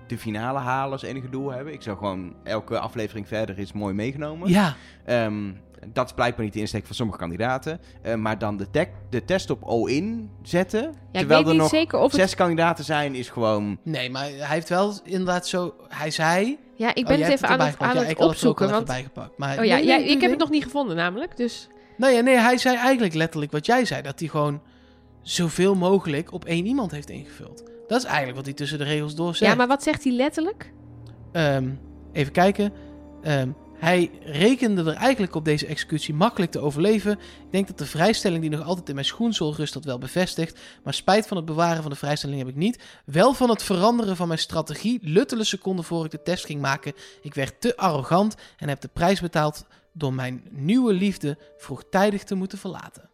[0.07, 1.73] de finale halen als enige doel hebben.
[1.73, 4.49] Ik zou gewoon elke aflevering verder is mooi meegenomen.
[4.49, 5.51] Ja, Ehm,
[5.93, 7.79] dat is blijkbaar niet de insteek van sommige kandidaten.
[8.01, 10.93] Eh, maar dan de, de test op all-in zetten.
[11.11, 12.21] Ja, terwijl er nog zeker of het...
[12.21, 13.79] zes kandidaten zijn, is gewoon...
[13.83, 15.73] nee, maar hij heeft wel inderdaad zo...
[15.87, 16.57] Hij zei...
[16.75, 18.23] Ja, ik Oh, ben het even aan het, aan Ja, het ik had het er
[18.23, 18.69] ook opzoeken.
[18.69, 18.85] Want...
[18.85, 19.37] bijgepakt.
[19.37, 21.37] Maar, Oh ja, nee, ja nee, ik heb het nog niet gevonden namelijk.
[21.37, 24.01] Dus Nee, ja, nee, hij zei eigenlijk letterlijk wat jij zei.
[24.01, 24.61] Dat hij gewoon
[25.21, 27.63] zoveel mogelijk op één iemand heeft ingevuld.
[27.87, 29.51] Dat is eigenlijk wat hij tussen de regels door zegt.
[29.51, 30.73] Ja, maar wat zegt hij letterlijk?
[31.31, 31.69] Ehm,
[32.11, 32.73] even kijken.
[33.21, 33.49] Ehm,
[33.79, 37.11] hij rekende er eigenlijk op deze executie makkelijk te overleven.
[37.11, 40.59] Ik denk dat de vrijstelling die nog altijd in mijn schoenzool rust dat wel bevestigt.
[40.83, 42.83] Maar spijt van het bewaren van de vrijstelling heb ik niet.
[43.05, 44.99] Wel van het veranderen van mijn strategie.
[45.01, 46.93] Luttele seconden voor ik de test ging maken.
[47.21, 52.35] Ik werd te arrogant en heb de prijs betaald door mijn nieuwe liefde vroegtijdig te
[52.35, 53.08] moeten verlaten.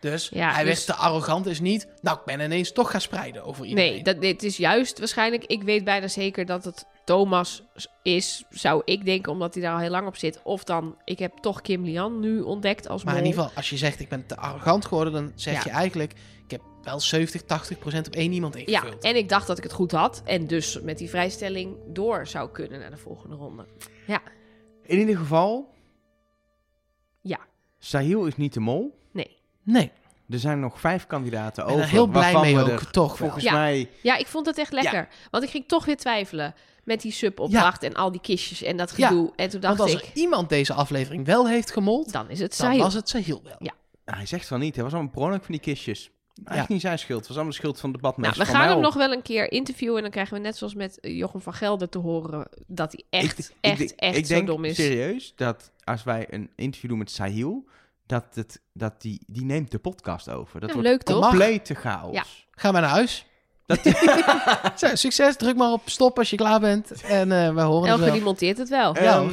[0.00, 1.86] Dus Ja, hij dus- werd te arrogant is niet.
[2.02, 3.92] Nou, ik ben ineens toch gaan spreiden over iedereen.
[3.92, 5.44] Nee, dat, dit is juist waarschijnlijk...
[5.44, 7.62] Ik weet bijna zeker dat het Thomas
[8.02, 10.40] is, zou ik denken, omdat hij daar al heel lang op zit.
[10.42, 13.70] Of dan, ik heb toch Kim Lian nu ontdekt als Maar in ieder geval, als
[13.70, 15.60] je zegt ik ben te arrogant geworden, dan zeg Ja.
[15.64, 16.12] je eigenlijk,
[16.44, 19.02] ik heb wel 70, 80 procent op één iemand Ja, ingevuld.
[19.04, 20.22] en ik dacht dat ik het goed had.
[20.24, 23.66] En dus met die vrijstelling door zou kunnen naar de volgende ronde.
[24.82, 25.74] In ieder geval,
[27.20, 27.38] Ja,
[27.78, 28.98] Sahil is niet de mol.
[29.62, 29.90] Nee.
[30.28, 31.86] Er zijn nog vijf kandidaten ik ben over.
[31.88, 33.16] er heel blij mee we ook, er toch wel.
[33.16, 33.52] Volgens Ja.
[33.52, 33.88] mij...
[34.02, 35.08] Ja, ik vond het echt lekker.
[35.30, 36.54] Want ik ging toch weer twijfelen
[36.84, 39.32] met die subopdracht en al die kistjes en dat Ja, gedoe.
[39.36, 42.38] En toen dacht Want als ik, er iemand deze aflevering wel heeft gemold, dan is
[42.40, 42.82] het dan Sahil.
[42.82, 43.56] was het Sahil wel.
[43.58, 43.72] Ja.
[44.04, 44.74] Hij zegt van niet.
[44.74, 46.10] Het was allemaal per ongeluk van die kistjes.
[46.44, 47.18] Echt niet zijn schuld.
[47.18, 49.12] Het was allemaal de schuld van de Nou, badmeester we van gaan hem nog wel
[49.12, 51.98] een keer interviewen en dan krijgen we net zoals met eh, Jochem van Gelder te
[51.98, 54.76] horen dat hij echt, ik, ik echt, echt ik zo denk dom is.
[54.76, 57.64] serieus dat als wij een interview doen met Sahil,
[58.10, 60.60] dat, het, dat die, die neemt de podcast over.
[60.60, 61.28] Dat Ja, wordt leuk toch?
[61.28, 62.14] complete chaos.
[62.14, 62.24] Ja.
[62.50, 63.26] Ga maar naar huis.
[63.66, 63.78] Dat,
[64.80, 66.90] Zo, succes, druk maar op stop als je klaar bent.
[67.02, 68.12] En eh we horen het Elke wel.
[68.12, 68.94] die monteert het wel.
[69.02, 69.28] Ja, Ehm,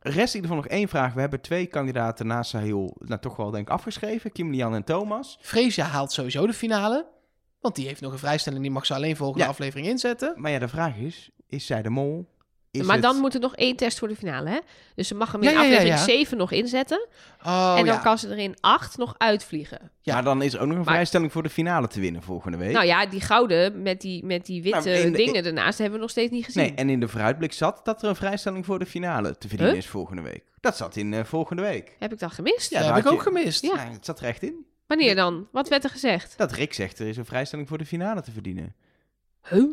[0.00, 1.14] rest in ieder geval nog één vraag.
[1.14, 4.32] We hebben twee kandidaten naast Sahil nou, toch wel denk ik afgeschreven.
[4.32, 5.38] Kim Lian en Thomas.
[5.40, 7.06] Freesia haalt sowieso de finale.
[7.60, 9.50] Want die heeft nog een vrijstelling, die mag ze alleen volgende Ja.
[9.50, 10.34] aflevering inzetten.
[10.36, 12.28] Maar ja, de vraag is, is zij de mol?
[12.70, 14.58] Is maar het- dan moet er nog één test voor de finale, hè?
[14.94, 16.04] Dus ze mag hem in Ja, ja, ja, aflevering ja.
[16.04, 17.06] 7 nog inzetten.
[17.46, 18.00] Oh en dan ja.
[18.00, 19.90] kan ze er in 8 nog uitvliegen.
[20.02, 20.22] Ja.
[20.22, 22.72] Dan is er ook nog een Maar- vrijstelling voor de finale te winnen volgende week.
[22.72, 26.00] Nou ja, die gouden met die, met die witte Nou, de- dingen ernaast hebben we
[26.02, 26.62] nog steeds niet gezien.
[26.62, 29.74] Nee, en in de vooruitblik zat dat er een vrijstelling voor de finale te verdienen
[29.74, 29.82] Huh?
[29.82, 30.44] is volgende week.
[30.60, 31.96] Dat zat in eh, volgende week.
[31.98, 32.70] Heb ik dat gemist?
[32.70, 33.62] Ja, dat heb ik ook je- gemist.
[33.62, 33.78] Ja.
[33.78, 34.66] Het zat er echt in.
[34.86, 35.48] Wanneer dan?
[35.52, 36.34] Wat werd er gezegd?
[36.38, 38.74] Dat Rick zegt er is een vrijstelling voor de finale te verdienen.
[39.48, 39.64] Huh?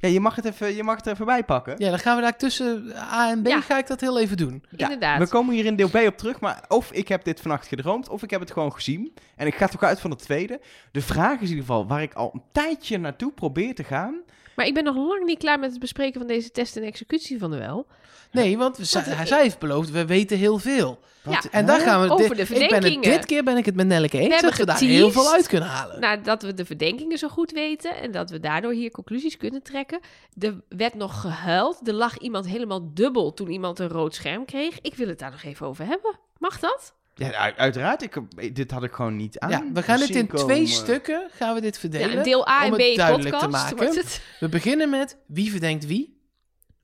[0.00, 1.74] Ja, je mag het, even, je mag het er even bij pakken.
[1.78, 3.60] Ja, dan gaan we daar tussen A en B, Ja.
[3.60, 4.64] ga ik dat heel even doen.
[4.76, 5.18] Ja, Inderdaad.
[5.18, 8.08] We komen hier in deel B op terug, maar of ik heb dit vannacht gedroomd,
[8.08, 9.14] of ik heb het gewoon gezien.
[9.36, 10.60] En ik ga toch uit van het tweede.
[10.92, 14.20] De vraag is in ieder geval waar ik al een tijdje naartoe probeer te gaan.
[14.56, 17.38] Maar ik ben nog lang niet klaar met het bespreken van deze test en executie
[17.38, 17.86] van de wel.
[18.32, 20.98] Nee, want we- zij, Want, zij heeft beloofd, we weten heel veel.
[21.28, 22.10] Ja, En daar gaan we...
[22.12, 23.16] Over dit, de ik ben het, verdenkingen.
[23.16, 25.68] dit keer ben ik het met Nelleke eens dat we daar heel veel uit kunnen
[25.68, 26.00] halen.
[26.00, 29.62] Nou, dat we de verdenkingen zo goed weten en dat we daardoor hier conclusies kunnen
[29.62, 30.00] trekken.
[30.38, 31.88] Er werd nog gehuild.
[31.88, 34.80] Er lag iemand helemaal dubbel toen iemand een rood scherm kreeg.
[34.80, 36.18] Ik wil het daar nog even over hebben.
[36.38, 36.94] Mag dat?
[37.28, 38.02] Ja, uiteraard.
[38.02, 39.50] Ik, dit had ik gewoon niet aan.
[39.50, 42.10] ja, we gaan dit in twee stukken, gaan we dit verdelen.
[42.16, 43.52] Ja, deel A om en het B duidelijk podcast.
[43.52, 43.76] te maken.
[43.76, 44.22] wordt het.
[44.40, 46.20] We beginnen met wie verdenkt wie.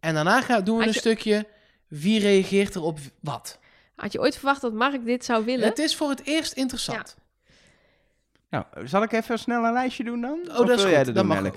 [0.01, 1.47] En daarna gaan, doen we Had een je- stukje
[1.89, 3.59] wie reageert er op wat.
[3.95, 5.68] Had je ooit verwacht dat Mark dit zou willen?
[5.68, 7.16] Het is voor het eerst interessant.
[8.51, 10.39] Nou, zal ik even snel een lijstje doen dan?
[10.49, 11.14] Oh, Of dat is wil jij goed.
[11.14, 11.53] dat doen, mag?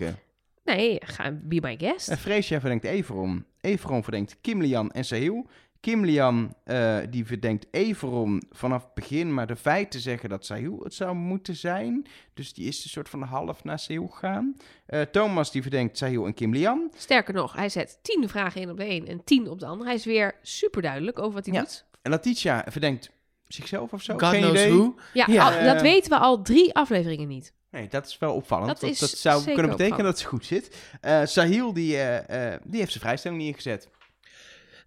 [0.63, 2.09] Nee, ga, be my guest.
[2.09, 3.45] Uh, Freesia verdenkt Everon.
[3.61, 5.47] Everon verdenkt Kim Lian en Sahil.
[5.81, 10.79] Kim Lian eh, die verdenkt Everon vanaf het begin, maar de feiten zeggen dat Sahil
[10.83, 12.05] het zou moeten zijn.
[12.33, 14.55] Dus die is een soort van half naar Sahil gegaan.
[14.85, 16.91] Eh, Thomas die verdenkt Sahil en Kim Lian.
[16.97, 19.85] Sterker nog, hij zet tien vragen in op de een en tien op de ander.
[19.85, 21.59] Hij is weer super duidelijk over wat hij Ja.
[21.61, 21.85] doet.
[22.01, 23.11] En Letitia verdenkt
[23.47, 24.13] zichzelf of zo.
[24.17, 24.73] God Geen knows idee.
[24.73, 24.95] who.
[25.13, 25.43] Ja, Ja.
[25.57, 25.81] al- dat Eh.
[25.81, 27.53] weten we al drie afleveringen niet.
[27.71, 28.79] Nee, dat is wel opvallend.
[28.79, 30.05] Dat Dat, zou kunnen betekenen opvallend.
[30.05, 30.75] dat ze goed zit.
[31.01, 33.89] Eh, Sahil die, eh, eh, die heeft zijn vrijstelling niet ingezet.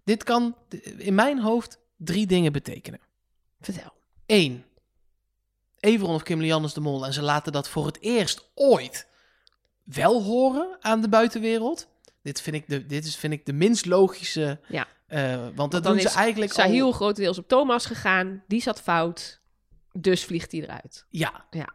[0.05, 0.57] Dit kan
[0.97, 3.01] in mijn hoofd drie dingen betekenen.
[3.61, 3.93] Vertel.
[4.27, 4.65] Eén.
[5.81, 9.07] Everon of Kim is de mol en ze laten dat voor het eerst ooit
[9.85, 11.89] wel horen aan de buitenwereld.
[12.23, 14.61] Dit vind ik de, dit is, vind ik de minst logische.
[14.69, 14.87] Ja.
[15.07, 16.65] eh, want dat dan doen ze is eigenlijk al...
[16.65, 18.43] Sahil grotendeels op Thomas gegaan.
[18.47, 19.41] Die zat fout.
[19.93, 21.07] Dus vliegt hij eruit.
[21.09, 21.45] Ja.
[21.51, 21.69] Ja.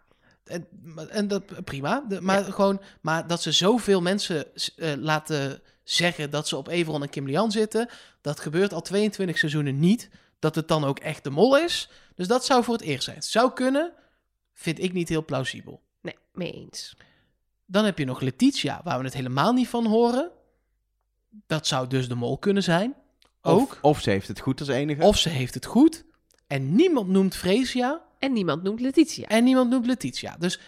[0.43, 0.67] En,
[1.09, 2.05] en dat prima.
[2.07, 7.01] De- maar gewoon, maar dat ze zoveel mensen eh, laten zeggen dat ze op Everon
[7.01, 7.89] en Kim Lian zitten,
[8.21, 10.09] dat gebeurt al 22 seizoenen niet.
[10.39, 11.89] Dat het dan ook echt de mol is.
[12.15, 13.15] Dus dat zou voor het eerst zijn.
[13.15, 13.93] Het zou kunnen,
[14.53, 15.81] vind ik niet heel plausibel.
[16.01, 16.95] Nee, mee eens.
[17.65, 20.31] Dan heb je nog Letitia, waar we het helemaal niet van horen.
[21.47, 22.95] Dat zou dus de mol kunnen zijn.
[23.41, 23.71] Ook.
[23.71, 25.03] Of, of ze heeft het goed als enige.
[25.03, 26.05] Of ze heeft het goed.
[26.47, 28.05] En niemand noemt Freesia.
[28.19, 29.27] En niemand noemt Letitia.
[29.27, 30.35] En niemand noemt Letitia.
[30.39, 30.59] Dus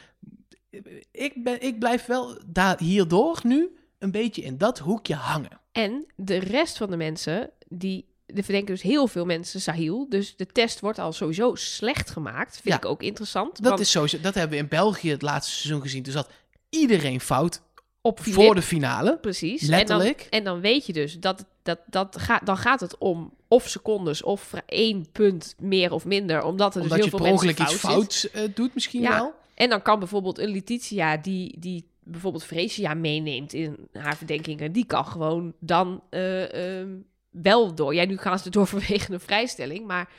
[1.11, 5.60] ik, ben, ik blijf wel daar, hierdoor nu een beetje in dat hoekje hangen.
[5.72, 8.08] En de rest van de mensen, die...
[8.36, 10.06] Er verdenken dus heel veel mensen Sahil.
[10.10, 12.54] Dus de test wordt al sowieso slecht gemaakt.
[12.54, 12.76] Vind Ja.
[12.76, 13.56] ik ook interessant.
[13.58, 16.04] Dat, want is sowieso, dat hebben we in België het laatste seizoen gezien.
[16.04, 16.30] Dus dat
[16.70, 17.62] iedereen fout
[18.02, 19.18] op voor de finale.
[19.18, 19.62] Precies.
[19.62, 20.20] Letterlijk.
[20.20, 23.34] En dan, en dan weet je dus dat, dat, dat gaat, dan gaat het om
[23.47, 26.43] of secondes of vra- één punt meer of minder.
[26.43, 28.74] Omdat er Omdat dus je heel per veel ongeluk mensen iets fout fouts eh, doet
[28.74, 29.10] misschien Ja.
[29.18, 29.34] wel.
[29.54, 34.86] En dan kan bijvoorbeeld een Letitia die, die bijvoorbeeld Freesia meeneemt in haar verdenkingen, die
[34.86, 36.97] kan gewoon dan eh, ehm,
[37.30, 37.93] wel door.
[37.93, 40.10] Ja, nu gaan ze door vanwege een vrijstelling, maar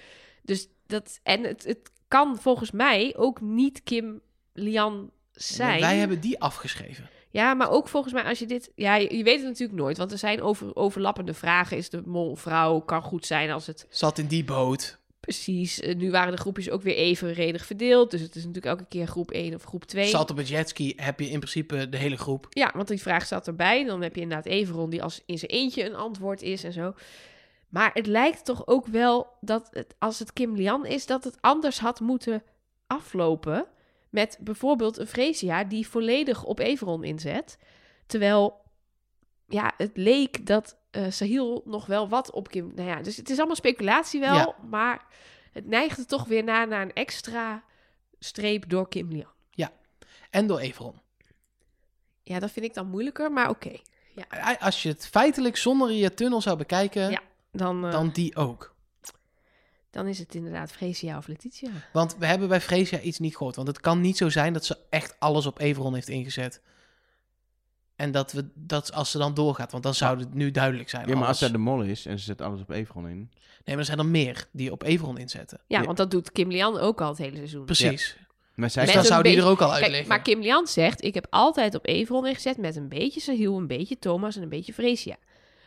[0.43, 4.21] dus dat en het, het kan volgens mij ook niet Kim
[4.53, 5.81] Lian zijn.
[5.81, 7.11] Wij hebben die afgeschreven.
[7.33, 8.73] Ja, maar ook volgens mij als je dit...
[8.75, 11.77] Ja, je, je weet het natuurlijk nooit, want er zijn over, overlappende vragen.
[11.77, 13.87] Is de mol vrouw, kan goed zijn als het...
[13.91, 15.00] Zat in die boot.
[15.21, 15.81] Precies.
[15.81, 18.11] Eh, nu waren de groepjes ook weer evenredig verdeeld.
[18.11, 20.07] Dus het is natuurlijk elke keer groep 1 of groep 2.
[20.07, 22.47] Salto op jetski heb je in principe de hele groep.
[22.51, 23.85] Ja, want die vraag staat erbij.
[23.85, 26.95] Dan heb je inderdaad Everon die als in zijn eentje een antwoord is en zo.
[27.69, 31.39] Maar het lijkt toch ook wel dat het, als het Kim Lian is, dat het
[31.41, 32.43] anders had moeten
[32.87, 33.67] aflopen.
[34.11, 37.59] Met bijvoorbeeld een Fresia die volledig op Everon inzet.
[38.07, 38.61] Terwijl,
[39.47, 42.73] ja, het leek dat eh Sahil nog wel wat op Kim...
[42.75, 44.55] Nou ja, dus het is allemaal speculatie wel, Ja.
[44.69, 45.07] maar
[45.53, 47.65] het neigde toch weer naar, naar een extra
[48.19, 49.29] streep door Kim Lian.
[50.31, 51.01] En door Everon.
[52.23, 53.73] Ja, dat vind ik dan moeilijker, maar oké.
[54.61, 57.21] Als je het feitelijk zonder je tunnel zou bekijken, Ja.
[57.53, 58.75] Dan, eh, dan die ook.
[59.91, 61.71] dan is het inderdaad Fresia of Letitia.
[61.93, 63.57] Want we hebben bij Freesia iets niet gehoord.
[63.57, 66.61] Want het kan niet zo zijn dat ze echt alles op Everon heeft ingezet.
[68.01, 71.09] En dat, we, dat als ze dan doorgaat, want dan zou het nu duidelijk zijn.
[71.09, 73.17] Ja, maar als zij de mol is en ze zet alles op Everon in.
[73.17, 73.31] Nee,
[73.65, 75.61] maar er zijn er meer die op Everon inzetten.
[75.67, 75.85] Ja, Ja.
[75.85, 77.65] want dat doet Kim Lian ook al het hele seizoen.
[77.65, 78.17] Precies.
[78.55, 80.09] Maar zij Dus dan zou die beetje- er ook al Kijk, uitleggen.
[80.09, 83.67] maar Kim Lian zegt, ik heb altijd op Everon ingezet met een beetje Sahil, een
[83.67, 85.17] beetje Thomas en een beetje Fresia.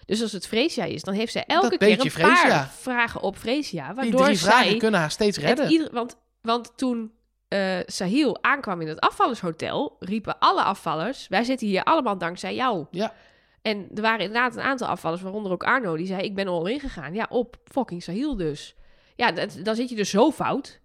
[0.06, 3.22] Dus als het Fresia is, dan heeft zij elke Dat keer een beetje paar vragen
[3.22, 3.86] op Fresia.
[3.88, 5.70] die Waardoor vragen zij kunnen haar steeds redden.
[5.72, 7.12] ieder- want, want toen
[7.54, 12.86] eh Sahil aankwam in het afvallershotel, riepen alle afvallers, wij zitten hier allemaal dankzij jou.
[12.92, 13.14] Ja.
[13.62, 16.66] En er waren inderdaad een aantal afvallers, waaronder ook Arno, die zei, ik ben al
[16.68, 17.14] ingegaan.
[17.14, 18.76] Ja, op fucking Sahil dus.
[19.16, 20.80] Ja, dat, dan zit je dus zo fout.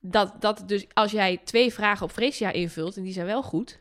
[0.00, 3.76] Dat, dat dus als jij twee vragen op Fresia invult en die zijn wel goed,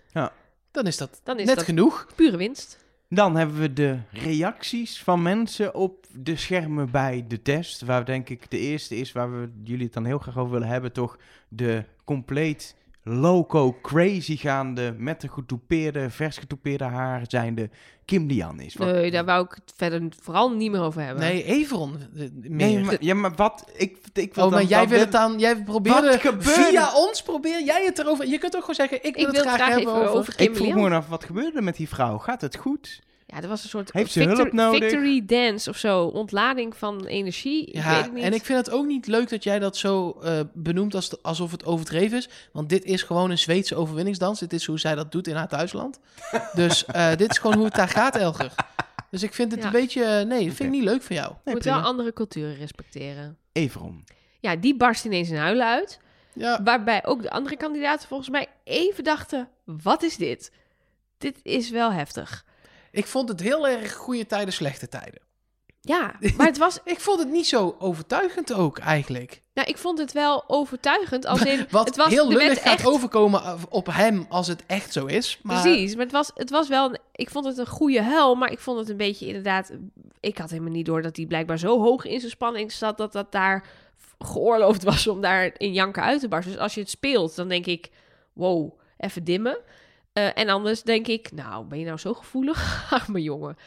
[0.71, 2.07] Dan is dat dan is net dat genoeg.
[2.15, 2.77] pure winst.
[3.09, 7.81] Dan hebben we de reacties van mensen op de schermen bij de test.
[7.81, 10.67] Waar denk ik de eerste is, waar we jullie het dan heel graag over willen
[10.67, 17.69] hebben, toch de compleet loco crazy gaande, met de getoupeerde, vers getoupeerde haar zijnde
[18.05, 18.75] Kim Lian is.
[18.75, 21.23] Wat- Nee, daar wou ik het verder vooral niet meer over hebben.
[21.23, 22.51] Nee, Everon eh, meer.
[22.51, 23.71] Nee, maar, ja, maar wat?
[23.75, 25.39] Ik, ik wil oh, maar dan- jij dan wil het dan...
[25.39, 26.07] Jij probeerde...
[26.07, 26.49] Wat gebeurde?
[26.49, 28.27] Via ons probeer jij het erover...
[28.27, 30.07] Je kunt ook gewoon zeggen, ik wil ik het wil graag, het graag hebben even
[30.07, 30.19] over...
[30.19, 32.17] over Kim Ik vroeg me af, wat gebeurde er met die vrouw?
[32.17, 33.01] Gaat het goed?
[33.31, 34.79] Ja, er was een soort Heeft ze victor- hulp nodig?
[34.79, 36.03] victory dance of zo.
[36.05, 37.65] Ontlading van energie.
[37.65, 38.23] Ik weet Ja, het niet.
[38.23, 41.51] en ik vind het ook niet leuk dat jij dat zo eh, benoemt als, alsof
[41.51, 42.29] het overdreven is.
[42.51, 44.39] Want dit is gewoon een Zweedse overwinningsdans.
[44.39, 45.99] Dit is hoe zij dat doet in haar thuisland.
[46.53, 48.53] dus eh, dit is gewoon hoe het daar gaat, Elger.
[49.11, 49.65] Dus ik vind het Ja.
[49.65, 50.03] een beetje...
[50.03, 51.27] eh, nee, dat vind ik niet leuk van jou.
[51.29, 51.79] Je Nee, moet prima.
[51.79, 53.37] wel andere culturen respecteren.
[53.51, 54.03] Everon.
[54.39, 55.99] Ja, die barst ineens in huilen uit.
[56.33, 59.47] Ja, Waarbij ook de andere kandidaten volgens mij even dachten...
[59.65, 60.51] Wat is dit?
[61.17, 62.45] Dit is wel heftig.
[62.99, 65.21] Ik vond het heel erg goede tijden, slechte tijden.
[65.81, 66.79] Ja, maar het was...
[66.85, 69.41] Ik vond het niet zo overtuigend ook, eigenlijk.
[69.53, 71.25] Nou, ik vond het wel overtuigend.
[71.25, 74.93] Als in, Wat het was, heel lullig gaat echt- overkomen op hem als het echt
[74.93, 75.39] zo is.
[75.43, 76.89] Maar Precies, maar het was, het was wel...
[76.89, 79.71] Een, ik vond het een goede huil, maar ik vond het een beetje inderdaad...
[80.19, 82.97] Ik had helemaal niet door dat hij blijkbaar zo hoog in zijn spanning zat...
[82.97, 83.65] dat dat daar
[84.19, 86.51] geoorloofd was om daar in janken uit te barsten.
[86.51, 87.89] Dus als je het speelt, dan denk ik...
[88.33, 89.57] Wow, even dimmen.
[90.13, 91.31] Eh, en anders denk ik...
[91.31, 92.87] Nou, ben je nou zo gevoelig?
[92.99, 93.57] Arme jongen.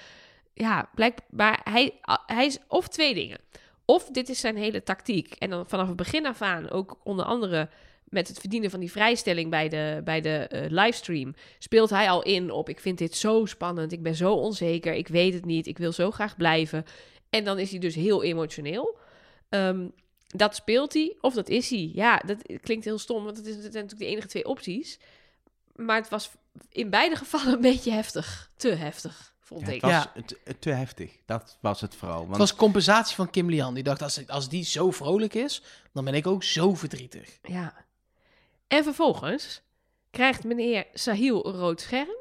[0.55, 1.61] Ja, blijkbaar...
[1.65, 3.39] Hij, hij is of twee dingen.
[3.85, 5.35] Of dit is zijn hele tactiek.
[5.35, 7.69] En dan vanaf het begin af aan ook onder andere
[8.13, 12.23] met het verdienen van die vrijstelling bij de, bij de eh, livestream, speelt hij al
[12.23, 15.67] in op: ik vind dit zo spannend, ik ben zo onzeker, ik weet het niet,
[15.67, 16.85] ik wil zo graag blijven.
[17.31, 18.99] En dan is hij dus heel emotioneel.
[19.49, 19.89] Ehm,
[20.27, 21.91] dat speelt hij, of dat is hij.
[21.95, 24.99] Ja, dat klinkt heel stom, want het, is, het zijn natuurlijk de enige twee opties.
[25.75, 26.31] Maar het was
[26.69, 28.51] in beide gevallen een beetje heftig.
[28.57, 29.73] Te heftig, vond Ja, ik.
[29.73, 30.13] het was Ja.
[30.27, 31.17] te, te heftig.
[31.27, 32.17] Dat was het vooral.
[32.19, 33.75] Want het was compensatie van Kim Lian.
[33.75, 35.63] Die dacht, als, als die zo vrolijk is,
[35.93, 37.39] dan ben ik ook zo verdrietig.
[37.43, 37.75] Ja.
[38.67, 39.63] En vervolgens
[40.11, 42.17] krijgt meneer Sahil een rood scherm.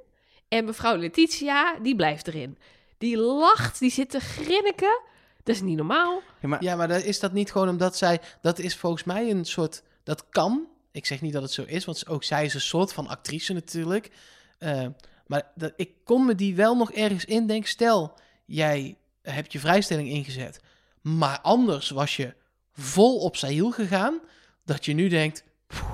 [0.48, 2.58] En mevrouw Letitia, die blijft erin.
[2.98, 5.02] Die lacht, die zit te grinniken.
[5.44, 6.22] Dat is niet normaal.
[6.42, 8.22] Ja, maar Ja, maar is dat niet gewoon omdat zij...
[8.42, 9.84] Dat is volgens mij een soort...
[10.04, 10.68] Dat kan.
[10.92, 13.54] Ik zeg niet dat het zo is, want ook zij is een soort van actrice
[13.54, 14.12] natuurlijk.
[14.58, 14.86] Eh,
[15.28, 17.70] maar dat, ik kon me die wel nog ergens indenken.
[17.70, 20.60] Stel, jij hebt je vrijstelling ingezet,
[21.02, 22.34] maar anders was je
[22.74, 24.20] vol op Sahil gegaan,
[24.66, 25.44] dat je nu denkt...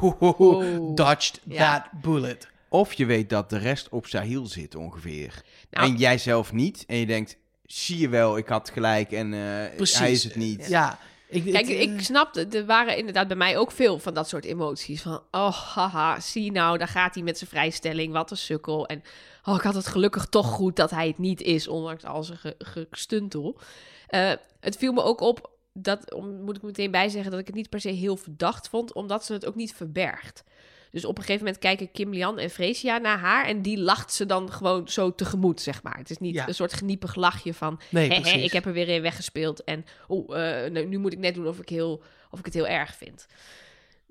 [0.01, 0.95] Oh.
[0.95, 1.79] Dodged Ja.
[1.79, 2.47] that bullet.
[2.69, 5.41] Of je weet dat de rest op Sahil zit ongeveer.
[5.69, 6.83] Nou, en jij zelf niet.
[6.87, 9.99] En je denkt, zie je wel, ik had gelijk en eh, Precies.
[9.99, 10.67] hij is het niet.
[10.67, 10.99] Ja.
[11.29, 14.27] Ik, Kijk, het, ik snap, het, er waren inderdaad bij mij ook veel van dat
[14.29, 15.01] soort emoties.
[15.01, 18.87] Van, oh, haha, zie nou, daar gaat hij met zijn vrijstelling, wat een sukkel.
[18.87, 19.03] En,
[19.43, 22.37] oh, ik had het gelukkig toch goed dat hij het niet is, ondanks al zijn
[22.37, 23.59] ge- gestuntel.
[24.07, 27.47] Eh, het viel me ook op, dat om, moet ik meteen bij zeggen, dat ik
[27.47, 30.43] het niet per se heel verdacht vond, omdat ze het ook niet verbergt.
[30.91, 34.13] Dus op een gegeven moment kijken Kim Lian en Freesia naar haar en die lacht
[34.13, 35.97] ze dan gewoon zo tegemoet, zeg maar.
[35.97, 36.47] Het is niet Ja.
[36.47, 38.43] een soort geniepig lachje van, Nee, hè, hè, precies.
[38.43, 40.29] ik heb er weer een weggespeeld en oh,
[40.69, 43.25] nu, nu moet ik net doen of ik, heel, of ik het heel erg vind.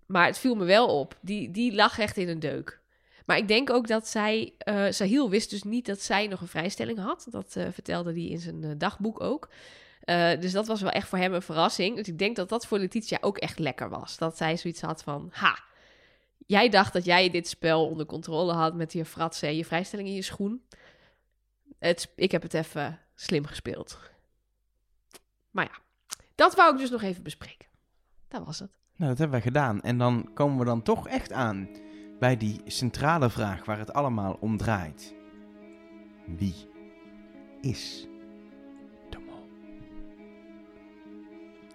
[0.06, 1.16] Maar het viel me wel op.
[1.20, 2.80] Die, die lag echt in een deuk.
[3.26, 4.52] Maar ik denk ook dat zij...
[4.58, 7.26] eh Sahil wist dus niet dat zij nog een vrijstelling had.
[7.30, 9.48] Dat eh, vertelde hij in zijn dagboek ook.
[10.40, 11.96] Dus dat was wel echt voor hem een verrassing.
[11.96, 14.18] Dus ik denk dat dat voor Letitia ook echt lekker was.
[14.18, 15.28] Dat zij zoiets had van...
[15.32, 15.58] Ha,
[16.46, 18.74] jij dacht dat jij dit spel onder controle had...
[18.74, 20.62] met je fratsen en je vrijstelling in je schoen.
[21.78, 23.98] Het, ik heb het even slim gespeeld.
[25.50, 25.78] Maar ja,
[26.34, 27.68] dat wou ik dus nog even bespreken.
[28.28, 28.70] Dat was het.
[28.96, 29.80] Nou, dat hebben we gedaan.
[29.80, 31.68] En dan komen we dan toch echt aan
[32.18, 35.14] bij die centrale vraag waar het allemaal om draait.
[36.26, 36.54] Wie
[37.60, 38.06] is
[39.10, 39.48] de mol?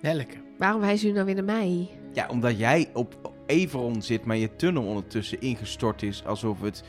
[0.01, 0.37] Nelke.
[0.57, 2.00] Waarom wijzen jullie nou weer naar mij?
[2.13, 6.83] Ja, omdat jij op Everon zit, maar je tunnel ondertussen ingestort is alsof het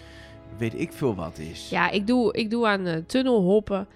[0.59, 1.69] weet ik veel wat is.
[1.71, 3.89] Ja, ik doe, ik doe aan eh, tunnelhoppen.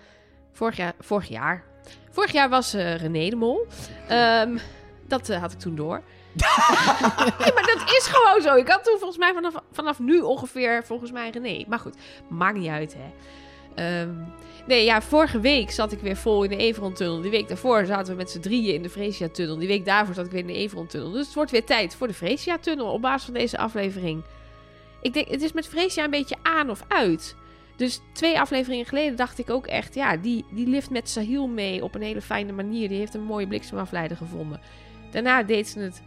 [0.53, 1.65] Vorig jaar, vorig jaar.
[2.11, 3.67] Vorig jaar was eh, René de Mol.
[4.09, 4.59] Ehm,
[5.07, 6.03] dat eh, had ik toen door.
[7.39, 8.55] nee, maar dat is gewoon zo.
[8.55, 11.65] Ik had toen volgens mij vanaf, vanaf nu ongeveer volgens mij René.
[11.69, 11.97] Maar goed,
[12.29, 13.13] maakt niet uit, hè.
[13.77, 14.11] Ehm,
[14.67, 17.21] nee, ja, vorige week zat ik weer vol in de Everon-tunnel.
[17.21, 19.57] Die week daarvoor zaten we met z'n drieën in de Freesia-tunnel.
[19.57, 21.11] Die week daarvoor zat ik weer in de Everon-tunnel.
[21.11, 24.23] Dus het wordt weer tijd voor de Freesia-tunnel op basis van deze aflevering.
[25.01, 27.37] Ik denk, het is met Freesia een beetje aan of uit.
[27.77, 31.85] Dus twee afleveringen geleden dacht ik ook echt, ja, die, die lift met Sahil mee
[31.85, 32.89] op een hele fijne manier.
[32.89, 34.61] Die heeft een mooie bliksemafleider gevonden.
[35.11, 36.03] Daarna deed ze het,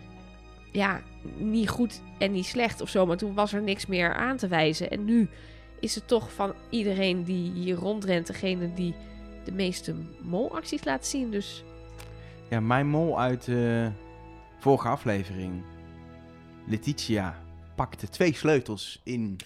[0.72, 1.02] ja,
[1.38, 4.48] niet goed en niet slecht of zo, maar toen was er niks meer aan te
[4.48, 4.90] wijzen.
[4.90, 5.30] En nu
[5.80, 8.96] is het toch van iedereen die hier rondrent, degene die
[9.44, 11.32] de meeste molacties laat zien.
[11.32, 11.64] Dus
[12.50, 13.92] Ja, mijn mol uit de
[14.60, 15.64] vorige aflevering.
[16.68, 17.38] Letitia
[17.76, 19.38] pakte twee sleutels in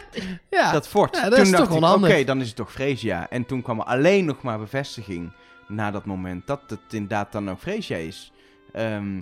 [0.50, 1.16] Ja, dat fort.
[1.16, 3.30] ja, dat toen is dacht toch ik, oké, dan is het toch Freesia.
[3.30, 5.32] En toen kwam er alleen nog maar bevestiging
[5.68, 8.32] na dat moment dat het inderdaad dan ook Freesia is.
[8.72, 9.20] Ehm,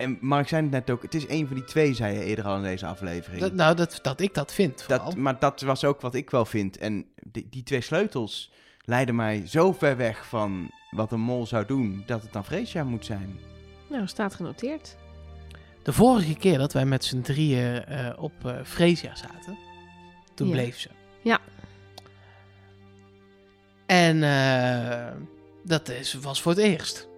[0.00, 2.44] en Mark zei het net ook, het is een van die twee, zei je eerder
[2.44, 3.40] al in deze aflevering.
[3.40, 5.04] dat, nou, dat, dat ik dat vind vooral.
[5.04, 6.78] Dat, maar dat was ook wat ik wel vind.
[6.78, 8.52] En die, die twee sleutels
[8.84, 12.84] leiden mij zo ver weg van wat een mol zou doen, dat het dan Freesia
[12.84, 13.38] moet zijn.
[13.88, 14.96] nou, staat genoteerd.
[15.82, 19.58] De vorige keer dat wij met z'n drieën eh, op eh Freesia zaten,
[20.34, 20.52] toen Ja.
[20.52, 20.88] bleef ze.
[21.22, 21.38] Ja.
[23.86, 25.16] En eh,
[25.64, 27.08] dat is, was voor het eerst.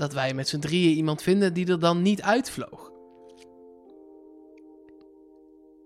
[0.00, 2.90] Dat wij met z'n drieën iemand vinden die er dan niet uitvloog.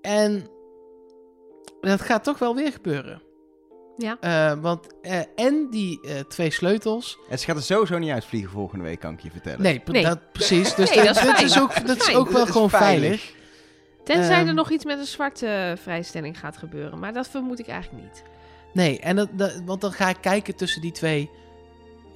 [0.01, 0.47] En
[1.81, 3.23] dat gaat toch wel weer gebeuren.
[3.97, 4.17] Ja.
[4.21, 7.19] Eh, want eh, en die eh, twee sleutels.
[7.31, 9.63] En ze gaat er sowieso niet uitvliegen volgende week, kan ik je vertellen.
[9.63, 10.03] Nee.
[10.03, 10.75] Dat, precies.
[10.77, 11.47] Dus Nee, dat, dat is dat fijn.
[11.47, 13.35] is ook, dat is ook wel is gewoon veilig.
[14.05, 14.49] Tenzij Ehm.
[14.49, 16.99] er nog iets met een zwarte vrijstelling gaat gebeuren.
[16.99, 18.23] Maar dat vermoed ik eigenlijk niet.
[18.73, 21.31] Nee, en dat, dat- want dan ga ik kijken tussen die twee.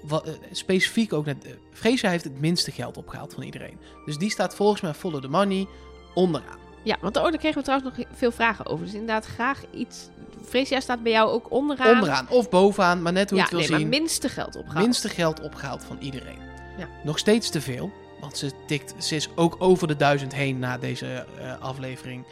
[0.02, 1.46] Wat, eh, specifiek ook net.
[1.46, 3.78] Uh, Freesia heeft het minste geld opgehaald van iedereen.
[4.04, 5.66] Dus die staat volgens mij follow the money
[6.14, 6.58] onderaan.
[6.84, 8.84] Ja, want oh, daar kregen we trouwens nog veel vragen over.
[8.84, 10.08] Dus inderdaad, graag iets.
[10.44, 11.94] Freesia staat bij jou ook onderaan.
[11.94, 14.02] Onderaan of bovenaan, maar net hoe Ja, je het wil nee, maar zien.
[14.02, 14.84] minste geld opgehaald.
[14.84, 16.38] minste geld opgehaald van iedereen.
[16.78, 16.88] Ja.
[17.04, 17.90] Nog steeds te veel.
[18.20, 21.06] Want ze, tikt, ze is ook over de duizend heen na deze
[21.38, 22.24] eh, aflevering.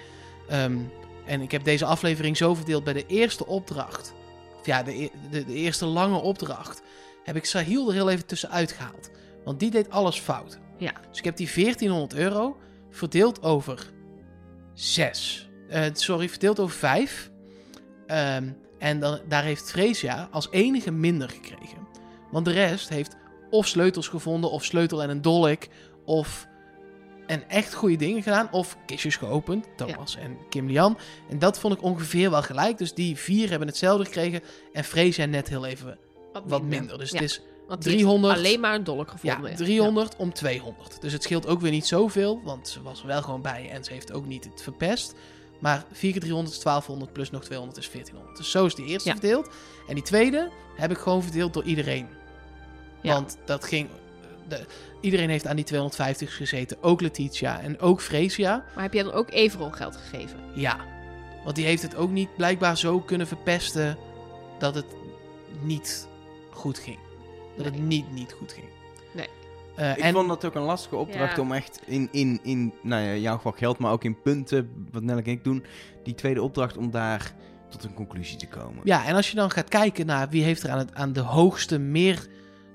[0.48, 0.76] Ehm,
[1.24, 4.14] en ik heb deze aflevering zo verdeeld bij de eerste opdracht.
[4.60, 6.82] Of ja, de, e- de, de eerste lange opdracht.
[7.26, 9.10] Heb ik Sahil er heel even tussenuit gehaald.
[9.44, 10.58] Want die deed alles fout.
[10.78, 10.92] Ja.
[11.08, 12.56] Dus ik heb die 1400 euro
[12.90, 13.90] verdeeld over
[14.74, 15.48] zes.
[15.68, 17.30] Eh, sorry, verdeeld over vijf.
[18.06, 21.88] Ehm, en dan, daar heeft Freesia als enige minder gekregen.
[22.30, 23.16] Want de rest heeft
[23.50, 25.62] of sleutels gevonden, of sleutel en een dolk,
[26.04, 26.46] of
[27.26, 30.98] en echt goede dingen gedaan, of kistjes geopend, Thomas en Kim Lian.
[31.28, 32.78] En dat vond ik ongeveer wel gelijk.
[32.78, 34.40] Dus die vier hebben hetzelfde gekregen
[34.72, 35.98] en Freesia net heel even
[36.44, 36.98] wat minder.
[36.98, 38.36] Dus Ja, het is Want die heeft 300.
[38.38, 39.56] alleen maar een dolk ja, gevonden.
[39.56, 41.00] 300 om 200.
[41.00, 43.84] Dus het scheelt ook weer niet zoveel, want ze was er wel gewoon bij en
[43.84, 45.14] ze heeft ook niet het verpest.
[45.60, 48.36] Maar 4 keer 300 is 1200 plus nog 200 is 1400.
[48.36, 49.14] Dus zo is die eerste Ja.
[49.14, 49.48] verdeeld.
[49.88, 52.08] En die tweede heb ik gewoon verdeeld door iedereen.
[53.02, 53.12] Ja.
[53.12, 53.88] Want dat ging...
[54.48, 54.64] De,
[55.00, 56.76] iedereen heeft aan die 250 gezeten.
[56.80, 58.64] Ook Letitia en ook Freesia.
[58.74, 60.38] Maar heb jij dan ook Everon geld gegeven?
[60.54, 60.76] Ja.
[61.44, 63.98] Want die heeft het ook niet blijkbaar zo kunnen verpesten
[64.58, 64.86] dat het
[65.60, 66.08] niet
[66.56, 66.98] goed ging.
[67.56, 68.66] Dat het niet, niet goed ging.
[69.14, 69.28] Nee.
[69.76, 71.42] Eh, Ik en vond dat ook een lastige opdracht Ja.
[71.42, 74.86] om echt in, in, in nou ja, in jouw geval geld, maar ook in punten,
[74.92, 75.64] wat Nelleke en ik doen,
[76.04, 77.32] die tweede opdracht om daar
[77.68, 78.80] tot een conclusie te komen.
[78.84, 81.20] Ja, en als je dan gaat kijken naar wie heeft er aan, het, aan de
[81.20, 82.26] hoogste meer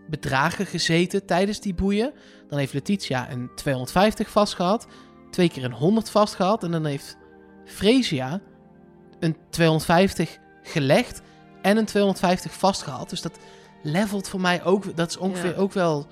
[0.10, 2.14] bedragen gezeten tijdens die boeien,
[2.50, 4.88] dan heeft Letitia een 250 vast gehad.
[5.32, 6.64] twee keer een 100 vastgehad.
[6.64, 7.18] En dan heeft
[7.66, 8.42] Fresia
[9.20, 11.22] een 250 gelegd
[11.62, 13.10] en een 250 vastgehad.
[13.10, 13.38] Dus dat
[13.84, 14.96] levelt voor mij ook.
[14.96, 15.58] Dat is ongeveer Ja.
[15.58, 16.08] ook wel.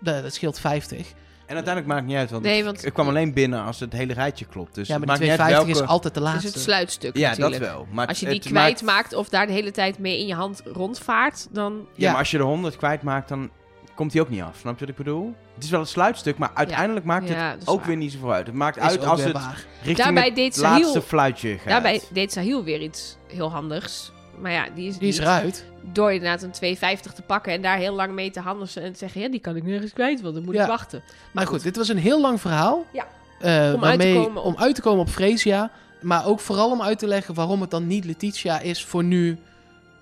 [0.00, 1.12] Dat dat scheelt 50.
[1.46, 3.80] En uiteindelijk maakt het niet uit, want, Nee, ik- want- ik kwam alleen binnen als
[3.80, 4.74] het hele rijtje klopt.
[4.74, 5.84] Dus ja, maar die maakt niet uit 250 welke...
[5.84, 6.46] is altijd de laatste.
[6.50, 7.60] het sluitstuk Ja, natuurlijk.
[7.62, 7.86] dat wel.
[7.90, 10.34] Maar Als je die kwijt maakt- maakt of daar de hele tijd mee in je
[10.34, 11.72] hand rondvaart, dan...
[11.72, 12.10] Ja, Ja.
[12.10, 13.50] maar als je de 100 kwijtmaakt, dan
[13.94, 14.56] komt hij ook niet af.
[14.58, 15.34] Snap je wat ik bedoel?
[15.54, 17.86] Het is wel het sluitstuk, maar uiteindelijk maakt het ook waar.
[17.86, 18.46] weer niet zoveel uit.
[18.46, 19.64] Het maakt is uit als het waar.
[19.76, 21.68] richting Daarbij het deed laatste Sahil- fluitje gaat.
[21.68, 24.12] Daarbij deed Sahil weer iets heel handigs.
[24.40, 25.64] Maar ja, die is, Die is eruit.
[25.82, 28.98] Door inderdaad een 250 te pakken en daar heel lang mee te handelen en te
[28.98, 29.20] zeggen...
[29.20, 30.62] Ja, die kan ik nergens kwijt, want dan moet Ja.
[30.62, 31.02] ik wachten.
[31.32, 32.86] Maar goed, dit was een heel lang verhaal.
[32.92, 33.06] Ja.
[33.40, 35.70] Eh, Om uit te waarmee, komen op- om uit te komen op Fresia.
[36.00, 39.38] Maar ook vooral om uit te leggen waarom het dan niet Letitia is voor nu,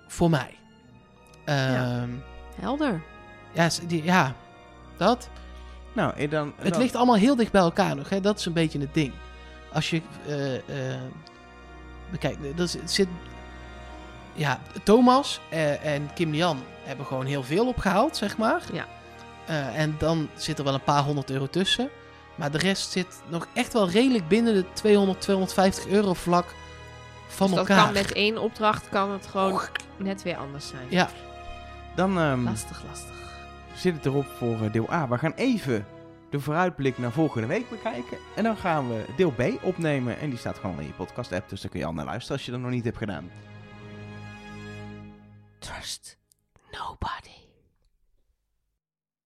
[0.07, 0.55] voor mij.
[1.45, 2.09] Ehm,
[2.61, 3.01] Helder.
[3.53, 3.69] ja.
[3.87, 4.35] die, ja,
[4.97, 5.29] dat.
[5.93, 6.53] Nou, dan...
[6.57, 8.09] Het ligt allemaal heel dicht bij elkaar nog.
[8.09, 8.21] Hè?
[8.21, 9.13] Dat is een beetje het ding.
[9.73, 10.01] Als je...
[10.27, 11.01] eh eh,
[12.11, 13.09] bekijk, er zit- zit...
[14.39, 18.63] Ja, Thomas eh, en Kim Lian hebben gewoon heel veel opgehaald, zeg maar.
[18.73, 18.87] Ja.
[19.47, 21.89] Eh, en dan zit er wel een paar honderd euro tussen.
[22.35, 26.55] Maar de rest zit nog echt wel redelijk binnen de 200, 250 euro vlak
[27.29, 27.85] van dus dat elkaar.
[27.85, 29.61] kan met één opdracht kan het gewoon
[29.97, 30.87] net weer anders zijn.
[30.89, 31.09] Ja,
[31.95, 33.15] Dan ehm, Lastig, lastig.
[33.75, 35.09] zit het erop voor eh, deel A.
[35.09, 35.87] We gaan even
[36.31, 38.19] de vooruitblik naar volgende week bekijken.
[38.37, 40.19] En dan gaan we deel B opnemen.
[40.19, 41.49] En die staat gewoon in je podcast app.
[41.49, 43.31] Dus daar kun je al naar luisteren als je dat nog niet hebt gedaan.
[45.61, 46.17] Trust
[46.73, 47.38] nobody.